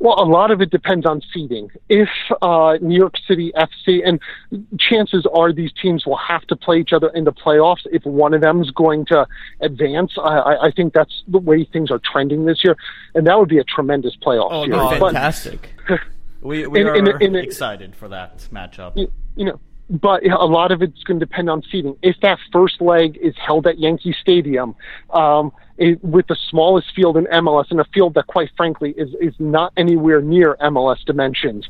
Well, 0.00 0.14
a 0.18 0.24
lot 0.24 0.50
of 0.50 0.62
it 0.62 0.70
depends 0.70 1.04
on 1.04 1.20
seeding. 1.32 1.68
If 1.90 2.08
uh, 2.40 2.78
New 2.80 2.96
York 2.96 3.14
City 3.28 3.52
FC, 3.54 4.00
and 4.02 4.18
chances 4.78 5.26
are 5.34 5.52
these 5.52 5.70
teams 5.80 6.06
will 6.06 6.16
have 6.16 6.40
to 6.46 6.56
play 6.56 6.78
each 6.78 6.94
other 6.94 7.10
in 7.10 7.24
the 7.24 7.32
playoffs 7.32 7.82
if 7.92 8.02
one 8.06 8.32
of 8.32 8.40
them 8.40 8.62
is 8.62 8.70
going 8.70 9.04
to 9.06 9.26
advance. 9.60 10.12
I, 10.16 10.56
I 10.62 10.70
think 10.74 10.94
that's 10.94 11.22
the 11.28 11.38
way 11.38 11.68
things 11.70 11.90
are 11.90 12.00
trending 12.02 12.46
this 12.46 12.64
year, 12.64 12.78
and 13.14 13.26
that 13.26 13.38
would 13.38 13.50
be 13.50 13.58
a 13.58 13.64
tremendous 13.64 14.16
playoff. 14.16 14.48
Oh, 14.50 14.64
no, 14.64 14.88
fantastic! 14.98 15.68
But, 15.86 16.00
we 16.40 16.66
we 16.66 16.80
in, 16.80 16.86
are 16.86 16.94
in, 16.94 17.06
in, 17.20 17.36
excited 17.36 17.94
for 17.94 18.08
that 18.08 18.38
matchup. 18.50 18.96
You, 19.36 19.46
know, 19.46 19.60
but 19.90 20.24
a 20.24 20.44
lot 20.46 20.70
of 20.70 20.82
it's 20.82 21.02
going 21.02 21.18
to 21.18 21.26
depend 21.26 21.50
on 21.50 21.62
seating. 21.70 21.96
If 22.02 22.16
that 22.22 22.38
first 22.52 22.80
leg 22.80 23.18
is 23.20 23.34
held 23.36 23.66
at 23.66 23.78
Yankee 23.78 24.14
Stadium, 24.20 24.74
um, 25.10 25.52
it, 25.80 26.04
with 26.04 26.26
the 26.26 26.36
smallest 26.50 26.94
field 26.94 27.16
in 27.16 27.24
MLS 27.24 27.70
and 27.70 27.80
a 27.80 27.84
field 27.92 28.14
that, 28.14 28.26
quite 28.26 28.50
frankly, 28.56 28.94
is 28.96 29.08
is 29.20 29.34
not 29.38 29.72
anywhere 29.76 30.20
near 30.20 30.56
MLS 30.60 31.02
dimensions, 31.06 31.66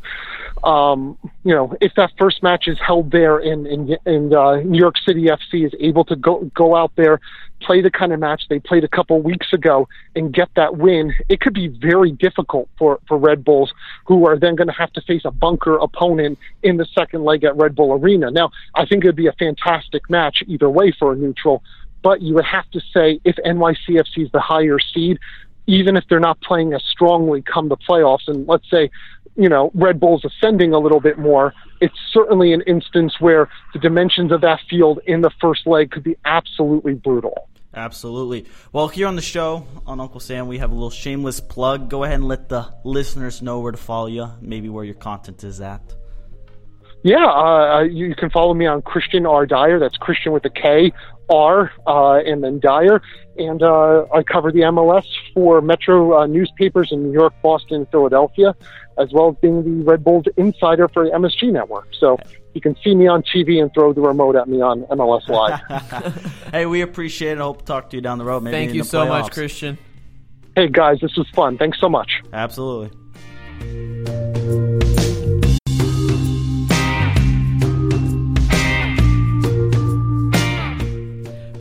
um, 0.64 1.16
you 1.44 1.54
know, 1.54 1.74
if 1.80 1.94
that 1.94 2.10
first 2.18 2.42
match 2.42 2.66
is 2.66 2.78
held 2.84 3.12
there 3.12 3.38
in, 3.38 3.66
in, 3.66 3.96
in 4.04 4.34
uh, 4.34 4.56
New 4.56 4.78
York 4.78 4.96
City 5.06 5.26
FC 5.26 5.64
is 5.64 5.72
able 5.78 6.04
to 6.04 6.16
go 6.16 6.50
go 6.54 6.74
out 6.74 6.90
there, 6.96 7.20
play 7.62 7.80
the 7.80 7.90
kind 7.90 8.12
of 8.12 8.18
match 8.18 8.42
they 8.50 8.58
played 8.58 8.82
a 8.82 8.88
couple 8.88 9.22
weeks 9.22 9.52
ago 9.52 9.88
and 10.16 10.34
get 10.34 10.48
that 10.56 10.76
win, 10.76 11.14
it 11.28 11.40
could 11.40 11.54
be 11.54 11.68
very 11.68 12.10
difficult 12.10 12.68
for 12.78 12.98
for 13.06 13.16
Red 13.16 13.44
Bulls, 13.44 13.72
who 14.06 14.26
are 14.26 14.36
then 14.36 14.56
going 14.56 14.68
to 14.68 14.74
have 14.74 14.92
to 14.94 15.00
face 15.02 15.22
a 15.24 15.30
bunker 15.30 15.76
opponent 15.76 16.36
in 16.64 16.76
the 16.78 16.86
second 16.94 17.22
leg 17.22 17.44
at 17.44 17.56
Red 17.56 17.76
Bull 17.76 17.92
Arena. 17.92 18.30
Now, 18.32 18.50
I 18.74 18.86
think 18.86 19.04
it 19.04 19.06
would 19.06 19.16
be 19.16 19.28
a 19.28 19.32
fantastic 19.32 20.10
match 20.10 20.42
either 20.48 20.68
way 20.68 20.92
for 20.98 21.12
a 21.12 21.16
neutral. 21.16 21.62
But 22.02 22.22
you 22.22 22.34
would 22.34 22.44
have 22.44 22.70
to 22.70 22.80
say 22.92 23.20
if 23.24 23.36
NYCFC 23.36 24.24
is 24.24 24.30
the 24.32 24.40
higher 24.40 24.78
seed, 24.78 25.18
even 25.66 25.96
if 25.96 26.04
they're 26.08 26.20
not 26.20 26.40
playing 26.40 26.72
as 26.72 26.82
strongly 26.90 27.42
come 27.42 27.68
the 27.68 27.76
playoffs. 27.76 28.26
And 28.26 28.46
let's 28.48 28.68
say 28.70 28.90
you 29.36 29.48
know, 29.48 29.70
Red 29.74 30.00
Bull's 30.00 30.24
ascending 30.24 30.72
a 30.74 30.78
little 30.78 31.00
bit 31.00 31.18
more, 31.18 31.54
it's 31.80 31.94
certainly 32.12 32.52
an 32.52 32.62
instance 32.66 33.14
where 33.20 33.48
the 33.72 33.78
dimensions 33.78 34.32
of 34.32 34.40
that 34.42 34.60
field 34.68 35.00
in 35.06 35.20
the 35.22 35.30
first 35.40 35.66
leg 35.66 35.90
could 35.90 36.04
be 36.04 36.16
absolutely 36.24 36.94
brutal. 36.94 37.48
Absolutely. 37.72 38.46
Well, 38.72 38.88
here 38.88 39.06
on 39.06 39.14
the 39.14 39.22
show 39.22 39.66
on 39.86 40.00
Uncle 40.00 40.20
Sam, 40.20 40.48
we 40.48 40.58
have 40.58 40.72
a 40.72 40.74
little 40.74 40.90
shameless 40.90 41.38
plug. 41.40 41.88
Go 41.88 42.02
ahead 42.02 42.16
and 42.16 42.28
let 42.28 42.48
the 42.48 42.74
listeners 42.84 43.40
know 43.40 43.60
where 43.60 43.72
to 43.72 43.78
follow 43.78 44.08
you, 44.08 44.28
maybe 44.40 44.68
where 44.68 44.84
your 44.84 44.96
content 44.96 45.44
is 45.44 45.60
at. 45.60 45.94
Yeah, 47.02 47.24
uh, 47.24 47.82
you 47.82 48.14
can 48.14 48.28
follow 48.28 48.52
me 48.52 48.66
on 48.66 48.82
Kristian 48.82 49.26
R. 49.26 49.46
Dyer. 49.46 49.78
That's 49.78 49.96
Christian 49.96 50.32
with 50.32 50.44
a 50.44 50.50
K, 50.50 50.92
R, 51.30 51.72
uh, 51.86 52.18
and 52.18 52.42
then 52.42 52.60
Dyer. 52.60 53.00
And 53.36 53.62
uh, 53.62 54.04
I 54.12 54.22
cover 54.22 54.52
the 54.52 54.60
MLS 54.60 55.06
for 55.32 55.62
Metro 55.62 56.20
uh, 56.20 56.26
newspapers 56.26 56.90
in 56.92 57.04
New 57.04 57.12
York, 57.12 57.32
Boston, 57.42 57.86
Philadelphia, 57.90 58.54
as 58.98 59.12
well 59.12 59.30
as 59.30 59.36
being 59.40 59.62
the 59.62 59.84
Red 59.84 60.04
Bulls 60.04 60.24
insider 60.36 60.88
for 60.88 61.04
the 61.04 61.10
MSG 61.10 61.52
network. 61.52 61.88
So 61.98 62.18
you 62.54 62.60
can 62.60 62.76
see 62.82 62.94
me 62.94 63.06
on 63.06 63.22
TV 63.22 63.62
and 63.62 63.72
throw 63.72 63.92
the 63.92 64.00
remote 64.00 64.36
at 64.36 64.48
me 64.48 64.60
on 64.60 64.82
MLS 64.86 65.28
Live. 65.28 65.60
hey, 66.52 66.66
we 66.66 66.82
appreciate 66.82 67.32
it. 67.32 67.38
I 67.38 67.42
hope 67.42 67.60
to 67.60 67.64
talk 67.64 67.90
to 67.90 67.96
you 67.96 68.02
down 68.02 68.18
the 68.18 68.24
road. 68.24 68.42
Maybe 68.42 68.56
Thank 68.56 68.74
you 68.74 68.84
so 68.84 69.06
much, 69.06 69.32
Kristian. 69.32 69.78
Hey, 70.56 70.68
guys, 70.68 70.98
this 71.00 71.16
was 71.16 71.28
fun. 71.34 71.56
Thanks 71.56 71.80
so 71.80 71.88
much. 71.88 72.10
Absolutely. 72.32 74.19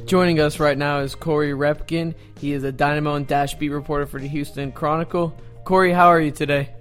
Joining 0.09 0.39
us 0.39 0.59
right 0.59 0.75
now 0.75 1.01
is 1.01 1.13
Corey 1.13 1.51
Roepkin. 1.51 2.15
He 2.39 2.53
is 2.53 2.63
a 2.63 2.71
Dynamo 2.71 3.13
and 3.13 3.27
Dash 3.27 3.53
beat 3.53 3.69
reporter 3.69 4.07
for 4.07 4.19
the 4.19 4.27
Houston 4.27 4.71
Chronicle. 4.71 5.39
Corey, 5.65 5.93
how 5.93 6.07
are 6.07 6.19
you 6.19 6.31
today? 6.31 6.73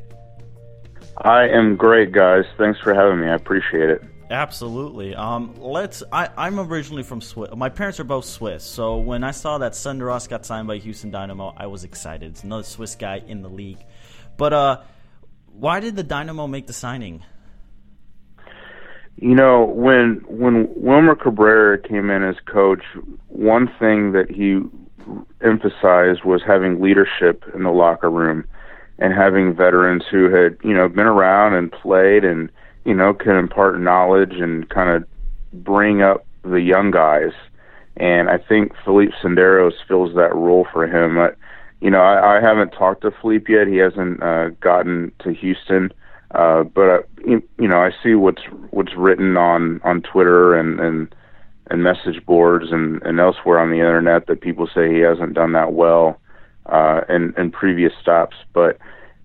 I 1.19 1.47
am 1.49 1.77
great, 1.77 2.11
guys. 2.11 2.47
Thanks 2.57 2.81
for 2.81 2.95
having 2.95 3.21
me. 3.21 3.27
I 3.27 3.35
appreciate 3.35 3.91
it. 3.91 4.03
Absolutely. 4.31 5.15
Um, 5.15 5.55
let's. 5.59 6.03
I, 6.11 6.31
I'm 6.39 6.59
originally 6.59 7.03
from 7.03 7.21
Swiss. 7.21 7.51
My 7.55 7.69
parents 7.69 8.01
are 8.01 8.05
both 8.05 8.25
Swiss, 8.25 8.65
so 8.65 8.97
when 8.97 9.23
I 9.23 9.33
saw 9.33 9.59
that 9.59 9.73
Senderos 9.73 10.27
got 10.27 10.47
signed 10.47 10.67
by 10.67 10.79
Houston 10.79 11.11
Dynamo, 11.11 11.53
I 11.55 11.67
was 11.67 11.85
excited. 11.85 12.31
It's 12.31 12.45
another 12.45 12.63
Swiss 12.63 12.95
guy 12.95 13.23
in 13.27 13.43
the 13.43 13.51
league. 13.51 13.85
But 14.39 14.55
uh, 14.55 14.81
why 15.53 15.81
did 15.81 15.97
the 15.97 16.03
Dynamo 16.03 16.47
make 16.47 16.67
the 16.67 16.73
signing? 16.73 17.23
You 19.21 19.35
know, 19.35 19.65
when 19.65 20.23
when 20.29 20.69
Wilmer 20.77 21.17
Cabrera 21.17 21.77
came 21.77 22.09
in 22.09 22.23
as 22.23 22.37
coach, 22.47 22.85
one 23.27 23.67
thing 23.79 24.13
that 24.13 24.31
he 24.31 24.61
emphasized 25.43 26.23
was 26.25 26.43
having 26.47 26.81
leadership 26.81 27.43
in 27.53 27.65
the 27.65 27.71
locker 27.71 28.11
room 28.11 28.45
and 28.99 29.13
having 29.13 29.55
veterans 29.55 30.05
who 30.09 30.31
had, 30.31 30.57
you 30.63 30.73
know, 30.73 30.89
been 30.89 31.07
around 31.07 31.55
and 31.55 31.73
played 31.73 32.25
and, 32.25 32.51
you 32.85 32.95
know, 32.95 33.13
can 33.13 33.37
impart 33.37 33.81
knowledge 33.81 34.35
and 34.35 34.69
kind 34.69 34.91
of 34.91 35.09
bring 35.65 36.01
up 36.01 36.25
the 36.43 36.61
young 36.61 36.93
guys. 36.93 37.33
And 37.97 38.31
I 38.31 38.39
think 38.39 38.73
Felipe 38.85 39.11
Senderos 39.21 39.73
fills 39.89 40.15
that 40.15 40.35
role 40.35 40.67
for 40.73 40.87
him. 40.87 41.19
I, 41.19 41.31
you 41.81 41.91
know, 41.91 42.01
I, 42.01 42.37
I 42.37 42.41
haven't 42.41 42.71
talked 42.71 43.03
to 43.03 43.11
Felipe 43.21 43.49
yet. 43.49 43.67
He 43.67 43.79
hasn't 43.79 44.23
uh, 44.23 44.51
gotten 44.61 45.11
to 45.25 45.33
Houston. 45.33 45.87
Uh, 45.87 45.95
but 46.31 46.89
uh, 46.89 47.03
you, 47.27 47.43
you 47.59 47.69
know, 47.69 47.81
I 47.81 47.91
see 48.03 48.15
what's 48.15 48.43
what's 48.71 48.95
written 48.95 49.37
on 49.37 49.81
on 49.85 50.03
Twitter 50.03 50.55
and 50.55 50.79
and 50.81 51.15
and 51.71 51.83
message 51.83 52.25
boards 52.27 52.71
and 52.71 53.03
and 53.03 53.19
elsewhere 53.19 53.59
on 53.59 53.71
the 53.71 53.79
internet 53.79 54.27
that 54.27 54.41
people 54.41 54.67
say 54.67 54.93
he 54.93 55.01
hasn't 55.01 55.35
done 55.35 55.53
that 55.53 55.73
well 55.73 56.21
uh, 56.67 57.01
in 57.09 57.35
in 57.37 57.51
previous 57.51 57.93
stops. 58.01 58.37
But 58.53 58.79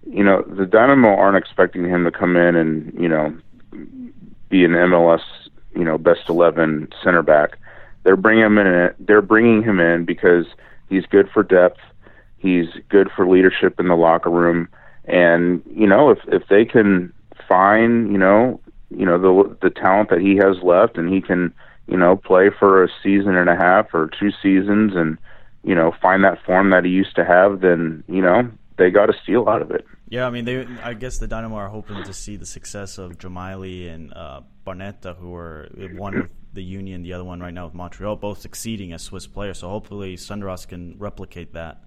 you 0.09 0.23
know, 0.23 0.43
the 0.43 0.65
Dynamo 0.65 1.09
aren't 1.09 1.37
expecting 1.37 1.85
him 1.85 2.05
to 2.05 2.11
come 2.11 2.35
in 2.35 2.55
and 2.55 2.93
you 2.99 3.09
know 3.09 3.35
be 4.49 4.63
an 4.63 4.71
MLS 4.71 5.23
you 5.75 5.83
know 5.83 5.97
best 5.97 6.29
eleven 6.29 6.87
center 7.03 7.21
back. 7.21 7.57
They're 8.03 8.17
bringing 8.17 8.45
him 8.45 8.57
in. 8.57 8.93
They're 8.99 9.21
bringing 9.21 9.63
him 9.63 9.79
in 9.79 10.05
because 10.05 10.45
he's 10.89 11.05
good 11.05 11.29
for 11.33 11.43
depth. 11.43 11.79
He's 12.37 12.67
good 12.89 13.09
for 13.15 13.27
leadership 13.27 13.79
in 13.79 13.87
the 13.87 13.95
locker 13.95 14.29
room 14.29 14.67
and 15.05 15.61
you 15.69 15.87
know, 15.87 16.09
if 16.09 16.19
if 16.27 16.47
they 16.49 16.65
can 16.65 17.13
find 17.47 18.11
you 18.11 18.17
know 18.17 18.59
you 18.89 19.05
know 19.05 19.17
the 19.17 19.57
the 19.61 19.69
talent 19.69 20.09
that 20.09 20.21
he 20.21 20.35
has 20.37 20.61
left, 20.63 20.97
and 20.97 21.13
he 21.13 21.21
can 21.21 21.53
you 21.87 21.97
know 21.97 22.15
play 22.15 22.49
for 22.57 22.83
a 22.83 22.89
season 23.01 23.35
and 23.35 23.49
a 23.49 23.55
half 23.55 23.93
or 23.93 24.09
two 24.19 24.31
seasons, 24.41 24.93
and 24.95 25.17
you 25.63 25.75
know 25.75 25.93
find 26.01 26.23
that 26.23 26.43
form 26.45 26.69
that 26.69 26.85
he 26.85 26.91
used 26.91 27.15
to 27.15 27.25
have, 27.25 27.61
then 27.61 28.03
you 28.07 28.21
know 28.21 28.49
they 28.77 28.89
got 28.89 29.09
a 29.09 29.13
steal 29.23 29.47
out 29.47 29.61
of 29.61 29.71
it. 29.71 29.85
Yeah, 30.09 30.27
I 30.27 30.29
mean, 30.29 30.45
they. 30.45 30.67
I 30.83 30.93
guess 30.93 31.17
the 31.17 31.27
Dynamo 31.27 31.55
are 31.55 31.69
hoping 31.69 32.03
to 32.03 32.13
see 32.13 32.35
the 32.35 32.45
success 32.45 32.97
of 32.97 33.17
Dzemaili 33.17 33.91
and 33.91 34.13
uh, 34.13 34.41
Barnetta, 34.65 35.17
who 35.17 35.33
are 35.33 35.69
one 35.95 36.13
with 36.13 36.31
the 36.53 36.63
Union, 36.63 37.01
the 37.01 37.13
other 37.13 37.23
one 37.23 37.39
right 37.39 37.53
now 37.53 37.65
with 37.65 37.73
Montreal, 37.73 38.15
both 38.17 38.39
succeeding 38.39 38.93
as 38.93 39.01
Swiss 39.01 39.25
players. 39.25 39.59
So 39.59 39.69
hopefully, 39.69 40.15
Senderos 40.15 40.67
can 40.67 40.95
replicate 40.99 41.53
that. 41.53 41.83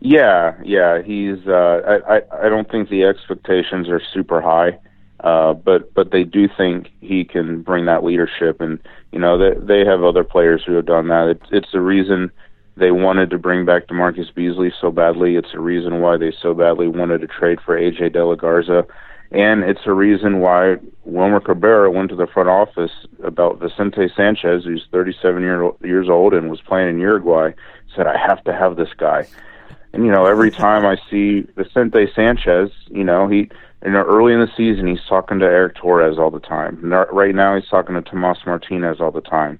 Yeah, 0.00 0.54
yeah, 0.62 1.02
he's. 1.02 1.46
Uh, 1.46 1.80
I, 2.06 2.16
I 2.16 2.46
I 2.46 2.48
don't 2.48 2.70
think 2.70 2.88
the 2.90 3.04
expectations 3.04 3.88
are 3.88 4.00
super 4.12 4.42
high, 4.42 4.78
uh, 5.20 5.54
but 5.54 5.92
but 5.94 6.10
they 6.10 6.22
do 6.22 6.48
think 6.54 6.90
he 7.00 7.24
can 7.24 7.62
bring 7.62 7.86
that 7.86 8.04
leadership, 8.04 8.60
and 8.60 8.78
you 9.10 9.18
know 9.18 9.38
they 9.38 9.58
they 9.58 9.88
have 9.88 10.04
other 10.04 10.22
players 10.22 10.62
who 10.66 10.74
have 10.74 10.86
done 10.86 11.08
that. 11.08 11.28
It's 11.28 11.46
it's 11.50 11.72
the 11.72 11.80
reason 11.80 12.30
they 12.76 12.90
wanted 12.90 13.30
to 13.30 13.38
bring 13.38 13.64
back 13.64 13.86
DaMarcus 13.86 14.34
Beasley 14.34 14.70
so 14.80 14.90
badly. 14.90 15.36
It's 15.36 15.54
a 15.54 15.60
reason 15.60 16.00
why 16.02 16.18
they 16.18 16.32
so 16.42 16.52
badly 16.52 16.88
wanted 16.88 17.22
to 17.22 17.26
trade 17.26 17.58
for 17.64 17.80
AJ 17.80 18.12
De 18.12 18.22
La 18.22 18.34
Garza, 18.34 18.86
and 19.32 19.64
it's 19.64 19.86
a 19.86 19.94
reason 19.94 20.40
why 20.40 20.76
Wilmer 21.06 21.40
Cabrera 21.40 21.90
went 21.90 22.10
to 22.10 22.16
the 22.16 22.26
front 22.26 22.50
office 22.50 22.92
about 23.24 23.60
Vicente 23.60 24.08
Sanchez, 24.14 24.64
who's 24.64 24.86
37 24.92 25.42
year, 25.42 25.70
years 25.82 26.10
old 26.10 26.34
and 26.34 26.50
was 26.50 26.60
playing 26.60 26.90
in 26.90 27.00
Uruguay. 27.00 27.52
Said 27.94 28.06
I 28.06 28.18
have 28.18 28.44
to 28.44 28.52
have 28.52 28.76
this 28.76 28.92
guy 28.98 29.26
and 29.96 30.04
you 30.04 30.12
know, 30.12 30.26
every 30.26 30.50
time 30.50 30.84
I 30.84 30.98
see 31.10 31.46
Vicente 31.56 32.06
Sanchez, 32.14 32.70
you 32.90 33.02
know, 33.02 33.28
he 33.28 33.48
you 33.82 33.90
know 33.90 34.04
early 34.04 34.34
in 34.34 34.40
the 34.40 34.50
season 34.54 34.86
he's 34.86 35.02
talking 35.08 35.38
to 35.38 35.46
Erick 35.46 35.76
Torres 35.76 36.18
all 36.18 36.30
the 36.30 36.38
time. 36.38 36.84
Right 36.84 37.34
now 37.34 37.56
he's 37.56 37.66
talking 37.66 37.94
to 37.94 38.02
Tomas 38.02 38.36
Martinez 38.44 39.00
all 39.00 39.10
the 39.10 39.22
time. 39.22 39.58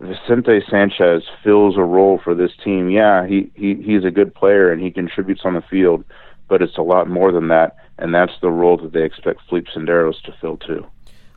Vicente 0.00 0.60
Sanchez 0.68 1.22
fills 1.42 1.78
a 1.78 1.82
role 1.82 2.20
for 2.22 2.34
this 2.34 2.50
team. 2.62 2.90
Yeah, 2.90 3.26
he, 3.26 3.50
he 3.54 3.76
he's 3.76 4.04
a 4.04 4.10
good 4.10 4.34
player 4.34 4.70
and 4.70 4.82
he 4.82 4.90
contributes 4.90 5.40
on 5.46 5.54
the 5.54 5.62
field, 5.62 6.04
but 6.46 6.60
it's 6.60 6.76
a 6.76 6.82
lot 6.82 7.08
more 7.08 7.32
than 7.32 7.48
that, 7.48 7.76
and 7.98 8.14
that's 8.14 8.38
the 8.42 8.50
role 8.50 8.76
that 8.76 8.92
they 8.92 9.02
expect 9.02 9.40
Felipe 9.48 9.68
Senderos 9.74 10.20
to 10.24 10.34
fill 10.42 10.58
too. 10.58 10.84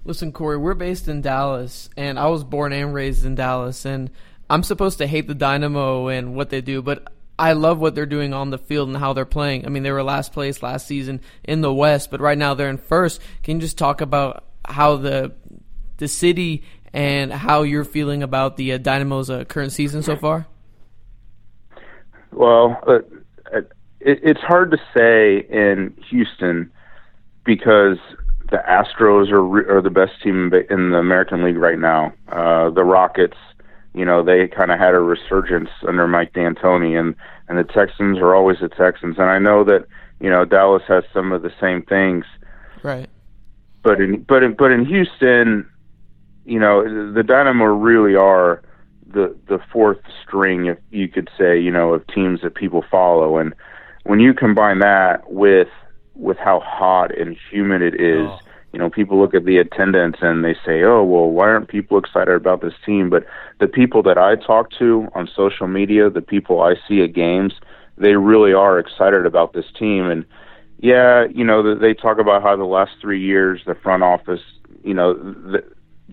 Listen, 0.03 0.33
Corey, 0.33 0.57
we're 0.57 0.73
based 0.73 1.07
in 1.07 1.21
Dallas, 1.21 1.89
and 1.95 2.19
I 2.19 2.27
was 2.27 2.43
born 2.43 2.73
and 2.73 2.93
raised 2.93 3.25
in 3.25 3.35
Dallas, 3.35 3.85
and 3.85 4.11
I'm 4.49 4.63
supposed 4.63 4.97
to 4.97 5.07
hate 5.07 5.29
the 5.29 5.35
Dynamo 5.35 6.09
and 6.09 6.35
what 6.35 6.49
they 6.49 6.59
do, 6.59 6.81
but 6.81 7.07
I 7.39 7.53
love 7.53 7.79
what 7.79 7.93
they're 7.93 8.05
doing 8.05 8.33
on 8.33 8.49
the 8.49 8.57
field 8.57 8.87
and 8.89 8.97
how 8.97 9.13
they're 9.13 9.25
playing. 9.25 9.65
I 9.65 9.69
mean, 9.69 9.83
they 9.83 9.91
were 9.91 10.03
last 10.03 10.33
place 10.33 10.63
last 10.63 10.87
season 10.87 11.21
in 11.43 11.61
the 11.61 11.73
West, 11.73 12.09
but 12.09 12.19
right 12.19 12.37
now 12.37 12.53
they're 12.53 12.69
in 12.69 12.77
first. 12.77 13.21
Can 13.43 13.57
you 13.57 13.61
just 13.61 13.77
talk 13.77 14.01
about 14.01 14.43
how 14.65 14.97
the 14.97 15.33
the 15.97 16.07
city 16.07 16.63
and 16.93 17.31
how 17.31 17.63
you're 17.63 17.83
feeling 17.83 18.23
about 18.23 18.57
the 18.57 18.73
uh, 18.73 18.77
Dynamo's 18.77 19.29
uh, 19.29 19.43
current 19.45 19.71
season 19.71 20.01
so 20.01 20.15
far? 20.15 20.47
Well, 22.31 22.79
uh, 22.87 22.99
it, 23.53 24.19
it's 24.23 24.41
hard 24.41 24.71
to 24.71 24.77
say 24.95 25.45
in 25.49 25.95
Houston 26.09 26.71
because 27.45 27.97
the 28.49 28.57
Astros 28.57 29.31
are 29.31 29.77
are 29.77 29.81
the 29.81 29.89
best 29.89 30.13
team 30.23 30.51
in 30.69 30.91
the 30.91 30.97
American 30.97 31.43
League 31.43 31.57
right 31.57 31.79
now. 31.79 32.13
Uh, 32.29 32.69
the 32.69 32.83
Rockets 32.83 33.37
you 33.97 34.05
know 34.05 34.23
they 34.23 34.47
kind 34.47 34.71
of 34.71 34.79
had 34.79 34.93
a 34.93 34.99
resurgence 34.99 35.69
under 35.87 36.07
Mike 36.07 36.33
D'Antoni, 36.33 36.97
and 36.99 37.15
and 37.47 37.57
the 37.57 37.63
Texans 37.63 38.19
are 38.19 38.35
always 38.35 38.57
the 38.61 38.69
Texans, 38.69 39.17
and 39.17 39.29
I 39.29 39.39
know 39.39 39.63
that 39.63 39.85
you 40.19 40.29
know 40.29 40.45
Dallas 40.45 40.83
has 40.87 41.03
some 41.13 41.31
of 41.31 41.41
the 41.41 41.51
same 41.59 41.81
things, 41.81 42.25
right? 42.83 43.09
But 43.83 43.99
in 43.99 44.21
but 44.21 44.43
in 44.43 44.53
but 44.53 44.71
in 44.71 44.85
Houston, 44.85 45.67
you 46.45 46.59
know 46.59 47.11
the 47.13 47.23
Dynamo 47.23 47.65
really 47.65 48.15
are 48.15 48.61
the 49.07 49.35
the 49.47 49.59
fourth 49.71 49.99
string, 50.23 50.67
if 50.67 50.77
you 50.91 51.07
could 51.07 51.29
say, 51.37 51.59
you 51.59 51.71
know, 51.71 51.93
of 51.93 52.05
teams 52.07 52.41
that 52.41 52.55
people 52.55 52.83
follow, 52.91 53.37
and 53.37 53.53
when 54.03 54.19
you 54.19 54.33
combine 54.33 54.79
that 54.79 55.31
with 55.31 55.69
with 56.13 56.37
how 56.37 56.59
hot 56.59 57.17
and 57.17 57.37
humid 57.51 57.81
it 57.81 57.95
is. 57.95 58.27
Oh 58.27 58.39
you 58.77 58.83
know, 58.83 58.91
people 58.91 59.19
look 59.19 59.33
at 59.33 59.45
the 59.45 59.57
attendance 59.57 60.17
and 60.21 60.45
they 60.45 60.53
say, 60.63 60.83
"Oh, 60.83 61.03
well, 61.03 61.31
why 61.31 61.47
aren't 61.47 61.67
people 61.67 61.97
excited 61.97 62.35
about 62.35 62.61
this 62.61 62.75
team?" 62.85 63.09
But 63.09 63.25
the 63.59 63.67
people 63.67 64.03
that 64.03 64.19
I 64.19 64.35
talk 64.35 64.69
to 64.77 65.07
on 65.15 65.27
social 65.35 65.67
media, 65.67 66.11
the 66.11 66.21
people 66.21 66.61
I 66.61 66.75
see 66.87 67.01
at 67.01 67.13
games, 67.13 67.53
they 67.97 68.17
really 68.17 68.53
are 68.53 68.77
excited 68.77 69.25
about 69.25 69.53
this 69.53 69.65
team. 69.79 70.05
And 70.05 70.25
yeah, 70.77 71.25
you 71.33 71.43
know, 71.43 71.73
they 71.73 71.95
talk 71.95 72.19
about 72.19 72.43
how 72.43 72.55
the 72.55 72.65
last 72.65 72.91
three 73.01 73.19
years, 73.19 73.61
the 73.65 73.73
front 73.73 74.03
office, 74.03 74.43
you 74.83 74.93
know, 74.93 75.15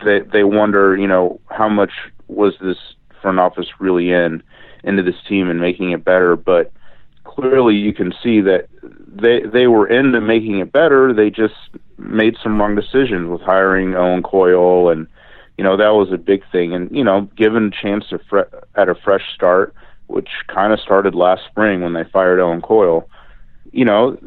they 0.03 0.21
they 0.21 0.45
wonder, 0.45 0.97
you 0.97 1.07
know, 1.07 1.43
how 1.51 1.69
much 1.69 1.93
was 2.29 2.55
this 2.63 2.79
front 3.21 3.39
office 3.39 3.69
really 3.79 4.11
in 4.11 4.43
into 4.85 5.03
this 5.03 5.21
team 5.29 5.51
and 5.51 5.61
making 5.61 5.91
it 5.91 6.03
better, 6.03 6.35
but 6.35 6.73
clearly 7.35 7.75
you 7.75 7.93
can 7.93 8.13
see 8.23 8.41
that 8.41 8.69
they 8.83 9.41
they 9.43 9.67
were 9.67 9.87
into 9.87 10.21
making 10.21 10.59
it 10.59 10.73
better. 10.73 11.13
They 11.13 11.31
just 11.31 11.55
made 11.99 12.37
some 12.43 12.61
wrong 12.61 12.75
decisions 12.75 13.29
with 13.29 13.41
hiring 13.41 13.95
Owen 13.95 14.23
Coyle, 14.23 14.91
and 14.91 15.07
you 15.57 15.65
know 15.65 15.77
that 15.77 15.95
was 15.95 16.13
a 16.13 16.19
big 16.19 16.43
thing. 16.51 16.75
And 16.75 16.91
you 16.95 17.05
know, 17.05 17.23
given 17.37 17.67
a 17.67 17.83
chance 17.83 18.09
to 18.11 18.19
fre- 18.19 18.55
at 18.75 18.89
a 18.89 18.95
fresh 18.95 19.35
start, 19.35 19.75
which 20.07 20.29
kind 20.49 20.73
of 20.73 20.81
started 20.81 21.15
last 21.15 21.43
spring 21.47 21.83
when 21.83 21.95
they 21.95 22.05
fired 22.05 22.41
Owen 22.41 22.61
Coyle, 22.61 23.09
you 23.73 23.85
know, 23.85 24.19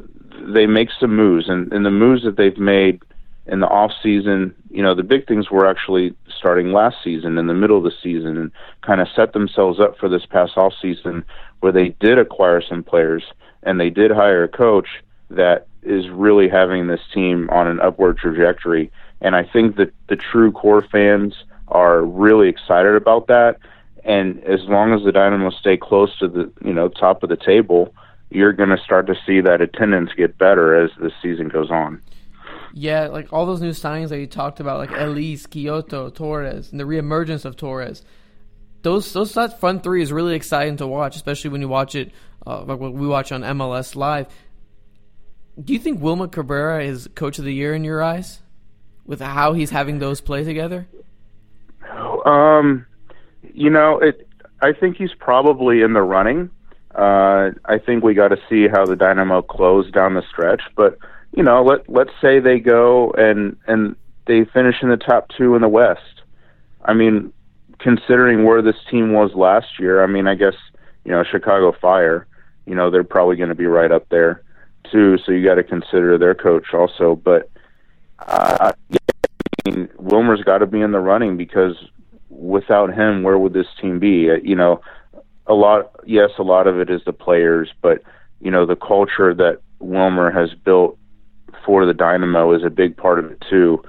they 0.53 0.67
make 0.67 0.89
some 0.99 1.15
moves, 1.15 1.49
and, 1.49 1.71
and 1.71 1.85
the 1.85 1.91
moves 1.91 2.23
that 2.23 2.37
they've 2.37 2.57
made 2.57 3.01
in 3.47 3.61
the 3.61 3.67
off 3.67 3.91
season, 4.03 4.53
you 4.69 4.83
know, 4.83 4.93
the 4.93 5.03
big 5.03 5.25
things 5.25 5.49
were 5.49 5.67
actually 5.67 6.13
starting 6.37 6.73
last 6.73 6.97
season 7.01 7.37
in 7.37 7.47
the 7.47 7.53
middle 7.53 7.77
of 7.77 7.83
the 7.83 7.93
season 8.03 8.37
and 8.37 8.51
kind 8.81 8.99
of 8.99 9.07
set 9.15 9.31
themselves 9.31 9.79
up 9.79 9.97
for 9.97 10.09
this 10.09 10.25
past 10.25 10.57
off 10.57 10.73
season 10.81 11.23
where 11.59 11.71
they 11.71 11.89
did 11.99 12.17
acquire 12.19 12.61
some 12.61 12.83
players 12.83 13.23
and 13.63 13.79
they 13.79 13.89
did 13.89 14.11
hire 14.11 14.43
a 14.43 14.47
coach 14.47 14.87
that 15.29 15.67
is 15.83 16.09
really 16.09 16.49
having 16.49 16.87
this 16.87 17.01
team 17.13 17.49
on 17.49 17.67
an 17.67 17.79
upward 17.79 18.17
trajectory. 18.17 18.91
And 19.21 19.35
I 19.35 19.43
think 19.43 19.77
that 19.77 19.93
the 20.09 20.15
true 20.15 20.51
core 20.51 20.85
fans 20.91 21.33
are 21.67 22.03
really 22.03 22.49
excited 22.49 22.95
about 22.95 23.27
that. 23.27 23.57
And 24.03 24.41
as 24.43 24.61
long 24.65 24.93
as 24.93 25.03
the 25.03 25.11
Dynamo 25.11 25.49
stay 25.49 25.75
close 25.75 26.17
to 26.19 26.27
the 26.27 26.51
you 26.63 26.73
know 26.73 26.87
top 26.87 27.23
of 27.23 27.29
the 27.29 27.35
table, 27.35 27.93
you're 28.29 28.53
going 28.53 28.69
to 28.69 28.77
start 28.77 29.07
to 29.07 29.15
see 29.25 29.41
that 29.41 29.61
attendance 29.61 30.11
get 30.15 30.37
better 30.37 30.81
as 30.81 30.91
the 30.99 31.11
season 31.21 31.49
goes 31.49 31.69
on. 31.69 32.01
Yeah, 32.73 33.07
like 33.07 33.33
all 33.33 33.45
those 33.45 33.61
new 33.61 33.71
signings 33.71 34.09
that 34.09 34.19
you 34.19 34.27
talked 34.27 34.59
about, 34.59 34.77
like 34.77 34.91
Elis, 34.91 35.47
Quioto, 35.47 36.13
Torres, 36.13 36.71
and 36.71 36.79
the 36.79 36.83
reemergence 36.83 37.43
of 37.43 37.55
Torres. 37.55 38.03
Those 38.87 39.11
those 39.11 39.33
that 39.33 39.59
front 39.59 39.83
three 39.83 40.01
is 40.01 40.13
really 40.13 40.33
exciting 40.33 40.77
to 40.77 40.87
watch, 40.87 41.17
especially 41.17 41.49
when 41.49 41.59
you 41.59 41.67
watch 41.67 41.93
it 41.93 42.09
uh, 42.45 42.63
like 42.63 42.79
what 42.79 42.93
we 42.93 43.05
watch 43.05 43.33
on 43.33 43.41
MLS 43.41 43.97
Live. 43.97 44.27
Do 45.61 45.73
you 45.73 45.79
think 45.79 46.01
Wilmer 46.01 46.29
Cabrera 46.29 46.85
is 46.85 47.09
coach 47.13 47.37
of 47.37 47.43
the 47.43 47.53
year 47.53 47.75
in 47.75 47.83
your 47.83 48.01
eyes, 48.01 48.39
with 49.05 49.19
how 49.19 49.51
he's 49.51 49.71
having 49.71 49.99
those 49.99 50.21
play 50.21 50.45
together? 50.45 50.87
Um, 52.25 52.85
you 53.53 53.69
know, 53.69 53.99
it. 53.99 54.25
I 54.61 54.71
think 54.71 54.95
he's 54.95 55.13
probably 55.19 55.81
in 55.81 55.91
the 55.91 56.01
running. 56.01 56.49
Uh, 56.95 57.51
I 57.65 57.79
think 57.85 58.05
we 58.05 58.13
got 58.13 58.29
to 58.29 58.37
see 58.49 58.69
how 58.69 58.85
the 58.85 58.95
Dynamo 58.95 59.41
close 59.41 59.91
down 59.91 60.13
the 60.13 60.23
stretch, 60.31 60.61
but 60.77 60.97
you 61.35 61.43
know, 61.43 61.61
let 61.61 61.89
let's 61.89 62.13
say 62.21 62.39
they 62.39 62.59
go 62.59 63.11
and 63.17 63.57
and 63.67 63.97
they 64.27 64.45
finish 64.45 64.75
in 64.81 64.87
the 64.87 64.95
top 64.95 65.27
two 65.37 65.55
in 65.55 65.61
the 65.61 65.67
West. 65.67 66.21
I 66.85 66.93
mean, 66.93 67.33
considering 67.79 68.43
where 68.43 68.61
this 68.61 68.75
team 68.89 69.13
was 69.13 69.33
last 69.33 69.79
year, 69.79 70.03
I 70.03 70.07
mean, 70.07 70.27
I 70.27 70.35
guess 70.35 70.55
you 71.03 71.11
know 71.11 71.23
Chicago 71.23 71.73
Fire. 71.79 72.27
You 72.65 72.75
know, 72.75 72.91
they're 72.91 73.03
probably 73.03 73.37
going 73.37 73.49
to 73.49 73.55
be 73.55 73.65
right 73.65 73.91
up 73.91 74.09
there 74.09 74.43
too. 74.91 75.17
So 75.25 75.31
you 75.31 75.43
got 75.43 75.55
to 75.55 75.63
consider 75.63 76.17
their 76.17 76.35
coach 76.35 76.73
also. 76.73 77.15
But 77.15 77.49
uh, 78.19 78.73
I 78.95 79.69
mean, 79.69 79.89
Wilmer's 79.97 80.43
got 80.43 80.59
to 80.59 80.65
be 80.65 80.81
in 80.81 80.91
the 80.91 80.99
running 80.99 81.37
because 81.37 81.75
without 82.29 82.93
him, 82.93 83.23
where 83.23 83.37
would 83.37 83.53
this 83.53 83.67
team 83.81 83.99
be? 83.99 84.29
Uh, 84.29 84.35
you 84.43 84.55
know, 84.55 84.81
a 85.45 85.53
lot. 85.53 85.91
Yes, 86.05 86.31
a 86.37 86.43
lot 86.43 86.67
of 86.67 86.79
it 86.79 86.89
is 86.89 87.01
the 87.05 87.13
players, 87.13 87.69
but 87.81 88.01
you 88.41 88.51
know, 88.51 88.65
the 88.65 88.75
culture 88.75 89.33
that 89.33 89.61
Wilmer 89.79 90.31
has 90.31 90.53
built 90.53 90.97
for 91.65 91.85
the 91.85 91.93
Dynamo 91.93 92.53
is 92.53 92.63
a 92.63 92.69
big 92.69 92.97
part 92.97 93.19
of 93.19 93.31
it 93.31 93.43
too. 93.49 93.83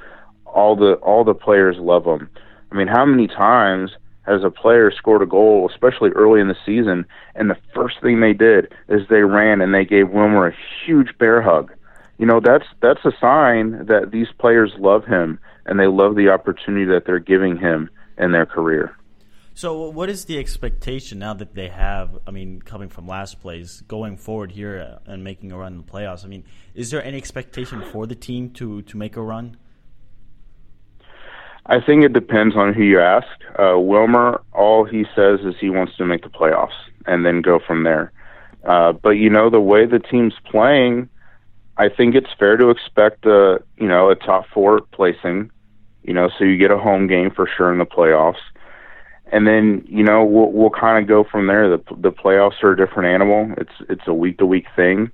All 0.44 0.76
the 0.76 0.94
all 0.94 1.24
the 1.24 1.34
players 1.34 1.76
love 1.78 2.04
him. 2.04 2.30
I 2.70 2.76
mean, 2.76 2.88
how 2.88 3.04
many 3.04 3.26
times 3.26 3.92
has 4.26 4.44
a 4.44 4.50
player 4.50 4.90
scored 4.90 5.22
a 5.22 5.26
goal, 5.26 5.68
especially 5.72 6.10
early 6.10 6.40
in 6.40 6.48
the 6.48 6.56
season, 6.66 7.06
and 7.34 7.48
the 7.48 7.56
first 7.74 7.96
thing 8.02 8.20
they 8.20 8.34
did 8.34 8.72
is 8.88 9.08
they 9.08 9.22
ran 9.22 9.60
and 9.60 9.74
they 9.74 9.84
gave 9.84 10.10
Wilmer 10.10 10.48
a 10.48 10.54
huge 10.84 11.16
bear 11.18 11.40
hug. 11.40 11.72
You 12.18 12.26
know, 12.26 12.40
that's 12.40 12.66
that's 12.82 13.04
a 13.04 13.12
sign 13.20 13.86
that 13.86 14.10
these 14.10 14.26
players 14.38 14.72
love 14.78 15.06
him 15.06 15.38
and 15.66 15.78
they 15.78 15.86
love 15.86 16.16
the 16.16 16.28
opportunity 16.28 16.84
that 16.86 17.04
they're 17.06 17.20
giving 17.20 17.56
him 17.56 17.88
in 18.18 18.32
their 18.32 18.46
career. 18.46 18.94
So, 19.54 19.88
what 19.88 20.08
is 20.08 20.26
the 20.26 20.38
expectation 20.38 21.18
now 21.18 21.34
that 21.34 21.54
they 21.54 21.68
have? 21.68 22.18
I 22.26 22.30
mean, 22.30 22.62
coming 22.62 22.88
from 22.88 23.08
last 23.08 23.40
place, 23.40 23.80
going 23.88 24.16
forward 24.16 24.52
here 24.52 25.00
and 25.06 25.24
making 25.24 25.52
a 25.52 25.58
run 25.58 25.72
in 25.72 25.78
the 25.78 25.84
playoffs. 25.84 26.24
I 26.24 26.28
mean, 26.28 26.44
is 26.74 26.90
there 26.90 27.02
any 27.02 27.16
expectation 27.16 27.82
for 27.82 28.06
the 28.06 28.14
team 28.14 28.50
to 28.50 28.82
to 28.82 28.96
make 28.96 29.16
a 29.16 29.22
run? 29.22 29.56
I 31.68 31.80
think 31.80 32.04
it 32.04 32.12
depends 32.12 32.56
on 32.56 32.72
who 32.72 32.82
you 32.82 33.00
ask. 33.00 33.26
Uh, 33.58 33.78
Wilmer, 33.78 34.40
all 34.52 34.84
he 34.84 35.04
says 35.14 35.40
is 35.40 35.54
he 35.60 35.70
wants 35.70 35.96
to 35.96 36.06
make 36.06 36.22
the 36.22 36.28
playoffs 36.28 36.78
and 37.06 37.24
then 37.24 37.42
go 37.42 37.58
from 37.64 37.84
there. 37.84 38.12
Uh, 38.64 38.92
but 38.92 39.10
you 39.10 39.30
know 39.30 39.50
the 39.50 39.60
way 39.60 39.86
the 39.86 39.98
team's 39.98 40.34
playing, 40.50 41.08
I 41.76 41.88
think 41.88 42.14
it's 42.14 42.30
fair 42.38 42.56
to 42.56 42.70
expect 42.70 43.24
a 43.26 43.62
you 43.76 43.86
know 43.86 44.10
a 44.10 44.16
top 44.16 44.46
four 44.52 44.80
placing. 44.92 45.50
You 46.02 46.14
know, 46.14 46.30
so 46.38 46.44
you 46.44 46.56
get 46.56 46.70
a 46.70 46.78
home 46.78 47.06
game 47.06 47.30
for 47.30 47.46
sure 47.46 47.70
in 47.70 47.78
the 47.78 47.84
playoffs 47.84 48.40
and 49.30 49.46
then 49.46 49.84
you 49.88 50.02
know 50.02 50.24
we'll 50.24 50.50
we'll 50.52 50.70
kind 50.70 51.02
of 51.02 51.08
go 51.08 51.24
from 51.24 51.46
there. 51.46 51.68
The 51.68 51.82
the 51.96 52.12
playoffs 52.12 52.62
are 52.62 52.72
a 52.72 52.76
different 52.76 53.08
animal. 53.08 53.52
It's 53.58 53.72
it's 53.88 54.06
a 54.06 54.14
week 54.14 54.38
to 54.38 54.46
week 54.46 54.66
thing, 54.74 55.10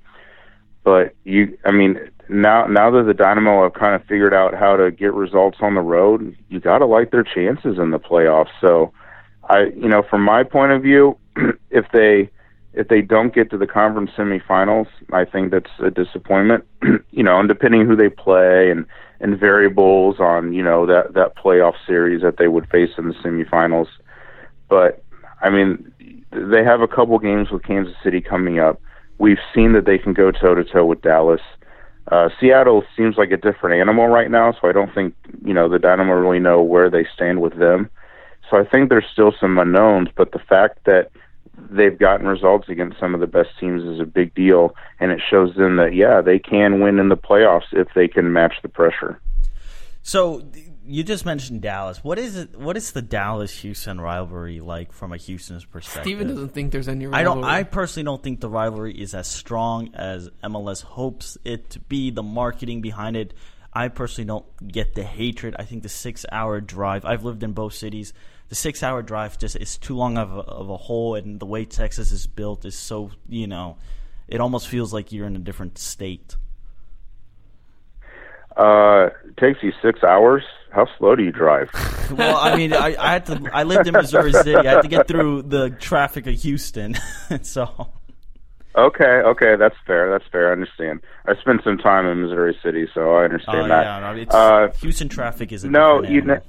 but 0.84 1.14
you 1.24 1.56
I 1.64 1.72
mean 1.72 1.98
now 2.28 2.66
now 2.66 2.90
that 2.90 3.04
the 3.04 3.14
Dynamo 3.14 3.62
have 3.62 3.74
kind 3.74 3.94
of 3.94 4.06
figured 4.06 4.34
out 4.34 4.54
how 4.54 4.76
to 4.76 4.90
get 4.90 5.12
results 5.12 5.58
on 5.60 5.74
the 5.74 5.80
road, 5.80 6.36
you 6.48 6.60
got 6.60 6.78
to 6.78 6.86
like 6.86 7.10
their 7.10 7.24
chances 7.24 7.78
in 7.78 7.90
the 7.90 7.98
playoffs. 7.98 8.50
So 8.60 8.92
I 9.48 9.64
you 9.76 9.88
know 9.88 10.02
from 10.08 10.22
my 10.22 10.42
point 10.42 10.72
of 10.72 10.82
view, 10.82 11.18
if 11.70 11.86
they 11.92 12.30
if 12.72 12.88
they 12.88 13.02
don't 13.02 13.34
get 13.34 13.50
to 13.50 13.58
the 13.58 13.66
conference 13.66 14.10
semifinals, 14.16 14.86
I 15.12 15.24
think 15.24 15.52
that's 15.52 15.70
a 15.78 15.90
disappointment. 15.90 16.64
you 17.10 17.22
know, 17.22 17.38
and 17.38 17.48
depending 17.48 17.86
who 17.86 17.96
they 17.96 18.08
play 18.08 18.70
and 18.70 18.86
and 19.20 19.38
variables 19.38 20.18
on 20.18 20.52
you 20.52 20.62
know 20.62 20.86
that 20.86 21.14
that 21.14 21.36
playoff 21.36 21.74
series 21.86 22.22
that 22.22 22.36
they 22.38 22.48
would 22.48 22.68
face 22.68 22.90
in 22.98 23.08
the 23.08 23.14
semifinals 23.14 23.86
but 24.68 25.04
I 25.40 25.50
mean, 25.50 25.92
they 26.32 26.64
have 26.64 26.80
a 26.80 26.88
couple 26.88 27.18
games 27.18 27.50
with 27.50 27.62
Kansas 27.62 27.94
City 28.02 28.20
coming 28.20 28.58
up. 28.58 28.80
We've 29.18 29.38
seen 29.54 29.72
that 29.74 29.84
they 29.84 29.98
can 29.98 30.12
go 30.12 30.30
toe 30.30 30.54
to 30.54 30.64
toe 30.64 30.84
with 30.84 31.02
Dallas. 31.02 31.40
Uh, 32.10 32.28
Seattle 32.38 32.84
seems 32.96 33.16
like 33.16 33.30
a 33.30 33.36
different 33.36 33.80
animal 33.80 34.08
right 34.08 34.30
now, 34.30 34.52
so 34.52 34.68
I 34.68 34.72
don't 34.72 34.94
think 34.94 35.14
you 35.44 35.54
know 35.54 35.68
the 35.68 35.78
Dynamo 35.78 36.12
really 36.12 36.38
know 36.38 36.62
where 36.62 36.90
they 36.90 37.06
stand 37.14 37.40
with 37.40 37.58
them. 37.58 37.90
So 38.50 38.58
I 38.58 38.64
think 38.64 38.88
there's 38.88 39.06
still 39.10 39.32
some 39.40 39.58
unknowns, 39.58 40.08
but 40.14 40.32
the 40.32 40.38
fact 40.38 40.84
that 40.84 41.10
they've 41.70 41.98
gotten 41.98 42.26
results 42.26 42.68
against 42.68 43.00
some 43.00 43.14
of 43.14 43.20
the 43.20 43.26
best 43.26 43.50
teams 43.58 43.82
is 43.82 44.00
a 44.00 44.04
big 44.04 44.34
deal, 44.34 44.74
and 45.00 45.12
it 45.12 45.20
shows 45.30 45.54
them 45.54 45.76
that 45.76 45.94
yeah, 45.94 46.20
they 46.20 46.38
can 46.38 46.80
win 46.80 46.98
in 46.98 47.08
the 47.08 47.16
playoffs 47.16 47.72
if 47.72 47.88
they 47.94 48.08
can 48.08 48.32
match 48.32 48.54
the 48.62 48.68
pressure. 48.68 49.18
So 50.02 50.42
you 50.86 51.02
just 51.02 51.24
mentioned 51.24 51.62
Dallas. 51.62 52.02
What 52.04 52.18
is 52.18 52.36
it? 52.36 52.58
What 52.58 52.76
is 52.76 52.92
the 52.92 53.02
Dallas 53.02 53.52
Houston 53.60 54.00
rivalry 54.00 54.60
like 54.60 54.92
from 54.92 55.12
a 55.12 55.16
Houston's 55.16 55.64
perspective? 55.64 56.02
Steven 56.02 56.28
doesn't 56.28 56.50
think 56.50 56.72
there's 56.72 56.88
any. 56.88 57.06
Rivalry. 57.06 57.20
I 57.20 57.22
don't. 57.24 57.44
I 57.44 57.62
personally 57.62 58.04
don't 58.04 58.22
think 58.22 58.40
the 58.40 58.48
rivalry 58.48 58.92
is 58.92 59.14
as 59.14 59.26
strong 59.26 59.94
as 59.94 60.28
MLS 60.42 60.82
hopes 60.82 61.38
it 61.44 61.70
to 61.70 61.80
be. 61.80 62.10
The 62.10 62.22
marketing 62.22 62.80
behind 62.82 63.16
it, 63.16 63.34
I 63.72 63.88
personally 63.88 64.26
don't 64.26 64.68
get 64.68 64.94
the 64.94 65.04
hatred. 65.04 65.56
I 65.58 65.64
think 65.64 65.82
the 65.82 65.88
six-hour 65.88 66.60
drive. 66.60 67.04
I've 67.04 67.24
lived 67.24 67.42
in 67.42 67.52
both 67.52 67.74
cities. 67.74 68.12
The 68.48 68.54
six-hour 68.54 69.02
drive 69.02 69.38
just 69.38 69.56
is 69.56 69.78
too 69.78 69.96
long 69.96 70.18
of 70.18 70.36
a, 70.36 70.40
of 70.40 70.68
a 70.68 70.76
hole, 70.76 71.14
and 71.14 71.40
the 71.40 71.46
way 71.46 71.64
Texas 71.64 72.12
is 72.12 72.26
built 72.26 72.64
is 72.64 72.76
so 72.76 73.10
you 73.28 73.46
know, 73.46 73.78
it 74.28 74.40
almost 74.40 74.68
feels 74.68 74.92
like 74.92 75.12
you're 75.12 75.26
in 75.26 75.36
a 75.36 75.40
different 75.40 75.78
state. 75.78 76.36
Uh, 78.56 79.08
it 79.26 79.36
takes 79.38 79.62
you 79.62 79.72
six 79.82 80.04
hours. 80.04 80.44
How 80.74 80.88
slow 80.98 81.14
do 81.14 81.22
you 81.22 81.30
drive? 81.30 81.70
well, 82.12 82.36
I 82.36 82.56
mean, 82.56 82.72
I, 82.72 82.96
I 82.98 83.12
had 83.12 83.26
to. 83.26 83.50
I 83.52 83.62
lived 83.62 83.86
in 83.86 83.92
Missouri 83.92 84.32
City. 84.32 84.56
I 84.56 84.64
had 84.64 84.82
to 84.82 84.88
get 84.88 85.06
through 85.06 85.42
the 85.42 85.70
traffic 85.70 86.26
of 86.26 86.34
Houston, 86.34 86.96
so. 87.42 87.92
Okay, 88.76 89.04
okay, 89.04 89.54
that's 89.56 89.76
fair. 89.86 90.10
That's 90.10 90.28
fair. 90.32 90.48
I 90.48 90.52
understand. 90.52 91.00
I 91.26 91.36
spent 91.40 91.62
some 91.62 91.78
time 91.78 92.06
in 92.06 92.22
Missouri 92.22 92.58
City, 92.60 92.88
so 92.92 93.14
I 93.14 93.24
understand 93.24 93.58
uh, 93.60 93.68
that. 93.68 93.84
Yeah, 93.84 94.00
no, 94.00 94.20
it's, 94.20 94.34
uh, 94.34 94.68
Houston 94.80 95.08
traffic 95.08 95.52
is 95.52 95.62
a 95.62 95.68
no. 95.68 96.02
You 96.02 96.22
know, 96.22 96.40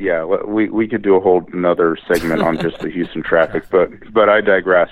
yeah, 0.00 0.24
we 0.24 0.68
we 0.70 0.86
could 0.86 1.02
do 1.02 1.16
a 1.16 1.20
whole 1.20 1.44
another 1.52 1.98
segment 2.06 2.40
on 2.40 2.58
just 2.58 2.78
the 2.78 2.90
Houston 2.92 3.22
traffic, 3.22 3.64
but 3.70 3.90
but 4.12 4.28
I 4.28 4.40
digress. 4.40 4.90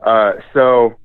Uh, 0.00 0.32
so 0.54 0.96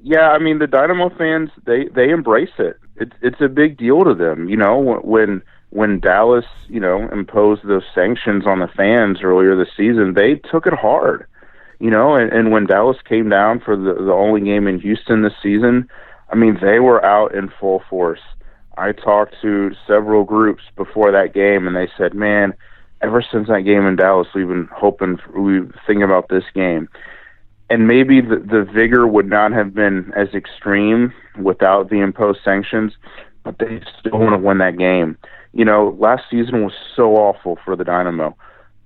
yeah, 0.00 0.30
I 0.30 0.38
mean 0.38 0.60
the 0.60 0.68
Dynamo 0.68 1.10
fans 1.10 1.50
they 1.66 1.88
they 1.92 2.10
embrace 2.10 2.54
it. 2.58 2.76
It's 2.96 3.12
it's 3.22 3.40
a 3.40 3.48
big 3.48 3.78
deal 3.78 4.04
to 4.04 4.14
them. 4.14 4.48
You 4.48 4.56
know 4.56 4.78
when 4.78 5.42
when 5.70 6.00
Dallas 6.00 6.44
you 6.68 6.80
know 6.80 7.08
imposed 7.10 7.66
those 7.66 7.84
sanctions 7.94 8.46
on 8.46 8.60
the 8.60 8.68
fans 8.68 9.18
earlier 9.22 9.56
this 9.56 9.74
season, 9.76 10.14
they 10.14 10.34
took 10.50 10.66
it 10.66 10.74
hard. 10.74 11.26
You 11.80 11.90
know, 11.90 12.14
and, 12.14 12.32
and 12.32 12.52
when 12.52 12.66
Dallas 12.66 12.98
came 13.08 13.28
down 13.28 13.60
for 13.60 13.76
the 13.76 13.94
the 13.94 14.12
only 14.12 14.40
game 14.42 14.68
in 14.68 14.80
Houston 14.80 15.22
this 15.22 15.32
season, 15.42 15.88
I 16.30 16.36
mean 16.36 16.58
they 16.60 16.78
were 16.78 17.04
out 17.04 17.34
in 17.34 17.50
full 17.58 17.82
force. 17.88 18.20
I 18.76 18.92
talked 18.92 19.34
to 19.42 19.72
several 19.86 20.24
groups 20.24 20.62
before 20.76 21.10
that 21.12 21.34
game, 21.34 21.66
and 21.66 21.74
they 21.74 21.88
said, 21.96 22.14
"Man, 22.14 22.54
ever 23.00 23.22
since 23.22 23.48
that 23.48 23.62
game 23.62 23.86
in 23.86 23.96
Dallas, 23.96 24.28
we've 24.34 24.48
been 24.48 24.68
hoping, 24.72 25.18
we 25.34 25.60
thinking 25.86 26.04
about 26.04 26.28
this 26.28 26.44
game." 26.54 26.88
And 27.72 27.88
maybe 27.88 28.20
the, 28.20 28.36
the 28.36 28.70
vigor 28.70 29.06
would 29.06 29.30
not 29.30 29.50
have 29.50 29.72
been 29.72 30.12
as 30.14 30.28
extreme 30.34 31.10
without 31.40 31.88
the 31.88 32.00
imposed 32.00 32.40
sanctions, 32.44 32.92
but 33.44 33.58
they 33.58 33.80
still 33.98 34.18
want 34.18 34.34
to 34.34 34.46
win 34.46 34.58
that 34.58 34.76
game. 34.76 35.16
You 35.54 35.64
know, 35.64 35.96
last 35.98 36.24
season 36.30 36.64
was 36.64 36.74
so 36.94 37.16
awful 37.16 37.58
for 37.64 37.74
the 37.74 37.82
Dynamo, 37.82 38.36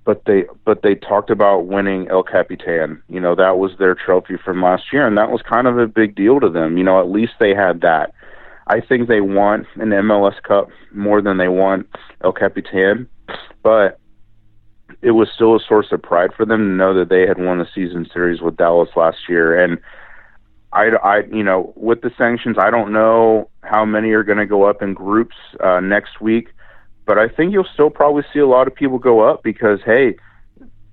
but 0.05 0.23
they 0.25 0.45
but 0.63 0.83
they 0.83 0.95
talked 0.95 1.29
about 1.29 1.67
winning 1.67 2.07
El 2.07 2.23
Capitan. 2.23 3.03
You 3.09 3.19
know, 3.19 3.35
that 3.35 3.57
was 3.57 3.73
their 3.77 3.93
trophy 3.93 4.37
from 4.37 4.61
last 4.63 4.93
year, 4.93 5.05
and 5.05 5.17
that 5.17 5.31
was 5.31 5.41
kind 5.41 5.67
of 5.67 5.77
a 5.77 5.87
big 5.87 6.15
deal 6.15 6.39
to 6.39 6.49
them. 6.49 6.77
You 6.77 6.85
know, 6.85 7.01
at 7.01 7.09
least 7.09 7.33
they 7.41 7.53
had 7.53 7.81
that. 7.81 8.13
I 8.67 8.79
think 8.79 9.09
they 9.09 9.19
want 9.19 9.67
an 9.75 9.89
MLS 9.89 10.41
Cup 10.43 10.69
more 10.93 11.21
than 11.21 11.37
they 11.37 11.49
want 11.49 11.87
El 12.23 12.31
Capitan, 12.31 13.09
but 13.63 13.99
it 15.01 15.11
was 15.11 15.29
still 15.33 15.55
a 15.55 15.59
source 15.59 15.87
of 15.91 16.01
pride 16.01 16.31
for 16.35 16.45
them 16.45 16.59
to 16.59 16.75
know 16.75 16.93
that 16.93 17.09
they 17.09 17.27
had 17.27 17.37
won 17.37 17.59
the 17.59 17.67
season 17.73 18.07
series 18.13 18.41
with 18.41 18.57
Dallas 18.57 18.89
last 18.95 19.17
year. 19.29 19.61
And 19.61 19.79
I, 20.73 20.89
I, 21.03 21.17
you 21.31 21.43
know, 21.43 21.73
with 21.75 22.01
the 22.01 22.11
sanctions, 22.17 22.57
I 22.59 22.69
don't 22.69 22.91
know 22.91 23.49
how 23.61 23.85
many 23.85 24.11
are 24.11 24.23
going 24.23 24.37
to 24.37 24.45
go 24.45 24.63
up 24.63 24.81
in 24.81 24.93
groups 24.93 25.35
uh, 25.63 25.79
next 25.79 26.21
week, 26.21 26.49
but 27.05 27.17
I 27.17 27.27
think 27.27 27.53
you'll 27.53 27.67
still 27.73 27.89
probably 27.89 28.23
see 28.33 28.39
a 28.39 28.47
lot 28.47 28.67
of 28.67 28.75
people 28.75 28.99
go 28.99 29.21
up 29.21 29.43
because 29.43 29.79
hey, 29.85 30.17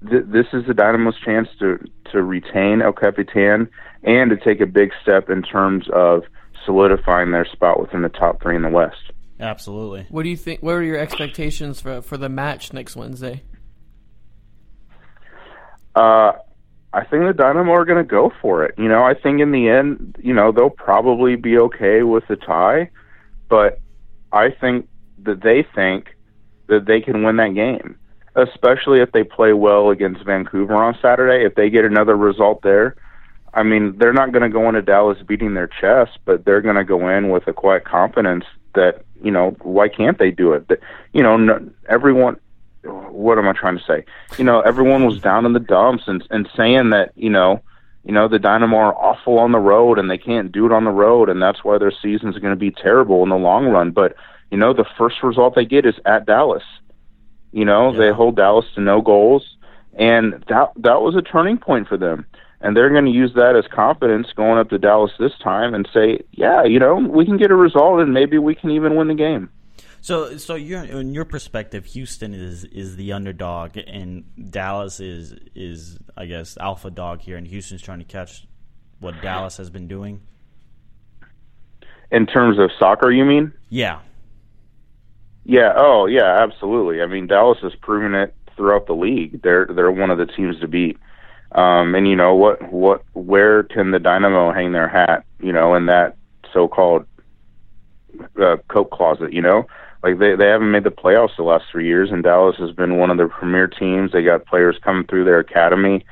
th- 0.08 0.24
this 0.26 0.46
is 0.52 0.66
the 0.66 0.74
Dynamo's 0.74 1.18
chance 1.24 1.48
to 1.58 1.78
to 2.12 2.22
retain 2.22 2.82
El 2.82 2.92
Capitan 2.92 3.68
and 4.04 4.30
to 4.30 4.36
take 4.36 4.60
a 4.60 4.66
big 4.66 4.92
step 5.02 5.28
in 5.28 5.42
terms 5.42 5.86
of 5.92 6.22
solidifying 6.64 7.32
their 7.32 7.44
spot 7.44 7.80
within 7.80 8.02
the 8.02 8.08
top 8.08 8.40
three 8.40 8.54
in 8.54 8.62
the 8.62 8.68
West. 8.68 9.12
Absolutely. 9.40 10.06
What 10.10 10.22
do 10.22 10.28
you 10.28 10.36
think? 10.36 10.62
What 10.62 10.72
are 10.72 10.82
your 10.82 10.98
expectations 10.98 11.80
for 11.80 12.00
for 12.00 12.16
the 12.16 12.28
match 12.28 12.72
next 12.72 12.94
Wednesday? 12.94 13.42
Uh, 15.94 16.32
I 16.92 17.04
think 17.04 17.24
the 17.26 17.32
Dynamo 17.32 17.72
are 17.72 17.84
going 17.84 18.02
to 18.02 18.08
go 18.08 18.32
for 18.40 18.64
it. 18.64 18.74
You 18.78 18.88
know, 18.88 19.02
I 19.02 19.14
think 19.14 19.40
in 19.40 19.50
the 19.50 19.68
end, 19.68 20.16
you 20.22 20.32
know, 20.32 20.52
they'll 20.52 20.70
probably 20.70 21.34
be 21.34 21.58
okay 21.58 22.02
with 22.02 22.26
the 22.28 22.36
tie, 22.36 22.90
but 23.48 23.80
I 24.32 24.50
think 24.50 24.88
that 25.24 25.42
they 25.42 25.66
think 25.74 26.14
that 26.68 26.86
they 26.86 27.00
can 27.00 27.22
win 27.22 27.36
that 27.36 27.54
game, 27.54 27.98
especially 28.36 29.00
if 29.00 29.10
they 29.12 29.24
play 29.24 29.52
well 29.52 29.90
against 29.90 30.24
Vancouver 30.24 30.74
on 30.74 30.96
Saturday. 31.02 31.44
If 31.44 31.56
they 31.56 31.68
get 31.68 31.84
another 31.84 32.16
result 32.16 32.62
there, 32.62 32.96
I 33.52 33.62
mean, 33.62 33.96
they're 33.98 34.12
not 34.12 34.32
going 34.32 34.42
to 34.42 34.48
go 34.48 34.68
into 34.68 34.82
Dallas 34.82 35.18
beating 35.26 35.54
their 35.54 35.68
chest, 35.68 36.18
but 36.24 36.44
they're 36.44 36.60
going 36.60 36.76
to 36.76 36.84
go 36.84 37.08
in 37.08 37.28
with 37.28 37.46
a 37.46 37.52
quiet 37.52 37.84
confidence 37.84 38.44
that, 38.74 39.04
you 39.22 39.30
know, 39.30 39.56
why 39.62 39.88
can't 39.88 40.18
they 40.18 40.30
do 40.30 40.52
it? 40.52 40.68
That, 40.68 40.80
you 41.12 41.22
know, 41.22 41.36
no, 41.36 41.70
everyone 41.88 42.38
what 42.84 43.38
am 43.38 43.48
I 43.48 43.52
trying 43.52 43.78
to 43.78 43.84
say? 43.84 44.04
You 44.38 44.44
know, 44.44 44.60
everyone 44.60 45.04
was 45.04 45.20
down 45.20 45.46
in 45.46 45.52
the 45.52 45.60
dumps 45.60 46.04
and 46.06 46.26
and 46.30 46.48
saying 46.56 46.90
that 46.90 47.12
you 47.16 47.30
know, 47.30 47.62
you 48.04 48.12
know, 48.12 48.28
the 48.28 48.38
Dynamo 48.38 48.76
are 48.76 48.94
awful 48.94 49.38
on 49.38 49.52
the 49.52 49.58
road 49.58 49.98
and 49.98 50.10
they 50.10 50.18
can't 50.18 50.52
do 50.52 50.66
it 50.66 50.72
on 50.72 50.84
the 50.84 50.90
road, 50.90 51.28
and 51.28 51.42
that's 51.42 51.64
why 51.64 51.78
their 51.78 51.92
season's 51.92 52.38
going 52.38 52.52
to 52.52 52.56
be 52.56 52.70
terrible 52.70 53.22
in 53.22 53.30
the 53.30 53.36
long 53.36 53.66
run. 53.66 53.90
But 53.90 54.16
you 54.50 54.58
know, 54.58 54.72
the 54.72 54.86
first 54.96 55.22
result 55.22 55.54
they 55.54 55.64
get 55.64 55.86
is 55.86 55.94
at 56.04 56.26
Dallas. 56.26 56.64
You 57.52 57.64
know, 57.64 57.92
yeah. 57.92 57.98
they 57.98 58.12
hold 58.12 58.36
Dallas 58.36 58.66
to 58.74 58.80
no 58.80 59.00
goals, 59.00 59.56
and 59.94 60.44
that 60.48 60.72
that 60.76 61.02
was 61.02 61.16
a 61.16 61.22
turning 61.22 61.58
point 61.58 61.88
for 61.88 61.96
them. 61.96 62.26
And 62.60 62.74
they're 62.74 62.88
going 62.88 63.04
to 63.04 63.10
use 63.10 63.34
that 63.34 63.56
as 63.56 63.66
confidence 63.66 64.28
going 64.34 64.58
up 64.58 64.70
to 64.70 64.78
Dallas 64.78 65.12
this 65.18 65.36
time 65.42 65.74
and 65.74 65.86
say, 65.92 66.20
yeah, 66.32 66.64
you 66.64 66.78
know, 66.78 66.94
we 66.94 67.26
can 67.26 67.36
get 67.36 67.50
a 67.50 67.54
result 67.54 68.00
and 68.00 68.14
maybe 68.14 68.38
we 68.38 68.54
can 68.54 68.70
even 68.70 68.96
win 68.96 69.08
the 69.08 69.14
game. 69.14 69.50
So, 70.04 70.36
so 70.36 70.54
you 70.54 70.76
in 70.76 71.14
your 71.14 71.24
perspective, 71.24 71.86
Houston 71.86 72.34
is 72.34 72.64
is 72.64 72.96
the 72.96 73.14
underdog, 73.14 73.78
and 73.78 74.24
Dallas 74.50 75.00
is 75.00 75.34
is 75.54 75.98
I 76.14 76.26
guess 76.26 76.58
alpha 76.58 76.90
dog 76.90 77.22
here, 77.22 77.38
and 77.38 77.46
Houston's 77.46 77.80
trying 77.80 78.00
to 78.00 78.04
catch 78.04 78.46
what 79.00 79.14
Dallas 79.22 79.56
has 79.56 79.70
been 79.70 79.88
doing. 79.88 80.20
In 82.10 82.26
terms 82.26 82.58
of 82.58 82.70
soccer, 82.78 83.10
you 83.10 83.24
mean? 83.24 83.54
Yeah. 83.70 84.00
Yeah. 85.42 85.72
Oh, 85.74 86.04
yeah. 86.04 86.42
Absolutely. 86.42 87.00
I 87.00 87.06
mean, 87.06 87.26
Dallas 87.26 87.56
has 87.62 87.72
proven 87.80 88.14
it 88.14 88.34
throughout 88.58 88.86
the 88.86 88.92
league. 88.92 89.40
They're 89.40 89.66
they're 89.74 89.90
one 89.90 90.10
of 90.10 90.18
the 90.18 90.26
teams 90.26 90.60
to 90.60 90.68
beat. 90.68 90.98
Um, 91.52 91.94
and 91.94 92.06
you 92.06 92.14
know 92.14 92.34
what? 92.34 92.70
What? 92.70 93.04
Where 93.14 93.62
can 93.62 93.90
the 93.92 94.00
Dynamo 94.00 94.52
hang 94.52 94.72
their 94.72 94.86
hat? 94.86 95.24
You 95.40 95.52
know, 95.52 95.74
in 95.74 95.86
that 95.86 96.18
so-called 96.52 97.06
uh, 98.38 98.56
coat 98.68 98.90
closet. 98.90 99.32
You 99.32 99.40
know, 99.40 99.66
like 100.04 100.18
they 100.18 100.36
they 100.36 100.48
haven't 100.48 100.70
made 100.70 100.84
the 100.84 100.90
playoffs 100.90 101.36
the 101.36 101.42
last 101.42 101.64
three 101.72 101.86
years, 101.86 102.10
and 102.12 102.22
Dallas 102.22 102.56
has 102.58 102.70
been 102.72 102.98
one 102.98 103.10
of 103.10 103.16
their 103.16 103.28
premier 103.28 103.66
teams. 103.66 104.12
They 104.12 104.22
got 104.22 104.44
players 104.44 104.76
coming 104.84 105.06
through 105.06 105.24
their 105.24 105.38
academy, 105.38 106.04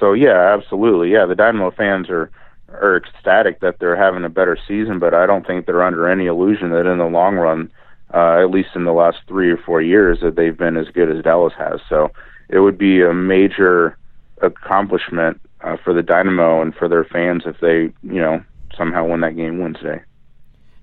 so 0.00 0.14
yeah, 0.14 0.56
absolutely, 0.56 1.12
yeah. 1.12 1.26
The 1.26 1.34
Dynamo 1.34 1.70
fans 1.70 2.08
are 2.08 2.30
are 2.70 2.96
ecstatic 2.96 3.60
that 3.60 3.78
they're 3.78 3.96
having 3.96 4.24
a 4.24 4.30
better 4.30 4.56
season, 4.66 4.98
but 4.98 5.12
I 5.12 5.26
don't 5.26 5.46
think 5.46 5.66
they're 5.66 5.84
under 5.84 6.08
any 6.08 6.24
illusion 6.24 6.70
that 6.70 6.90
in 6.90 6.96
the 6.96 7.04
long 7.04 7.36
run, 7.36 7.70
uh, 8.14 8.42
at 8.42 8.50
least 8.50 8.70
in 8.74 8.84
the 8.84 8.92
last 8.92 9.18
three 9.28 9.50
or 9.50 9.58
four 9.58 9.82
years, 9.82 10.20
that 10.22 10.36
they've 10.36 10.56
been 10.56 10.78
as 10.78 10.88
good 10.88 11.14
as 11.14 11.22
Dallas 11.22 11.52
has. 11.58 11.80
So 11.86 12.10
it 12.48 12.60
would 12.60 12.78
be 12.78 13.02
a 13.02 13.12
major 13.12 13.98
accomplishment 14.40 15.38
uh, 15.60 15.76
for 15.84 15.92
the 15.92 16.02
Dynamo 16.02 16.62
and 16.62 16.74
for 16.74 16.88
their 16.88 17.04
fans 17.04 17.42
if 17.44 17.60
they, 17.60 17.92
you 18.02 18.20
know, 18.20 18.42
somehow 18.74 19.06
win 19.06 19.20
that 19.20 19.36
game 19.36 19.58
Wednesday. 19.58 20.00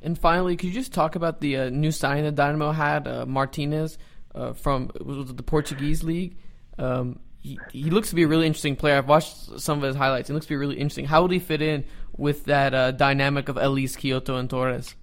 And 0.01 0.17
finally, 0.17 0.57
could 0.57 0.67
you 0.67 0.73
just 0.73 0.93
talk 0.93 1.15
about 1.15 1.41
the 1.41 1.57
uh, 1.57 1.69
new 1.69 1.91
signing 1.91 2.23
that 2.23 2.35
Dynamo 2.35 2.71
had, 2.71 3.07
uh, 3.07 3.25
Martinez, 3.25 3.97
uh, 4.33 4.53
from 4.53 4.91
the 4.95 5.43
Portuguese 5.43 6.03
league? 6.03 6.37
Um, 6.77 7.19
he, 7.39 7.59
he 7.71 7.89
looks 7.89 8.09
to 8.09 8.15
be 8.15 8.23
a 8.23 8.27
really 8.27 8.47
interesting 8.47 8.75
player. 8.75 8.97
I've 8.97 9.07
watched 9.07 9.59
some 9.59 9.77
of 9.79 9.83
his 9.83 9.95
highlights. 9.95 10.27
He 10.27 10.33
looks 10.33 10.45
to 10.45 10.51
be 10.51 10.55
really 10.55 10.75
interesting. 10.75 11.05
How 11.05 11.21
would 11.21 11.31
he 11.31 11.39
fit 11.39 11.61
in 11.61 11.85
with 12.15 12.45
that 12.45 12.73
uh, 12.73 12.91
dynamic 12.91 13.49
of 13.49 13.57
Elis, 13.57 13.95
Quioto, 13.95 14.39
and 14.39 14.49
Torres? 14.49 14.95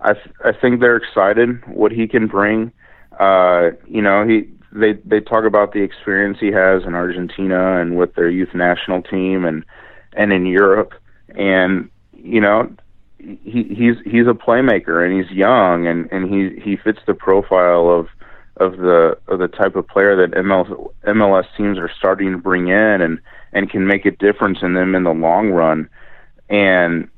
I 0.00 0.14
th- 0.14 0.34
I 0.44 0.52
think 0.52 0.80
they're 0.80 0.96
excited 0.96 1.64
what 1.66 1.92
he 1.92 2.08
can 2.08 2.26
bring. 2.26 2.72
Uh, 3.18 3.70
you 3.86 4.02
know, 4.02 4.26
he 4.26 4.48
they 4.72 4.94
they 5.04 5.20
talk 5.20 5.44
about 5.44 5.72
the 5.72 5.82
experience 5.82 6.38
he 6.40 6.50
has 6.50 6.82
in 6.84 6.94
Argentina 6.94 7.80
and 7.80 7.96
with 7.96 8.14
their 8.14 8.28
youth 8.28 8.54
national 8.54 9.02
team 9.02 9.44
and 9.44 9.64
and 10.14 10.32
in 10.32 10.46
Europe. 10.46 10.92
And 11.36 11.88
you 12.12 12.40
know, 12.40 12.74
he 13.22 13.64
he's 13.64 13.96
he's 14.04 14.26
a 14.26 14.34
playmaker 14.34 15.04
and 15.04 15.14
he's 15.14 15.30
young 15.36 15.86
and 15.86 16.10
and 16.10 16.32
he 16.32 16.60
he 16.60 16.76
fits 16.76 16.98
the 17.06 17.14
profile 17.14 17.88
of 17.88 18.08
of 18.56 18.76
the 18.78 19.16
of 19.28 19.38
the 19.38 19.48
type 19.48 19.76
of 19.76 19.86
player 19.86 20.16
that 20.16 20.36
MLS 20.38 20.92
MLS 21.04 21.44
teams 21.56 21.78
are 21.78 21.90
starting 21.96 22.32
to 22.32 22.38
bring 22.38 22.68
in 22.68 23.00
and 23.00 23.20
and 23.52 23.70
can 23.70 23.86
make 23.86 24.06
a 24.06 24.10
difference 24.10 24.58
in 24.62 24.74
them 24.74 24.94
in 24.94 25.04
the 25.04 25.12
long 25.12 25.50
run. 25.50 25.88
And 26.48 27.08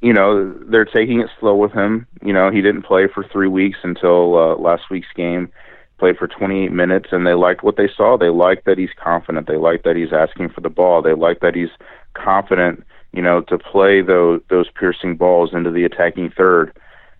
you 0.00 0.12
know 0.12 0.52
they're 0.52 0.84
taking 0.84 1.20
it 1.20 1.30
slow 1.40 1.56
with 1.56 1.72
him. 1.72 2.06
You 2.22 2.32
know 2.32 2.50
he 2.50 2.60
didn't 2.60 2.82
play 2.82 3.08
for 3.12 3.24
3 3.24 3.48
weeks 3.48 3.78
until 3.82 4.36
uh, 4.36 4.56
last 4.56 4.90
week's 4.90 5.12
game 5.14 5.50
played 5.98 6.16
for 6.18 6.26
28 6.26 6.72
minutes 6.72 7.08
and 7.12 7.26
they 7.26 7.34
liked 7.34 7.62
what 7.62 7.76
they 7.76 7.88
saw. 7.96 8.18
They 8.18 8.28
liked 8.28 8.64
that 8.66 8.76
he's 8.76 8.90
confident. 9.02 9.46
They 9.46 9.56
like 9.56 9.84
that 9.84 9.96
he's 9.96 10.12
asking 10.12 10.50
for 10.50 10.60
the 10.60 10.68
ball. 10.68 11.00
They 11.00 11.14
like 11.14 11.40
that 11.40 11.54
he's 11.54 11.70
confident 12.14 12.84
you 13.12 13.22
know, 13.22 13.42
to 13.42 13.58
play 13.58 14.02
those 14.02 14.40
those 14.48 14.70
piercing 14.70 15.16
balls 15.16 15.50
into 15.52 15.70
the 15.70 15.84
attacking 15.84 16.30
third. 16.30 16.76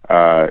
Uh, 0.09 0.49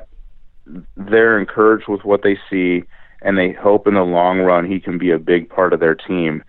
they're 0.95 1.39
encouraged 1.39 1.87
with 1.87 2.05
what 2.05 2.21
they 2.23 2.37
see, 2.49 2.83
and 3.21 3.37
they 3.37 3.51
hope 3.51 3.87
in 3.87 3.95
the 3.95 4.01
long 4.01 4.39
run 4.39 4.69
he 4.69 4.79
can 4.79 4.97
be 4.97 5.11
a 5.11 5.19
big 5.19 5.49
part 5.49 5.73
of 5.73 5.79
their 5.79 5.95
team. 5.95 6.43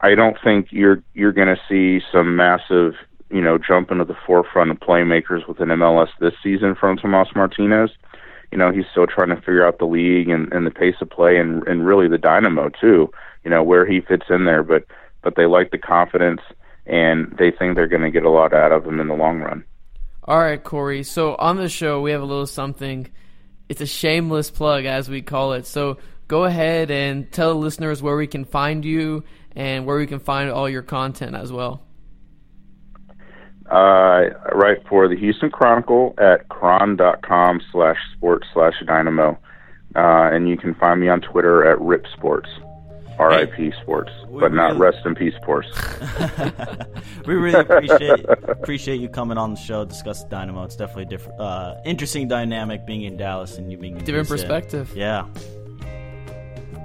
I 0.00 0.14
don't 0.14 0.36
think 0.42 0.68
you're 0.70 1.02
you're 1.14 1.32
going 1.32 1.54
to 1.54 1.60
see 1.68 2.04
some 2.12 2.36
massive, 2.36 2.94
you 3.30 3.40
know, 3.40 3.58
jump 3.58 3.90
into 3.90 4.04
the 4.04 4.16
forefront 4.26 4.70
of 4.70 4.78
playmakers 4.78 5.46
within 5.48 5.68
MLS 5.68 6.08
this 6.20 6.34
season 6.42 6.74
from 6.74 6.96
Tomas 6.96 7.28
Martinez. 7.34 7.90
You 8.52 8.58
know, 8.58 8.70
he's 8.70 8.84
still 8.92 9.08
trying 9.08 9.30
to 9.30 9.36
figure 9.36 9.66
out 9.66 9.78
the 9.78 9.86
league 9.86 10.28
and, 10.28 10.52
and 10.52 10.64
the 10.64 10.70
pace 10.70 10.94
of 11.00 11.10
play, 11.10 11.36
and 11.36 11.66
and 11.66 11.86
really 11.86 12.08
the 12.08 12.18
dynamo 12.18 12.68
too. 12.68 13.10
You 13.42 13.50
know 13.50 13.62
where 13.62 13.84
he 13.84 14.00
fits 14.00 14.26
in 14.30 14.44
there, 14.44 14.62
but 14.62 14.84
but 15.22 15.34
they 15.34 15.46
like 15.46 15.72
the 15.72 15.78
confidence 15.78 16.40
and 16.86 17.34
they 17.38 17.50
think 17.50 17.74
they're 17.74 17.88
going 17.88 18.02
to 18.02 18.10
get 18.10 18.24
a 18.24 18.30
lot 18.30 18.52
out 18.52 18.72
of 18.72 18.86
him 18.86 19.00
in 19.00 19.08
the 19.08 19.14
long 19.14 19.40
run. 19.40 19.64
All 20.24 20.38
right, 20.38 20.62
Corey. 20.62 21.02
So 21.04 21.34
on 21.36 21.56
the 21.56 21.68
show, 21.68 22.00
we 22.00 22.10
have 22.10 22.22
a 22.22 22.24
little 22.24 22.46
something. 22.46 23.08
It's 23.68 23.80
a 23.80 23.86
shameless 23.86 24.50
plug, 24.50 24.84
as 24.84 25.08
we 25.08 25.22
call 25.22 25.52
it. 25.52 25.66
So 25.66 25.98
go 26.28 26.44
ahead 26.44 26.90
and 26.90 27.30
tell 27.30 27.54
the 27.54 27.60
listeners 27.60 28.02
where 28.02 28.16
we 28.16 28.26
can 28.26 28.44
find 28.44 28.84
you 28.84 29.24
and 29.54 29.86
where 29.86 29.96
we 29.96 30.06
can 30.06 30.18
find 30.18 30.50
all 30.50 30.68
your 30.68 30.82
content 30.82 31.36
as 31.36 31.52
well. 31.52 31.82
Uh, 33.70 33.74
I 33.74 34.54
write 34.54 34.86
for 34.88 35.08
the 35.08 35.16
Houston 35.16 35.50
Chronicle 35.50 36.14
at 36.18 36.48
chron.com 36.48 37.60
slash 37.72 37.96
sports 38.16 38.46
slash 38.52 38.74
dynamo. 38.86 39.38
Uh, 39.94 40.30
and 40.32 40.48
you 40.48 40.56
can 40.56 40.74
find 40.74 41.00
me 41.00 41.08
on 41.08 41.20
Twitter 41.20 41.64
at 41.64 41.78
Rip 43.18 43.48
Sports. 43.48 43.52
R.I.P. 43.52 43.72
Sports, 43.82 44.10
but 44.30 44.52
not 44.52 44.76
rest 44.78 44.98
in 45.04 45.14
peace 45.14 45.34
Sports. 45.36 45.68
we 47.26 47.34
really 47.34 47.60
appreciate 47.60 48.24
appreciate 48.48 49.00
you 49.00 49.08
coming 49.08 49.38
on 49.38 49.54
the 49.54 49.60
show, 49.60 49.84
discuss 49.84 50.24
Dynamo. 50.24 50.64
It's 50.64 50.76
definitely 50.76 51.04
a 51.04 51.06
different, 51.06 51.40
uh, 51.40 51.74
interesting 51.84 52.28
dynamic 52.28 52.86
being 52.86 53.02
in 53.02 53.16
Dallas 53.16 53.58
and 53.58 53.70
you 53.70 53.78
being 53.78 53.96
in 53.96 54.04
different 54.04 54.28
perspective. 54.28 54.92
Yeah. 54.94 55.26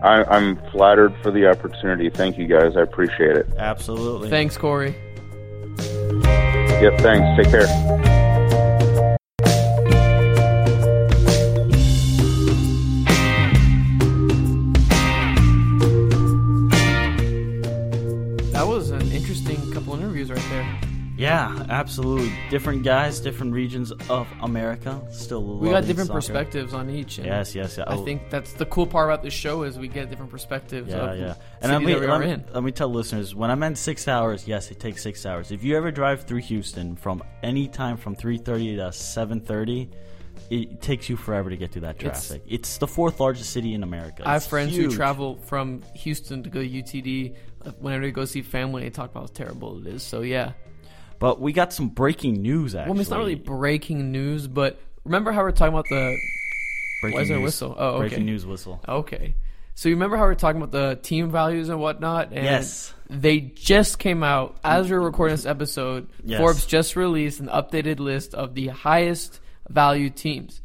I, 0.04 0.24
I'm 0.24 0.60
flattered 0.72 1.14
for 1.22 1.32
the 1.32 1.48
opportunity. 1.48 2.10
Thank 2.10 2.38
you 2.38 2.48
guys. 2.48 2.76
I 2.76 2.82
appreciate 2.82 3.38
it. 3.38 3.48
Absolutely. 3.58 4.30
Thanks, 4.30 4.58
Corey. 4.58 4.96
Yep. 5.78 7.00
Thanks. 7.02 7.44
Take 7.44 7.52
care. 7.52 8.31
Yeah, 21.22 21.66
absolutely. 21.70 22.34
Different 22.50 22.84
guys, 22.84 23.20
different 23.20 23.54
regions 23.54 23.92
of 24.10 24.28
America. 24.42 25.00
Still, 25.12 25.44
We 25.60 25.70
got 25.70 25.86
different 25.86 26.08
soccer. 26.08 26.18
perspectives 26.18 26.74
on 26.74 26.90
each. 26.90 27.20
Yes, 27.20 27.54
yes, 27.54 27.78
yeah. 27.78 27.84
I 27.86 27.94
Oh. 27.96 28.04
think 28.04 28.30
that's 28.32 28.54
the 28.54 28.66
cool 28.66 28.88
part 28.88 29.08
about 29.10 29.22
the 29.24 29.30
show 29.30 29.62
is 29.64 29.78
we 29.78 29.88
get 29.88 30.10
different 30.10 30.32
perspectives. 30.32 30.90
Yeah, 30.90 31.12
of 31.12 31.20
yeah. 31.20 31.34
And 31.62 31.72
let 31.72 31.84
me, 31.84 31.96
let, 31.96 32.20
me, 32.22 32.32
in. 32.32 32.44
let 32.54 32.64
me 32.64 32.72
tell 32.72 32.90
listeners 32.90 33.36
when 33.36 33.52
I 33.52 33.56
meant 33.56 33.78
six 33.78 34.08
hours, 34.08 34.48
yes, 34.48 34.72
it 34.72 34.80
takes 34.80 35.04
six 35.04 35.26
hours. 35.26 35.52
If 35.52 35.64
you 35.64 35.78
ever 35.78 35.92
drive 35.92 36.24
through 36.24 36.40
Houston 36.42 36.96
from 36.96 37.22
any 37.44 37.68
time 37.68 37.98
from 37.98 38.16
three 38.16 38.38
thirty 38.40 38.76
to 38.78 38.92
seven 38.92 39.42
thirty, 39.42 39.90
it 40.50 40.82
takes 40.82 41.08
you 41.08 41.16
forever 41.18 41.50
to 41.52 41.56
get 41.56 41.72
through 41.72 41.82
that 41.84 42.00
traffic. 42.00 42.42
It's, 42.48 42.78
the 42.78 42.88
fourth 42.88 43.20
largest 43.20 43.52
city 43.52 43.74
in 43.76 43.84
America. 43.84 44.24
I 44.26 44.34
have 44.34 44.44
friends 44.46 44.72
huge. 44.74 44.92
who 44.92 44.98
travel 44.98 45.36
from 45.46 45.82
Houston 45.94 46.42
to 46.44 46.50
go 46.50 46.62
to 46.62 46.68
UTD. 46.68 47.36
uh, 47.64 47.72
Whenever 47.80 48.06
they 48.06 48.12
go 48.12 48.26
see 48.26 48.42
family, 48.42 48.82
they 48.84 48.90
talk 48.90 49.12
about 49.12 49.22
how 49.30 49.34
terrible 49.34 49.80
it 49.80 49.88
is. 49.88 50.02
So 50.04 50.22
yeah. 50.22 50.54
But 51.22 51.40
we 51.40 51.54
got 51.54 51.72
some 51.72 51.88
breaking 51.88 52.42
news. 52.42 52.76
Actually, 52.76 52.92
Well, 52.92 53.00
it's 53.00 53.10
not 53.10 53.20
really 53.20 53.36
breaking 53.36 54.12
news, 54.12 54.48
but 54.48 54.82
remember 55.06 55.32
how 55.32 55.42
we're 55.44 55.52
talking 55.52 55.74
about 55.74 55.86
the 55.90 56.18
breaking 57.02 57.16
why 57.18 57.22
is 57.22 57.28
there 57.30 57.38
a 57.38 57.40
news. 57.40 57.46
whistle? 57.48 57.76
Oh, 57.78 57.88
okay. 57.90 58.00
breaking 58.10 58.26
news 58.26 58.46
whistle. 58.46 58.82
Okay. 58.88 59.36
So 59.76 59.88
you 59.88 59.96
remember 59.96 60.18
how 60.18 60.26
we 60.26 60.32
are 60.32 60.36
talking 60.36 60.62
about 60.62 60.72
the 60.72 61.00
team 61.02 61.32
values 61.32 61.70
and 61.70 61.80
whatnot? 61.80 62.34
And 62.34 62.44
Yes. 62.44 62.94
They 63.10 63.40
just 63.40 64.00
came 64.00 64.24
out 64.24 64.58
as 64.64 64.90
we 64.90 64.96
are 64.96 65.02
recording 65.02 65.36
this 65.36 65.46
episode. 65.46 66.10
Yes. 66.24 66.40
Forbes 66.40 66.66
just 66.66 66.96
released 66.96 67.40
an 67.40 67.48
updated 67.48 68.00
list 68.00 68.34
of 68.34 68.54
the 68.56 68.68
highest 68.68 69.40
value 69.70 70.10
teams. 70.10 70.62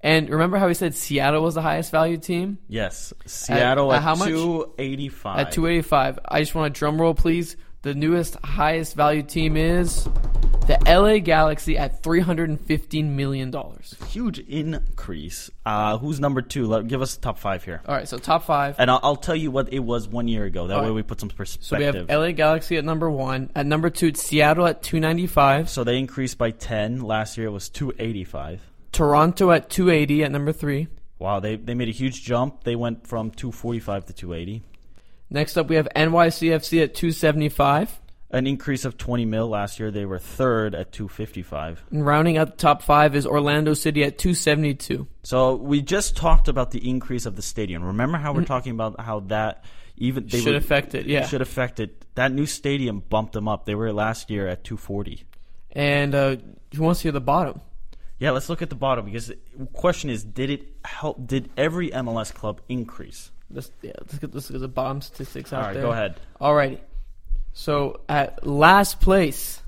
And 0.00 0.30
remember 0.30 0.58
how 0.58 0.68
we 0.68 0.74
said 0.74 0.94
Seattle 0.94 1.42
was 1.42 1.54
the 1.56 1.62
highest 1.62 1.90
value 1.90 2.18
team 2.18 2.58
Yes, 2.68 3.12
Seattle 3.26 3.92
at 3.92 3.96
at, 3.98 4.02
how 4.04 4.14
much? 4.14 4.28
two 4.28 4.72
eighty 4.78 5.08
five. 5.08 5.40
at 5.40 5.52
285? 5.52 6.20
I 6.24 6.40
just 6.40 6.54
want 6.54 6.68
a 6.74 6.78
drum 6.78 7.00
roll, 7.00 7.14
please. 7.14 7.56
The 7.82 7.94
newest 7.94 8.36
highest 8.44 8.96
value 8.96 9.22
team 9.22 9.56
is 9.56 10.08
the 10.66 10.76
LA 10.84 11.18
Galaxy 11.18 11.78
at 11.78 12.02
315 12.02 13.16
million 13.16 13.52
dollars. 13.52 13.94
Huge 14.08 14.40
increase. 14.40 15.48
Uh, 15.64 15.96
who's 15.96 16.18
number 16.18 16.42
two? 16.42 16.66
Let, 16.66 16.88
give 16.88 17.00
us 17.00 17.14
the 17.14 17.22
top 17.22 17.38
five 17.38 17.62
here. 17.62 17.80
All 17.86 17.94
right, 17.94 18.08
so 18.08 18.18
top 18.18 18.44
five. 18.44 18.74
And 18.78 18.90
I'll, 18.90 18.98
I'll 19.04 19.16
tell 19.16 19.36
you 19.36 19.52
what 19.52 19.72
it 19.72 19.78
was 19.78 20.08
one 20.08 20.26
year 20.26 20.44
ago. 20.44 20.66
That 20.66 20.74
All 20.74 20.82
way 20.82 20.88
right. 20.88 20.94
we 20.96 21.02
put 21.04 21.20
some 21.20 21.28
perspective. 21.28 21.66
So 21.66 21.78
we 21.78 21.84
have 21.84 22.08
LA 22.08 22.32
Galaxy 22.32 22.76
at 22.76 22.84
number 22.84 23.08
one. 23.08 23.50
At 23.54 23.64
number 23.64 23.90
two, 23.90 24.08
it's 24.08 24.22
Seattle 24.22 24.66
at 24.66 24.82
295. 24.82 25.70
So 25.70 25.84
they 25.84 25.98
increased 25.98 26.36
by 26.36 26.50
10. 26.50 27.00
Last 27.00 27.38
year 27.38 27.46
it 27.46 27.52
was 27.52 27.68
285. 27.68 28.60
Toronto 28.90 29.52
at 29.52 29.70
280 29.70 30.24
at 30.24 30.32
number 30.32 30.52
three. 30.52 30.88
Wow, 31.18 31.40
they, 31.40 31.56
they 31.56 31.74
made 31.74 31.88
a 31.88 31.92
huge 31.92 32.22
jump. 32.24 32.64
They 32.64 32.76
went 32.76 33.06
from 33.06 33.30
245 33.30 34.06
to 34.06 34.12
280. 34.12 34.62
Next 35.30 35.56
up, 35.56 35.68
we 35.68 35.76
have 35.76 35.88
NYCFC 35.94 36.82
at 36.82 36.94
275. 36.94 38.00
An 38.30 38.46
increase 38.46 38.84
of 38.84 38.98
20 38.98 39.24
mil. 39.24 39.48
Last 39.48 39.80
year 39.80 39.90
they 39.90 40.04
were 40.04 40.18
third 40.18 40.74
at 40.74 40.92
255. 40.92 41.84
And 41.90 42.04
rounding 42.04 42.36
out 42.36 42.50
the 42.50 42.56
top 42.56 42.82
five 42.82 43.16
is 43.16 43.26
Orlando 43.26 43.72
City 43.72 44.04
at 44.04 44.18
272. 44.18 45.06
So 45.22 45.54
we 45.54 45.80
just 45.80 46.14
talked 46.16 46.48
about 46.48 46.70
the 46.70 46.88
increase 46.88 47.24
of 47.24 47.36
the 47.36 47.42
stadium. 47.42 47.82
Remember 47.82 48.18
how 48.18 48.34
we're 48.34 48.44
talking 48.44 48.72
about 48.72 49.00
how 49.00 49.20
that 49.20 49.64
even 49.96 50.26
they. 50.26 50.40
Should 50.40 50.52
were- 50.52 50.58
affect 50.58 50.94
it, 50.94 51.06
yeah. 51.06 51.26
Should 51.26 51.40
affect 51.40 51.80
it. 51.80 52.04
That 52.16 52.32
new 52.32 52.44
stadium 52.46 53.00
bumped 53.00 53.32
them 53.32 53.48
up. 53.48 53.64
They 53.64 53.74
were 53.74 53.92
last 53.92 54.28
year 54.28 54.46
at 54.46 54.62
240. 54.62 55.24
And 55.72 56.14
uh, 56.14 56.36
who 56.74 56.82
wants 56.82 57.00
to 57.00 57.04
hear 57.04 57.12
the 57.12 57.20
bottom? 57.20 57.62
Yeah, 58.18 58.32
let's 58.32 58.48
look 58.48 58.60
at 58.60 58.68
the 58.68 58.74
bottom 58.76 59.04
because 59.06 59.28
the 59.28 59.36
question 59.72 60.10
is, 60.10 60.24
did 60.24 60.50
it 60.50 60.68
help? 60.84 61.26
Did 61.26 61.50
every 61.56 61.90
MLS 61.90 62.34
club 62.34 62.60
increase? 62.68 63.30
Let's, 63.50 63.70
yeah, 63.82 63.92
let's, 64.00 64.18
get, 64.18 64.34
let's 64.34 64.50
look 64.50 64.56
at 64.56 64.60
the 64.60 64.68
bottom 64.68 65.00
statistics 65.00 65.52
out 65.52 65.60
All 65.60 65.66
right, 65.66 65.72
there. 65.74 65.82
go 65.82 65.92
ahead. 65.92 66.20
Alrighty. 66.40 66.80
So 67.54 68.00
at 68.08 68.46
last 68.46 69.00
place, 69.00 69.62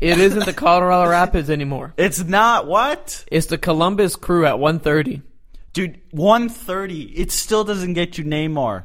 it 0.00 0.18
isn't 0.18 0.44
the 0.46 0.52
Colorado 0.52 1.10
Rapids 1.10 1.50
anymore. 1.50 1.92
It's 1.96 2.24
not 2.24 2.66
what, 2.66 3.24
It's 3.30 3.46
the 3.46 3.58
Columbus 3.58 4.16
Crew 4.16 4.46
at 4.46 4.58
130. 4.58 5.22
dude. 5.72 6.00
One 6.10 6.48
thirty. 6.48 7.02
It 7.02 7.30
still 7.32 7.64
doesn't 7.64 7.92
get 7.94 8.16
you 8.18 8.24
Neymar. 8.24 8.84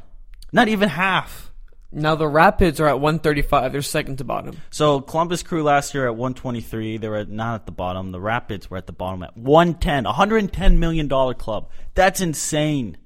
Not 0.51 0.67
even 0.67 0.89
half. 0.89 1.51
Now 1.93 2.15
the 2.15 2.27
Rapids 2.27 2.79
are 2.79 2.87
at 2.87 2.99
135. 2.99 3.71
They're 3.71 3.81
second 3.81 4.17
to 4.17 4.23
bottom. 4.23 4.57
So 4.69 5.01
Columbus 5.01 5.43
Crew 5.43 5.63
last 5.63 5.93
year 5.93 6.05
at 6.07 6.15
123, 6.15 6.97
they 6.97 7.07
were 7.09 7.17
at, 7.17 7.29
not 7.29 7.55
at 7.55 7.65
the 7.65 7.71
bottom. 7.73 8.11
The 8.11 8.19
Rapids 8.21 8.69
were 8.69 8.77
at 8.77 8.87
the 8.87 8.93
bottom 8.93 9.23
at 9.23 9.35
110, 9.35 10.03
110 10.05 10.79
million 10.79 11.07
dollar 11.07 11.33
club. 11.33 11.69
That's 11.95 12.21
insane. 12.21 12.97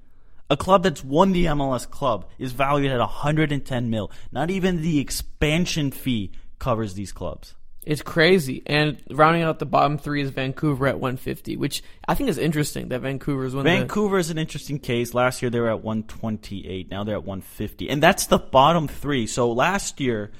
A 0.50 0.58
club 0.58 0.84
that's 0.84 1.04
won 1.04 1.32
the 1.32 1.46
MLS 1.46 1.89
club 1.89 2.30
is 2.38 2.52
valued 2.52 2.91
at 2.91 3.00
110 3.00 3.89
mil. 3.89 4.12
Not 4.32 4.52
even 4.52 4.82
the 4.82 5.00
expansion 5.00 5.91
fee 5.91 6.32
covers 6.60 6.93
these 6.93 7.12
clubs. 7.12 7.56
It's 7.86 8.02
crazy. 8.02 8.64
And 8.66 9.02
rounding 9.12 9.43
out 9.43 9.60
the 9.60 9.66
bottom 9.66 9.98
three 9.98 10.22
is 10.22 10.32
Vancouver 10.32 10.88
at 10.88 11.00
150, 11.00 11.56
which 11.58 11.84
I 12.08 12.16
think 12.16 12.30
is 12.30 12.38
interesting 12.38 12.89
that 12.89 13.02
Vancouver 13.02 13.46
is 13.46 13.54
one 13.54 13.66
of 13.66 13.72
the 13.72 13.78
Vancouver 13.78 14.18
is 14.18 14.32
an 14.32 14.39
interesting 14.39 14.80
case. 14.80 15.14
Last 15.14 15.41
year 15.41 15.52
they 15.52 15.60
were 15.60 15.70
at 15.70 15.84
128. 15.84 16.89
Now 16.89 17.04
they're 17.04 17.16
at 17.16 17.24
150, 17.24 17.89
and 17.89 18.02
that's 18.02 18.26
the 18.26 18.39
bottom 18.39 18.88
three. 18.88 19.28
So 19.28 19.52
last 19.52 20.00
year, 20.00 20.32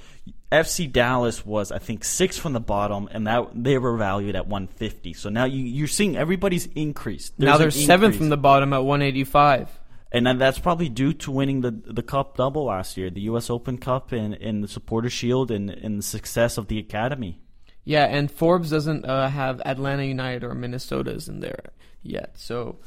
FC 0.51 0.91
Dallas 0.91 1.45
was 1.45 1.72
I 1.72 1.78
think 1.78 2.03
six 2.03 2.38
from 2.38 2.53
the 2.53 2.60
bottom, 2.60 3.08
and 3.12 3.28
that 3.28 3.49
they 3.53 3.78
were 3.78 3.95
valued 3.95 4.36
at 4.36 4.47
150. 4.47 5.14
So 5.14 5.30
now 5.30 5.45
you, 5.45 5.64
you're 5.64 5.88
seeing 5.88 6.18
everybody's 6.18 6.66
increased. 6.68 7.38
now 7.38 7.58
they're 7.58 7.70
There's 7.70 7.86
seventh 7.86 8.16
increase. 8.16 8.18
from 8.18 8.30
the 8.30 8.38
bottom 8.38 8.74
at 8.74 8.84
185. 8.84 9.70
And 10.12 10.28
that's 10.39 10.60
probably 10.60 10.89
due 10.89 11.14
to 11.14 11.32
winning 11.32 11.62
the 11.62 11.72
the 11.72 12.03
cup 12.03 12.38
double 12.38 12.66
last 12.66 12.97
year, 12.97 13.10
the 13.10 13.22
U.S. 13.22 13.49
Open 13.49 13.78
Cup 13.78 14.12
and, 14.12 14.34
and 14.36 14.64
the 14.64 14.68
Supporter 14.68 15.10
Shield, 15.10 15.51
and, 15.51 15.70
and 15.70 15.99
the 15.99 16.03
success 16.03 16.58
of 16.58 16.68
the 16.68 16.80
academy. 16.80 17.41
Yeah, 17.84 18.06
and 18.06 18.32
Forbes 18.32 18.72
doesn't 18.72 19.06
uh, 19.06 19.30
have 19.30 19.62
Atlanta 19.64 20.03
United 20.03 20.43
or 20.43 20.56
Minnesota's 20.56 21.28
in 21.28 21.39
there 21.39 21.72
yet. 22.01 22.32
So 22.36 22.80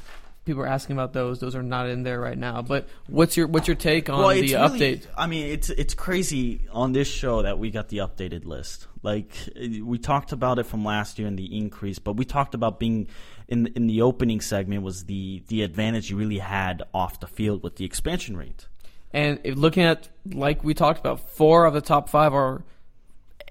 people 0.49 0.63
are 0.63 0.67
asking 0.67 0.95
about 0.95 1.13
those. 1.13 1.39
Those 1.39 1.55
are 1.55 1.63
not 1.63 1.87
in 1.87 2.03
there 2.03 2.19
right 2.19 2.37
now. 2.37 2.61
But 2.61 2.89
what's 3.07 3.37
your 3.37 3.47
what's 3.47 3.67
your 3.67 3.75
take 3.75 4.09
on 4.09 4.21
the 4.35 4.43
it's 4.43 4.53
update? 4.53 4.79
really- 4.79 5.01
I 5.17 5.27
mean, 5.27 5.47
it's 5.47 5.69
it's 5.69 5.93
crazy 5.93 6.67
on 6.71 6.91
this 6.91 7.07
show 7.07 7.43
that 7.43 7.59
we 7.59 7.71
got 7.71 7.89
the 7.89 7.97
updated 7.97 8.45
list. 8.45 8.87
Like 9.03 9.31
we 9.55 9.97
talked 9.99 10.31
about 10.31 10.59
it 10.59 10.63
from 10.63 10.83
last 10.83 11.19
year 11.19 11.27
and 11.27 11.37
the 11.37 11.57
increase, 11.57 11.99
but 11.99 12.13
we 12.13 12.25
talked 12.25 12.55
about 12.55 12.79
being 12.79 13.07
in 13.49 13.67
in 13.75 13.87
the 13.87 14.01
opening 14.01 14.39
segment 14.39 14.83
was 14.83 15.03
the 15.05 15.43
the 15.47 15.63
advantage 15.63 16.09
you 16.09 16.15
really 16.17 16.37
had 16.39 16.83
off 16.93 17.19
the 17.19 17.27
field 17.27 17.61
with 17.63 17.75
the 17.75 17.83
expansion 17.83 18.37
rate. 18.37 18.67
And 19.11 19.39
if 19.43 19.57
looking 19.57 19.83
at 19.83 20.07
like 20.25 20.63
we 20.63 20.73
talked 20.73 20.99
about, 20.99 21.29
four 21.31 21.65
of 21.65 21.73
the 21.73 21.81
top 21.81 22.07
five 22.09 22.33
are 22.33 22.63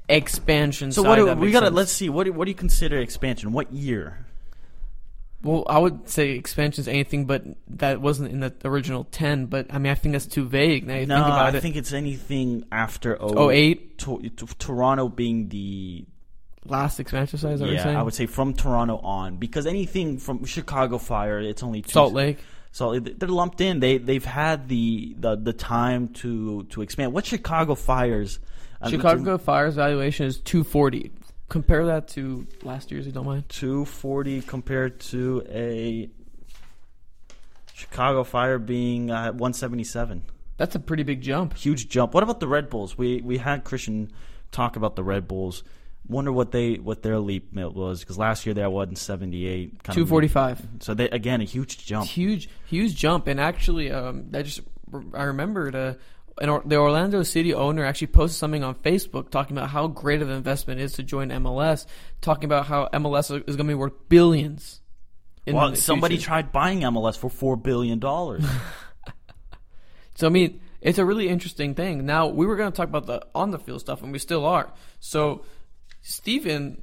expansion. 0.09 0.92
So 0.92 1.03
side, 1.03 1.09
what 1.09 1.16
do, 1.16 1.40
we 1.40 1.51
got 1.51 1.61
to 1.61 1.66
sense. 1.66 1.76
let's 1.76 1.92
see 1.92 2.09
what 2.09 2.24
do, 2.24 2.32
what 2.32 2.46
do 2.46 2.51
you 2.51 2.55
consider 2.55 2.99
expansion? 2.99 3.53
What 3.53 3.72
year? 3.72 4.24
Well, 5.42 5.64
I 5.68 5.78
would 5.78 6.09
say 6.09 6.30
expansion's 6.30 6.88
anything, 6.88 7.24
but 7.26 7.44
that 7.68 8.01
wasn't 8.01 8.32
in 8.32 8.40
the 8.40 8.53
original 8.64 9.05
ten. 9.05 9.46
But 9.46 9.72
I 9.72 9.78
mean, 9.78 9.92
I 9.92 9.94
think 9.94 10.12
that's 10.12 10.26
too 10.26 10.44
vague. 10.49 10.86
Now 10.86 10.96
you 10.96 11.07
No, 11.07 11.14
think 11.16 11.26
about 11.26 11.55
I 11.55 11.57
it. 11.57 11.61
think 11.61 11.76
it's 11.76 11.92
anything 11.92 12.64
after 12.72 13.20
Oh, 13.22 13.34
oh 13.36 13.51
eight? 13.51 13.99
to, 13.99 14.20
to- 14.36 14.46
Toronto 14.59 15.09
being 15.09 15.49
the 15.49 16.05
last 16.69 17.01
expansion 17.01 17.39
size. 17.39 17.61
Yeah, 17.61 17.83
saying? 17.83 17.97
I 17.97 18.03
would 18.03 18.14
say 18.14 18.27
from 18.27 18.55
Toronto 18.55 18.99
on 18.99 19.37
because 19.37 19.66
anything 19.66 20.19
from 20.19 20.45
Chicago 20.45 20.99
Fire, 20.99 21.41
it's 21.41 21.62
only 21.62 21.83
two, 21.83 21.91
Salt 21.91 22.12
Lake. 22.12 22.39
So 22.71 22.99
they're 23.01 23.29
lumped 23.29 23.61
in. 23.61 23.81
They 23.81 23.99
they've 23.99 24.25
had 24.25 24.69
the 24.69 25.16
the, 25.19 25.37
the 25.37 25.53
time 25.53 26.09
to 26.14 26.64
to 26.64 26.83
expand. 26.83 27.12
What 27.12 27.27
Chicago 27.27 27.75
Fires? 27.75 28.39
uh, 28.81 28.91
Chicago 28.91 29.39
Fire's 29.39 29.75
valuation 29.75 30.27
is 30.27 30.39
two 30.39 30.64
forty. 30.64 31.12
Compare 31.49 31.87
that 31.87 32.09
to 32.09 32.47
last 32.62 32.91
year's, 32.91 33.07
if 33.07 33.09
you 33.09 33.12
don't 33.12 33.27
mind. 33.27 33.49
two 33.49 33.85
forty 33.87 34.43
compared 34.43 35.01
to 35.01 35.43
a 35.49 36.11
Chicago 37.73 38.23
Fire 38.23 38.59
being 38.59 39.11
uh, 39.11 39.33
one 39.33 39.53
seventy 39.53 39.85
seven. 39.85 40.25
That's 40.59 40.75
a 40.75 40.81
pretty 40.81 41.05
big 41.05 41.21
jump. 41.23 41.55
Huge 41.55 41.89
jump. 41.89 42.12
What 42.12 42.23
about 42.23 42.41
the 42.41 42.49
Red 42.49 42.69
Bulls? 42.69 42.99
We 42.99 43.23
we 43.23 43.39
had 43.39 43.64
Kristian 43.64 44.11
talk 44.51 44.77
about 44.77 44.97
the 44.97 45.05
Red 45.05 45.27
Bulls. 45.27 45.62
Wonder 46.09 46.33
what 46.33 46.53
they 46.53 46.75
what 46.75 47.03
their 47.03 47.19
leap 47.19 47.53
was 47.53 48.01
because 48.01 48.17
last 48.17 48.47
year 48.47 48.71
one 48.71 48.97
seventy 48.97 49.47
eight. 49.47 49.83
Two 49.85 50.07
forty 50.07 50.29
five. 50.29 50.61
So 50.81 50.95
they 50.95 51.09
again 51.11 51.41
a 51.41 51.45
huge 51.45 51.85
jump. 51.85 52.09
Huge, 52.09 52.49
huge 52.67 52.97
jump. 52.97 53.27
And 53.27 53.39
actually, 53.39 53.91
um, 53.93 54.31
I 54.33 54.43
just 54.43 54.61
I 55.13 55.25
remembered 55.25 55.75
uh, 55.77 55.95
an 56.41 56.63
the 56.65 56.77
Orlando 56.77 57.23
City 57.23 57.53
owner 57.53 57.85
actually 57.85 58.07
posted 58.07 58.39
something 58.39 58.65
on 58.65 58.75
Facebook 58.77 59.31
talking 59.31 59.57
about 59.57 59.69
how 59.69 59.87
great 59.87 60.23
of 60.23 60.31
an 60.31 60.37
investment 60.37 60.81
it 60.81 60.85
is 60.85 60.93
to 60.95 61.03
join 61.03 61.29
MLS. 61.29 61.85
Talking 62.23 62.45
about 62.45 62.67
how 62.67 62.89
MLS 62.95 63.31
is 63.31 63.57
going 63.57 63.67
to 63.69 63.73
be 63.73 63.75
worth 63.75 64.09
billions. 64.09 64.81
in 65.47 65.57
Well, 65.57 65.75
somebody 65.77 66.17
future. 66.17 66.29
tried 66.29 66.53
buying 66.53 66.81
MLS 66.81 67.19
for 67.19 67.29
four 67.29 67.57
billion 67.57 67.99
dollars. 67.99 68.45
So 70.15 70.27
I 70.27 70.31
mean, 70.31 70.61
it's 70.81 70.99
a 70.99 71.05
really 71.05 71.29
interesting 71.29 71.77
thing. 71.77 72.05
Now 72.05 72.27
we 72.27 72.45
were 72.45 72.57
going 72.57 72.73
to 72.73 72.77
talk 72.77 72.89
about 72.89 73.07
the 73.07 73.25
on 73.37 73.53
the 73.53 73.59
field 73.59 73.81
stuff, 73.81 74.03
and 74.03 74.11
we 74.11 74.19
still 74.19 74.45
are. 74.45 74.73
So 74.99 75.45
Stephen 76.09 76.81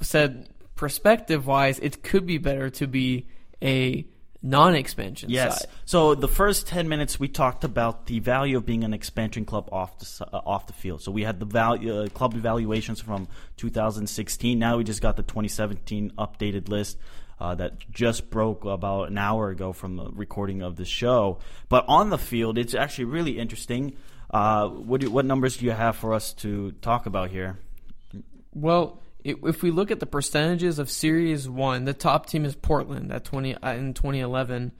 said, 0.00 0.48
perspective 0.74 1.46
wise, 1.46 1.78
it 1.78 2.02
could 2.02 2.26
be 2.26 2.38
better 2.38 2.68
to 2.70 2.88
be 2.88 3.28
a 3.62 4.04
non-expansion 4.42 5.30
Yes. 5.30 5.60
side. 5.60 5.68
So 5.84 6.16
the 6.16 6.26
first 6.26 6.66
ten 6.66 6.88
minutes 6.88 7.20
we 7.20 7.28
talked 7.28 7.62
about 7.62 8.06
the 8.06 8.18
value 8.18 8.56
of 8.56 8.66
being 8.66 8.82
an 8.82 8.92
expansion 8.92 9.44
club 9.44 9.68
off 9.70 9.98
the 10.00 10.26
uh, 10.32 10.40
off 10.44 10.66
the 10.66 10.72
field. 10.72 11.02
So 11.02 11.12
we 11.12 11.22
had 11.22 11.38
the 11.38 11.46
value 11.46 12.02
uh, 12.02 12.08
club 12.08 12.34
evaluations 12.34 13.00
from 13.00 13.28
2016. 13.58 14.58
Now 14.58 14.76
we 14.78 14.82
just 14.82 15.02
got 15.02 15.16
the 15.16 15.22
2017 15.22 16.12
updated 16.18 16.68
list. 16.68 16.98
Uh, 17.40 17.54
that 17.54 17.78
just 17.92 18.28
broke 18.28 18.64
about 18.64 19.08
an 19.08 19.18
hour 19.18 19.50
ago 19.50 19.72
from 19.72 19.94
the 19.94 20.10
recording 20.10 20.62
of 20.62 20.74
the 20.74 20.84
show. 20.84 21.38
But 21.68 21.84
on 21.86 22.10
the 22.10 22.18
field, 22.18 22.58
it's 22.58 22.74
actually 22.74 23.04
really 23.04 23.38
interesting. 23.38 23.96
Uh, 24.28 24.66
what 24.66 25.00
do, 25.00 25.08
what 25.12 25.24
numbers 25.24 25.58
do 25.58 25.64
you 25.64 25.70
have 25.70 25.94
for 25.94 26.12
us 26.12 26.32
to 26.42 26.72
talk 26.82 27.06
about 27.06 27.30
here? 27.30 27.56
Well, 28.54 29.00
if 29.24 29.62
we 29.62 29.70
look 29.70 29.90
at 29.90 30.00
the 30.00 30.06
percentages 30.06 30.78
of 30.78 30.90
Series 30.90 31.48
One, 31.48 31.84
the 31.84 31.94
top 31.94 32.26
team 32.26 32.44
is 32.44 32.54
Portland 32.54 33.12
at 33.12 33.24
twenty 33.24 33.54
uh, 33.54 33.72
in 33.74 33.94
2011, 33.94 34.72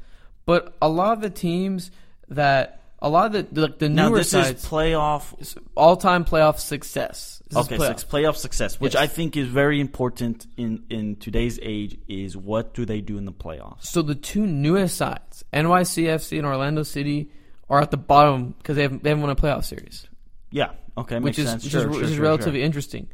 but 0.46 0.76
a 0.80 0.88
lot 0.88 1.12
of 1.12 1.20
the 1.20 1.30
teams 1.30 1.90
that 2.28 2.80
a 3.00 3.08
lot 3.08 3.26
of 3.26 3.32
the 3.52 3.60
the, 3.68 3.74
the 3.76 3.88
Now 3.88 4.08
newer 4.08 4.18
this 4.18 4.30
sides, 4.30 4.62
is 4.64 4.68
playoff 4.70 5.56
all-time 5.74 6.24
playoff 6.24 6.58
success. 6.58 7.42
This 7.48 7.58
Okay, 7.58 7.76
playoff. 7.76 7.86
six 7.88 8.04
playoff 8.04 8.36
success, 8.36 8.80
which 8.80 8.94
Yes. 8.94 9.02
I 9.02 9.06
think 9.06 9.36
is 9.36 9.48
very 9.48 9.80
important 9.80 10.46
in 10.56 10.84
in 10.90 11.16
today's 11.16 11.58
age. 11.62 11.98
Is 12.08 12.36
what 12.36 12.74
do 12.74 12.84
they 12.84 13.00
do 13.00 13.18
in 13.18 13.24
the 13.24 13.32
playoffs? 13.32 13.84
So 13.84 14.02
the 14.02 14.14
two 14.14 14.46
newest 14.46 14.96
sides, 14.96 15.44
NYCFC 15.52 16.38
and 16.38 16.46
Orlando 16.46 16.82
City, 16.84 17.30
are 17.68 17.80
at 17.80 17.90
the 17.90 17.96
bottom 17.96 18.54
because 18.58 18.76
they 18.76 18.82
haven't, 18.82 19.02
they 19.02 19.10
haven't 19.10 19.22
won 19.22 19.30
a 19.30 19.36
playoff 19.36 19.64
series, 19.64 20.06
Yeah, 20.50 20.70
okay, 20.96 21.18
which 21.18 21.38
is 21.38 21.48
sense. 21.48 21.64
which 21.64 21.72
Sure, 21.72 21.80
is, 21.80 21.84
sure, 21.84 22.00
which 22.00 22.10
is 22.10 22.14
sure, 22.16 22.22
relatively 22.24 22.60
sure. 22.60 22.66
interesting. 22.66 23.08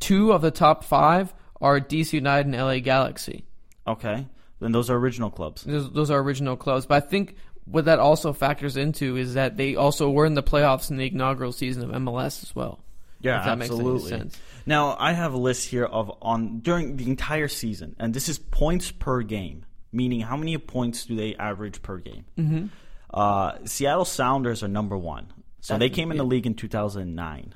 Two 0.00 0.32
of 0.32 0.42
the 0.42 0.50
top 0.50 0.84
five 0.84 1.34
are 1.60 1.80
DC 1.80 2.12
United 2.12 2.46
and 2.46 2.56
LA 2.56 2.78
Galaxy. 2.78 3.44
Okay, 3.86 4.26
then 4.60 4.72
those 4.72 4.90
are 4.90 4.96
original 4.96 5.30
clubs. 5.30 5.64
Those, 5.64 5.90
those 5.92 6.10
are 6.10 6.20
original 6.20 6.56
clubs, 6.56 6.86
but 6.86 7.02
I 7.02 7.06
think 7.06 7.36
what 7.64 7.84
that 7.86 7.98
also 7.98 8.32
factors 8.32 8.76
into 8.76 9.16
is 9.16 9.34
that 9.34 9.56
they 9.56 9.76
also 9.76 10.10
were 10.10 10.26
in 10.26 10.34
the 10.34 10.42
playoffs 10.42 10.90
in 10.90 10.96
the 10.96 11.06
inaugural 11.06 11.52
season 11.52 11.82
of 11.82 11.90
MLS 12.02 12.42
as 12.42 12.54
well. 12.54 12.80
Yeah, 13.20 13.40
if 13.40 13.46
that 13.46 13.58
makes 13.58 13.70
any 13.70 13.80
absolutely. 13.80 14.10
sense. 14.10 14.38
Now 14.64 14.96
I 14.98 15.12
have 15.12 15.34
a 15.34 15.38
list 15.38 15.68
here 15.68 15.84
of 15.84 16.12
on 16.22 16.60
during 16.60 16.96
the 16.96 17.08
entire 17.08 17.48
season, 17.48 17.96
and 17.98 18.14
this 18.14 18.28
is 18.28 18.38
points 18.38 18.90
per 18.92 19.22
game, 19.22 19.64
meaning 19.92 20.20
how 20.20 20.36
many 20.36 20.56
points 20.58 21.06
do 21.06 21.16
they 21.16 21.34
average 21.34 21.82
per 21.82 21.98
game? 21.98 22.24
Mm-hmm. 22.38 22.66
Uh, 23.12 23.54
Seattle 23.64 24.04
Sounders 24.04 24.62
are 24.62 24.68
number 24.68 24.96
one, 24.96 25.32
so 25.60 25.78
they 25.78 25.90
came 25.90 26.10
in 26.10 26.16
the 26.16 26.24
league 26.24 26.46
in 26.46 26.54
2009. 26.54 27.54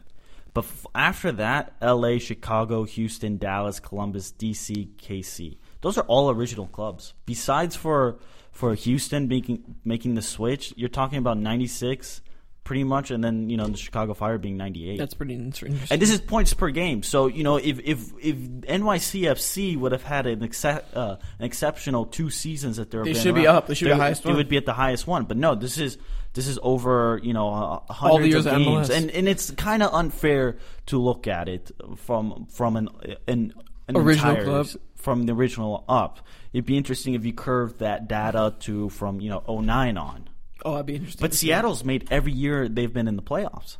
But 0.54 0.64
f- 0.64 0.86
after 0.94 1.32
that, 1.32 1.72
L.A., 1.80 2.18
Chicago, 2.18 2.84
Houston, 2.84 3.38
Dallas, 3.38 3.80
Columbus, 3.80 4.30
D.C., 4.32 4.90
KC. 4.98 5.56
Those 5.80 5.96
are 5.98 6.04
all 6.04 6.30
original 6.30 6.66
clubs. 6.66 7.14
Besides 7.26 7.74
for 7.76 8.18
for 8.52 8.74
Houston 8.74 9.28
making 9.28 9.76
making 9.84 10.14
the 10.14 10.22
switch, 10.22 10.74
you're 10.76 10.90
talking 10.90 11.18
about 11.18 11.38
96, 11.38 12.20
pretty 12.64 12.84
much, 12.84 13.10
and 13.10 13.24
then 13.24 13.48
you 13.48 13.56
know 13.56 13.66
the 13.66 13.76
Chicago 13.78 14.12
Fire 14.14 14.36
being 14.38 14.56
98. 14.58 14.98
That's 14.98 15.14
pretty 15.14 15.34
interesting. 15.34 15.80
And 15.90 16.00
this 16.00 16.10
is 16.10 16.20
points 16.20 16.52
per 16.54 16.68
game. 16.70 17.02
So 17.02 17.26
you 17.28 17.42
know, 17.44 17.56
if 17.56 17.80
if 17.80 18.12
if 18.22 18.36
NYCFC 18.36 19.76
would 19.78 19.92
have 19.92 20.02
had 20.02 20.26
an, 20.26 20.40
exce- 20.40 20.84
uh, 20.94 21.16
an 21.38 21.44
exceptional 21.44 22.04
two 22.06 22.30
seasons 22.30 22.76
that 22.76 22.90
they're 22.90 23.04
They 23.04 23.14
should 23.14 23.34
be 23.34 23.46
up. 23.46 23.66
They 23.66 23.74
should 23.74 23.86
be 23.86 23.90
the 23.90 23.96
highest 23.96 24.24
It 24.24 24.28
one. 24.28 24.36
would 24.36 24.48
be 24.48 24.56
at 24.56 24.66
the 24.66 24.74
highest 24.74 25.06
one. 25.06 25.24
But 25.24 25.36
no, 25.36 25.54
this 25.54 25.78
is 25.78 25.98
this 26.34 26.46
is 26.48 26.58
over. 26.62 27.20
You 27.22 27.32
know, 27.32 27.48
uh, 27.88 27.92
hundreds 27.92 28.28
years 28.28 28.46
of 28.46 28.56
games, 28.58 28.88
MLS. 28.88 28.96
and 28.96 29.10
and 29.10 29.28
it's 29.28 29.50
kind 29.52 29.82
of 29.82 29.92
unfair 29.94 30.56
to 30.86 30.98
look 30.98 31.26
at 31.26 31.48
it 31.48 31.70
from 31.96 32.46
from 32.46 32.76
an 32.76 32.88
an, 33.28 33.52
an 33.88 33.96
Original 33.96 34.30
entire- 34.30 34.44
club. 34.44 34.66
from 34.96 35.26
the 35.26 35.32
original 35.32 35.84
up. 35.88 36.20
It'd 36.52 36.66
be 36.66 36.76
interesting 36.76 37.14
if 37.14 37.24
you 37.24 37.32
curved 37.32 37.78
that 37.80 38.08
data 38.08 38.54
to 38.60 38.88
from 38.90 39.20
you 39.20 39.30
know 39.30 39.42
09 39.48 39.96
on. 39.96 40.28
oh, 40.64 40.72
that'd 40.72 40.86
be 40.86 40.94
interesting. 40.96 41.20
But 41.24 41.32
to 41.32 41.36
see. 41.38 41.46
Seattle's 41.48 41.82
made 41.84 42.06
every 42.10 42.32
year 42.32 42.68
they've 42.68 42.92
been 42.92 43.08
in 43.08 43.16
the 43.16 43.22
playoffs. 43.22 43.78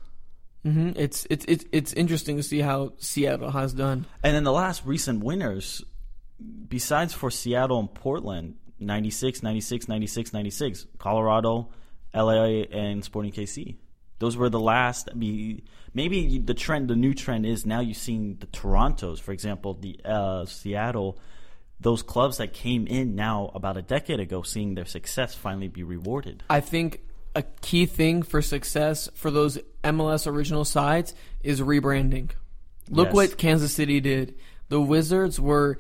Mhm. 0.65 0.95
it's 0.97 1.27
it's 1.29 1.45
it's 1.49 1.65
it's 1.73 1.93
interesting 1.95 2.37
to 2.37 2.43
see 2.43 2.61
how 2.61 2.93
Seattle 2.99 3.51
has 3.51 3.73
done. 3.73 4.07
And 4.23 4.35
then 4.37 4.45
the 4.45 4.53
last 4.53 4.85
recent 4.87 5.25
winners, 5.25 5.83
besides 6.69 7.13
for 7.13 7.31
Seattle 7.31 7.81
and 7.81 7.93
Portland, 7.93 8.57
96, 8.79 9.43
96, 9.43 9.89
96, 9.89 10.33
96, 10.33 10.87
Colorado, 10.99 11.69
LA, 12.15 12.63
and 12.71 13.05
Sporting 13.05 13.33
KC. 13.33 13.77
Those 14.19 14.37
were 14.37 14.49
the 14.51 14.61
last. 14.61 15.09
Be 15.19 15.65
maybe 15.95 16.39
the 16.39 16.55
trend, 16.55 16.89
the 16.89 16.97
new 16.97 17.15
trend 17.15 17.45
is 17.47 17.67
now 17.67 17.81
you've 17.81 17.97
seen 17.97 18.37
the 18.41 18.47
Torontos, 18.47 19.19
for 19.21 19.33
example, 19.33 19.75
the 19.75 19.99
uh, 20.05 20.45
Seattle, 20.47 21.19
those 21.81 22.03
clubs 22.03 22.37
that 22.39 22.53
came 22.53 22.87
in 22.87 23.17
now 23.17 23.51
about 23.55 23.77
a 23.77 23.83
decade 23.83 24.21
ago, 24.21 24.43
seeing 24.43 24.75
their 24.75 24.85
success 24.85 25.35
finally 25.35 25.69
be 25.69 25.83
rewarded. 25.83 26.45
I 26.49 26.61
think 26.61 27.01
a 27.35 27.43
key 27.63 27.87
thing 27.87 28.23
for 28.23 28.43
success 28.43 29.09
for 29.15 29.31
those 29.31 29.59
MLS 29.83 30.27
original 30.27 30.65
sides 30.65 31.15
is 31.43 31.61
rebranding. 31.61 32.31
Look 32.91 33.09
Yes. 33.09 33.15
what 33.15 33.39
Kansas 33.39 33.73
City 33.75 34.01
did. 34.01 34.35
The 34.69 34.81
Wizards 34.81 35.41
were 35.41 35.79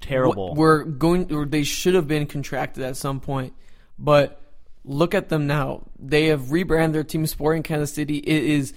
Terrible. 0.00 0.54
were 0.54 0.84
going 0.84 1.32
or 1.32 1.46
they 1.46 1.62
should 1.64 1.94
have 1.94 2.06
been 2.06 2.26
contracted 2.26 2.84
at 2.84 2.96
some 2.96 3.20
point. 3.20 3.54
But 3.98 4.40
look 4.88 5.14
at 5.14 5.28
them 5.28 5.46
now. 5.46 5.86
They 5.98 6.26
have 6.26 6.50
rebranded 6.50 6.94
their 6.94 7.04
team 7.04 7.26
Sporting 7.26 7.62
Kansas 7.62 7.92
City. 7.92 8.16
It 8.18 8.42
is 8.44 8.72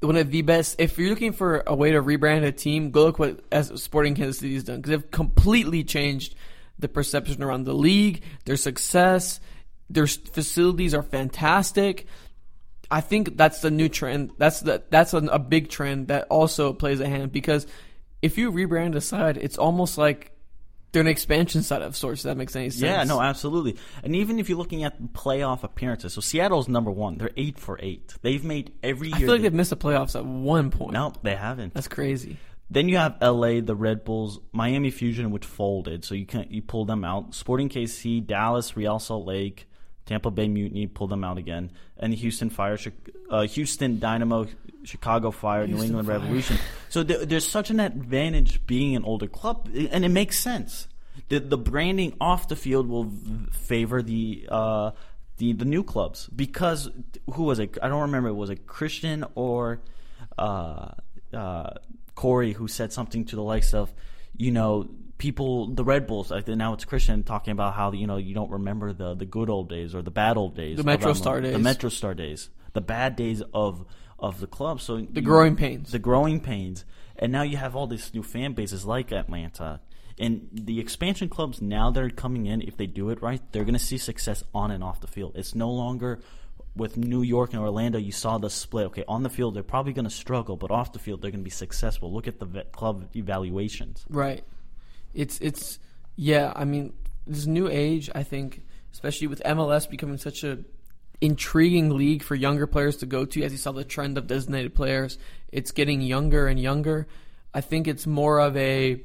one 0.00 0.16
of 0.16 0.30
the 0.30 0.42
best. 0.42 0.76
If 0.78 0.98
you're 0.98 1.10
looking 1.10 1.32
for 1.32 1.62
a 1.66 1.74
way 1.74 1.90
to 1.90 2.02
rebrand 2.02 2.44
a 2.44 2.52
team, 2.52 2.90
go 2.90 3.04
look 3.04 3.18
what 3.18 3.42
Sporting 3.78 4.14
Kansas 4.14 4.38
City 4.38 4.54
has 4.54 4.64
done 4.64 4.76
because 4.76 4.90
they've 4.90 5.10
completely 5.10 5.84
changed 5.84 6.34
the 6.78 6.88
perception 6.88 7.42
around 7.42 7.64
the 7.64 7.74
league, 7.74 8.22
their 8.44 8.56
success, 8.56 9.40
their 9.90 10.06
facilities 10.06 10.94
are 10.94 11.02
fantastic. 11.02 12.06
I 12.90 13.00
think 13.00 13.36
that's 13.36 13.60
the 13.60 13.70
new 13.70 13.88
trend. 13.88 14.30
That's 14.38 14.60
the 14.60 14.82
that's 14.88 15.12
a, 15.12 15.18
a 15.18 15.38
big 15.38 15.68
trend 15.68 16.08
that 16.08 16.28
also 16.30 16.72
plays 16.72 17.00
a 17.00 17.08
hand 17.08 17.32
because 17.32 17.66
if 18.22 18.38
you 18.38 18.52
rebrand 18.52 18.94
a 18.94 19.00
side, 19.00 19.36
it's 19.36 19.58
almost 19.58 19.98
like 19.98 20.32
they're 20.92 21.02
an 21.02 21.08
expansion 21.08 21.62
side 21.62 21.82
of 21.82 21.96
sorts. 21.96 22.20
If 22.20 22.24
that 22.24 22.36
makes 22.36 22.54
any 22.56 22.70
sense. 22.70 22.82
Yeah, 22.82 23.04
no, 23.04 23.20
absolutely. 23.20 23.76
And 24.02 24.16
even 24.16 24.38
if 24.38 24.48
you're 24.48 24.58
looking 24.58 24.84
at 24.84 25.00
playoff 25.12 25.62
appearances, 25.64 26.14
so 26.14 26.20
Seattle's 26.20 26.68
number 26.68 26.90
one. 26.90 27.18
They're 27.18 27.30
eight 27.36 27.58
for 27.58 27.78
eight. 27.82 28.14
They've 28.22 28.42
made 28.44 28.72
every 28.82 29.08
year. 29.08 29.16
I 29.16 29.18
feel 29.20 29.28
like 29.30 29.38
they- 29.38 29.42
they've 29.44 29.54
missed 29.54 29.70
the 29.70 29.76
playoffs 29.76 30.14
at 30.16 30.24
one 30.24 30.70
point. 30.70 30.92
no, 30.94 31.12
they 31.22 31.34
haven't. 31.36 31.74
That's 31.74 31.88
crazy. 31.88 32.36
Then 32.70 32.88
you 32.90 32.98
have 32.98 33.16
LA, 33.22 33.60
the 33.60 33.74
Red 33.74 34.04
Bulls, 34.04 34.40
Miami 34.52 34.90
Fusion, 34.90 35.30
which 35.30 35.46
folded, 35.46 36.04
so 36.04 36.14
you 36.14 36.26
can't 36.26 36.50
you 36.50 36.60
pull 36.60 36.84
them 36.84 37.02
out. 37.04 37.34
Sporting 37.34 37.70
KC, 37.70 38.20
Dallas, 38.26 38.76
Real 38.76 38.98
Salt 38.98 39.24
Lake, 39.26 39.68
Tampa 40.08 40.30
Bay 40.30 40.48
Mutiny, 40.48 40.86
pull 40.86 41.06
them 41.06 41.22
out 41.22 41.36
again, 41.36 41.70
and 41.98 42.12
the 42.12 42.16
Houston 42.16 42.48
Fire, 42.48 42.78
uh, 43.30 43.42
Houston 43.42 43.98
Dynamo, 43.98 44.46
Chicago 44.84 45.30
Fire, 45.30 45.66
New 45.66 45.82
England 45.82 46.08
Fire. 46.08 46.18
Revolution. 46.18 46.56
So 46.88 47.02
there, 47.02 47.26
there's 47.26 47.46
such 47.46 47.68
an 47.70 47.78
advantage 47.78 48.66
being 48.66 48.96
an 48.96 49.04
older 49.04 49.26
club, 49.26 49.68
and 49.74 50.04
it 50.04 50.08
makes 50.08 50.38
sense. 50.38 50.88
The 51.28 51.40
the 51.40 51.58
branding 51.58 52.16
off 52.20 52.48
the 52.48 52.56
field 52.56 52.88
will 52.88 53.04
v- 53.04 53.50
favor 53.52 54.02
the. 54.02 54.48
Uh, 54.50 54.90
the, 55.36 55.52
the 55.52 55.64
new 55.64 55.84
clubs 55.84 56.28
because 56.34 56.90
who 57.32 57.44
was 57.44 57.60
it? 57.60 57.78
I 57.80 57.86
don't 57.86 58.02
remember. 58.02 58.34
Was 58.34 58.50
it 58.50 58.66
Kristian 58.66 59.24
or 59.36 59.80
uh, 60.36 60.88
uh, 61.32 61.70
Corey 62.16 62.54
who 62.54 62.66
said 62.66 62.92
something 62.92 63.24
to 63.26 63.36
the 63.36 63.42
likes 63.42 63.72
of, 63.72 63.94
you 64.36 64.50
know, 64.50 64.90
people, 65.18 65.66
the 65.74 65.84
Red 65.84 66.06
Bulls. 66.06 66.30
Now 66.46 66.72
it's 66.74 66.84
Kristian 66.84 67.24
talking 67.26 67.52
about 67.52 67.74
how 67.74 67.92
you 67.92 68.06
know 68.06 68.16
you 68.16 68.34
don't 68.34 68.50
remember 68.50 68.92
the 68.92 69.14
the 69.14 69.26
good 69.26 69.50
old 69.50 69.68
days 69.68 69.94
or 69.94 70.02
the 70.02 70.10
bad 70.10 70.36
old 70.36 70.56
days, 70.56 70.76
The 70.78 70.84
Metro 70.84 71.12
Star 71.12 71.40
the 71.40 71.52
days. 71.52 71.58
Metro 71.62 71.90
Star 71.90 72.14
days, 72.14 72.50
the 72.72 72.80
bad 72.80 73.16
days 73.16 73.42
of 73.52 73.84
of 74.18 74.40
the 74.40 74.46
club. 74.46 74.80
So 74.80 74.98
The 75.00 75.20
growing 75.20 75.56
pains. 75.56 75.92
the 75.92 75.98
growing 75.98 76.40
pains, 76.40 76.84
and 77.16 77.30
now 77.32 77.42
you 77.42 77.56
have 77.56 77.76
all 77.76 77.86
these 77.86 78.12
new 78.14 78.22
fan 78.22 78.54
bases 78.54 78.84
like 78.84 79.12
Atlanta. 79.12 79.80
And 80.20 80.48
the 80.52 80.80
expansion 80.80 81.28
clubs 81.28 81.62
now 81.62 81.92
that 81.92 82.02
are 82.02 82.10
coming 82.10 82.46
in, 82.46 82.60
if 82.62 82.76
they 82.76 82.86
do 82.86 83.10
it 83.10 83.22
right, 83.22 83.40
they're 83.52 83.62
going 83.62 83.74
to 83.74 83.78
see 83.78 83.98
success 83.98 84.42
on 84.52 84.72
and 84.72 84.82
off 84.82 85.00
the 85.00 85.06
field. 85.06 85.32
It's 85.36 85.54
no 85.54 85.70
longer 85.70 86.18
with 86.74 86.96
New 86.96 87.22
York 87.22 87.52
and 87.52 87.62
Orlando. 87.62 87.98
You 87.98 88.10
saw 88.10 88.36
the 88.38 88.50
split. 88.50 88.86
Okay, 88.86 89.04
on 89.06 89.22
the 89.22 89.30
field 89.30 89.54
they're 89.54 89.62
probably 89.62 89.92
going 89.92 90.06
to 90.06 90.10
struggle, 90.10 90.56
but 90.56 90.72
off 90.72 90.92
the 90.92 90.98
field 90.98 91.22
they're 91.22 91.30
going 91.30 91.40
to 91.44 91.44
be 91.44 91.50
successful. 91.50 92.12
Look 92.12 92.26
at 92.26 92.40
the 92.40 92.64
club 92.72 93.08
evaluations. 93.14 94.04
Right. 94.08 94.42
It's 95.18 95.38
it's 95.40 95.78
yeah. 96.16 96.52
I 96.54 96.64
mean, 96.64 96.94
this 97.26 97.46
new 97.46 97.68
age. 97.68 98.08
I 98.14 98.22
think, 98.22 98.62
especially 98.92 99.26
with 99.26 99.42
MLS 99.44 99.90
becoming 99.90 100.16
such 100.16 100.44
a 100.44 100.60
intriguing 101.20 101.90
league 101.90 102.22
for 102.22 102.36
younger 102.36 102.66
players 102.66 102.98
to 102.98 103.06
go 103.06 103.24
to, 103.24 103.42
as 103.42 103.50
you 103.50 103.58
saw 103.58 103.72
the 103.72 103.84
trend 103.84 104.16
of 104.16 104.28
designated 104.28 104.74
players. 104.74 105.18
It's 105.50 105.72
getting 105.72 106.00
younger 106.00 106.46
and 106.46 106.60
younger. 106.60 107.08
I 107.52 107.60
think 107.60 107.88
it's 107.88 108.06
more 108.06 108.38
of 108.38 108.56
a 108.56 109.00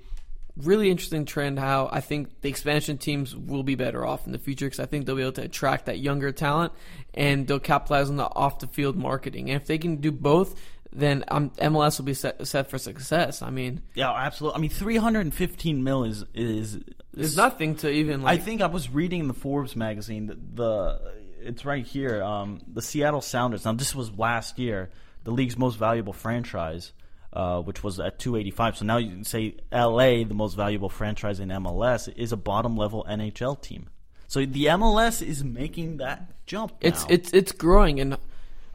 really 0.56 0.92
interesting 0.92 1.26
trend 1.26 1.58
how 1.58 1.90
I 1.92 2.00
think 2.00 2.42
the 2.42 2.50
expansion 2.50 3.00
teams 3.00 3.36
will 3.36 3.64
be 3.64 3.74
better 3.74 4.06
off 4.06 4.28
in 4.28 4.32
the 4.34 4.38
future 4.38 4.68
because 4.68 4.80
I 4.80 4.86
think 4.86 5.06
they'll 5.06 5.16
be 5.16 5.24
able 5.24 5.32
to 5.34 5.44
attract 5.44 5.88
that 5.88 5.98
younger 5.98 6.32
talent 6.32 6.74
and 7.16 7.48
they'll 7.48 7.60
capitalize 7.60 8.10
on 8.10 8.18
the 8.18 8.26
off 8.26 8.60
the 8.60 8.68
field 8.68 8.96
marketing. 8.96 9.50
And 9.50 9.60
if 9.60 9.66
they 9.66 9.80
can 9.80 9.96
do 9.96 10.12
both, 10.12 10.60
then 10.96 11.24
um, 11.30 11.50
MLS 11.52 11.98
will 11.98 12.06
be 12.06 12.14
set, 12.14 12.46
set 12.48 12.70
for 12.70 12.78
success. 12.78 13.42
I 13.42 13.50
mean, 13.50 13.82
Yeah, 13.96 14.12
absolutely. 14.12 14.58
I 14.58 14.62
mean, 14.62 14.70
315 14.70 15.84
mil 15.84 16.04
is 16.04 16.24
is 16.34 16.80
there's 17.14 17.38
nothing 17.38 17.76
to 17.78 17.90
even 17.90 18.22
like. 18.22 18.40
I 18.40 18.44
think 18.44 18.62
I 18.62 18.68
was 18.68 18.90
reading 18.90 19.22
in 19.22 19.28
the 19.28 19.34
Forbes 19.34 19.76
magazine 19.76 20.28
that 20.28 20.56
the 20.56 21.00
it's 21.42 21.66
right 21.66 21.86
here. 21.86 22.24
Um, 22.24 22.62
the 22.68 22.82
Seattle 22.82 23.22
Sounders. 23.22 23.66
Now, 23.66 23.74
this 23.74 23.94
was 23.94 24.12
last 24.18 24.58
year, 24.58 24.90
the 25.24 25.32
league's 25.32 25.58
most 25.58 25.76
valuable 25.76 26.14
franchise, 26.14 26.94
uh, 27.34 27.62
which 27.62 27.84
was 27.84 28.00
at 28.00 28.20
285. 28.20 28.78
So 28.78 28.86
now 28.86 28.98
you 28.98 29.10
can 29.10 29.24
say 29.24 29.56
LA, 29.72 30.24
the 30.24 30.34
most 30.34 30.56
valuable 30.56 30.90
franchise 30.90 31.40
in 31.40 31.50
MLS, 31.50 32.12
is 32.16 32.32
a 32.32 32.38
bottom 32.38 32.78
level 32.78 33.06
NHL 33.10 33.62
team. 33.62 33.90
So 34.28 34.46
the 34.46 34.66
MLS 34.66 35.26
is 35.26 35.44
making 35.44 35.98
that 35.98 36.46
jump. 36.46 36.74
It's 36.82 37.06
it's 37.10 37.32
it's 37.34 37.52
growing, 37.52 38.00
and 38.00 38.18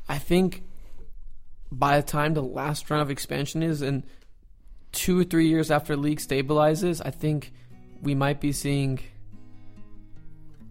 I 0.09 0.19
think 0.19 0.63
by 1.71 2.01
the 2.01 2.07
time 2.07 2.35
the 2.35 2.43
last 2.43 2.89
round 2.91 3.03
of 3.03 3.11
expansion 3.11 3.63
is, 3.63 3.83
and 3.83 4.05
two 4.93 5.21
or 5.21 5.25
three 5.25 5.49
years 5.49 5.71
after 5.71 5.97
league 5.97 6.19
stabilizes, 6.19 7.03
I 7.05 7.11
think 7.11 7.53
we 8.03 8.15
might 8.15 8.41
be 8.41 8.53
seeing 8.53 9.01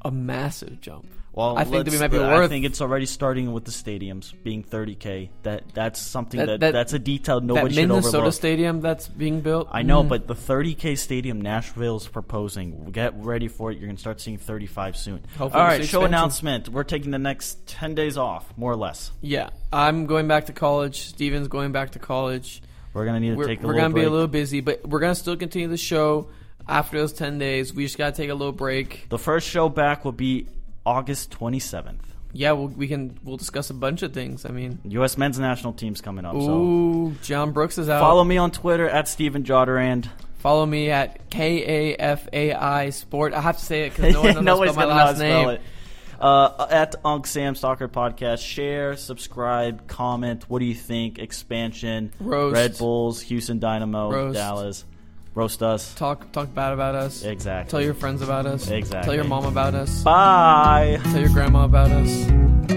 a 0.03 0.11
massive 0.11 0.81
jump. 0.81 1.07
Well, 1.37 1.55
I 1.55 1.65
think 1.65 1.85
that 1.85 1.91
we 1.91 1.99
might 1.99 2.07
be 2.09 2.17
I 2.17 2.35
worth. 2.35 2.49
think 2.49 2.65
it's 2.65 2.81
already 2.81 3.05
starting 3.05 3.53
with 3.53 3.63
the 3.63 3.69
stadiums 3.71 4.33
being 4.43 4.63
30k. 4.63 5.29
That 5.43 5.65
that's 5.75 6.01
something 6.01 6.39
That- 6.39 6.47
that, 6.47 6.59
that- 6.61 6.71
that's 6.73 6.93
a 6.93 6.99
detail 6.99 7.39
that 7.39 7.45
nobody 7.45 7.75
should 7.75 7.87
Minnesota 7.89 8.17
overlook. 8.17 8.33
stadium 8.33 8.81
that's 8.81 9.07
being 9.07 9.41
built. 9.41 9.67
I 9.71 9.83
know, 9.83 10.03
Mm. 10.03 10.09
but 10.09 10.27
the 10.27 10.33
30k 10.33 10.95
stadium 10.95 11.39
Nashville's 11.39 12.07
proposing. 12.07 12.89
Get 12.91 13.13
ready 13.23 13.47
for 13.47 13.71
it. 13.71 13.77
You're 13.77 13.85
gonna 13.87 13.99
start 13.99 14.19
seeing 14.19 14.39
35 14.39 14.97
soon. 14.97 15.19
Hopefully 15.37 15.61
All 15.61 15.67
right, 15.67 15.85
show 15.85 16.03
announcement. 16.03 16.69
We're 16.69 16.83
taking 16.83 17.11
the 17.11 17.19
next 17.19 17.67
10 17.67 17.93
days 17.93 18.17
off, 18.17 18.51
more 18.57 18.71
or 18.71 18.75
less. 18.75 19.11
yeah, 19.21 19.49
I'm 19.71 20.07
going 20.07 20.27
back 20.27 20.47
to 20.47 20.53
college. 20.53 21.01
Steven's 21.01 21.47
going 21.47 21.71
back 21.71 21.91
to 21.91 21.99
college. 21.99 22.63
We're 22.95 23.05
gonna 23.05 23.19
need 23.19 23.29
to 23.29 23.35
we're, 23.35 23.45
take 23.45 23.61
a 23.63 23.67
we're 23.67 23.75
gonna 23.75 23.93
be 23.93 24.01
a 24.03 24.09
little 24.09 24.27
busy, 24.27 24.61
but 24.61 24.87
we're 24.87 25.01
gonna 25.01 25.13
still 25.13 25.37
continue 25.37 25.67
the 25.67 25.77
show 25.77 26.29
after 26.67 26.97
those 26.97 27.13
ten 27.13 27.37
days. 27.37 27.75
We 27.75 27.83
just 27.83 27.95
gotta 27.99 28.15
take 28.15 28.31
a 28.31 28.33
little 28.33 28.51
break. 28.53 29.05
The 29.09 29.19
first 29.19 29.47
show 29.47 29.69
back 29.69 30.03
will 30.03 30.13
be 30.13 30.47
August 30.87 31.31
27th. 31.31 31.99
Yeah, 32.31 32.53
we'll, 32.53 32.69
we 32.69 32.87
can 32.87 33.19
we'll 33.23 33.35
discuss 33.37 33.69
a 33.69 33.73
bunch 33.73 34.03
of 34.03 34.13
things. 34.13 34.45
I 34.45 34.49
mean, 34.49 34.79
U.S. 34.85 35.17
men's 35.17 35.37
national 35.37 35.73
team's 35.73 35.99
coming 36.01 36.23
up. 36.23 36.33
So 36.33 36.39
ooh, 36.61 37.11
John 37.21 37.51
Brooks 37.51 37.77
is 37.77 37.89
out. 37.89 37.99
follow 37.99 38.23
me 38.23 38.37
on 38.37 38.51
Twitter 38.51 38.87
at 38.87 39.07
Steven 39.07 39.43
Joderand. 39.43 40.09
Follow 40.37 40.65
me 40.65 40.89
at 40.91 41.29
K 41.29 41.91
A 41.91 41.95
F 41.97 42.27
A 42.31 42.53
I 42.53 42.89
Sport. 42.91 43.33
I 43.33 43.41
have 43.41 43.57
to 43.57 43.65
say 43.65 43.87
it 43.87 43.95
because 43.95 44.13
no 44.13 44.21
one 44.21 44.33
knows 44.35 44.43
Nobody's 44.45 44.75
how 44.75 44.85
to 44.85 44.87
spell 44.87 44.87
gonna 44.87 44.87
my 44.87 44.93
know 44.93 44.99
how 44.99 45.05
last 45.05 45.13
to 45.13 45.17
spell 45.17 45.41
name. 45.47 45.49
it. 45.49 45.61
Uh, 46.19 46.67
at 46.71 46.95
Unc 47.05 47.27
Sam 47.27 47.55
Soccer 47.55 47.87
Podcast, 47.87 48.39
share, 48.45 48.95
subscribe, 48.97 49.87
comment. 49.87 50.49
What 50.49 50.59
do 50.59 50.65
you 50.65 50.73
think? 50.75 51.19
Expansion, 51.19 52.11
Roast. 52.19 52.53
Red 52.55 52.77
Bulls, 52.77 53.21
Houston 53.21 53.59
Dynamo, 53.59 54.09
Roast. 54.11 54.35
Dallas, 54.35 54.85
roast 55.37 55.61
us. 55.61 55.93
Talk 55.93 56.31
talk 56.31 56.53
bad 56.53 56.73
about 56.73 56.95
us. 56.95 57.23
Exactly. 57.23 57.69
Tell 57.69 57.81
your 57.81 57.93
friends 57.93 58.21
about 58.21 58.45
us. 58.45 58.69
Exactly. 58.69 59.05
Tell 59.05 59.15
your 59.15 59.23
mom 59.23 59.45
about 59.45 59.75
us. 59.75 60.03
Bye. 60.03 60.99
Tell 61.03 61.19
your 61.19 61.29
grandma 61.29 61.65
about 61.65 61.91
us. 61.91 62.76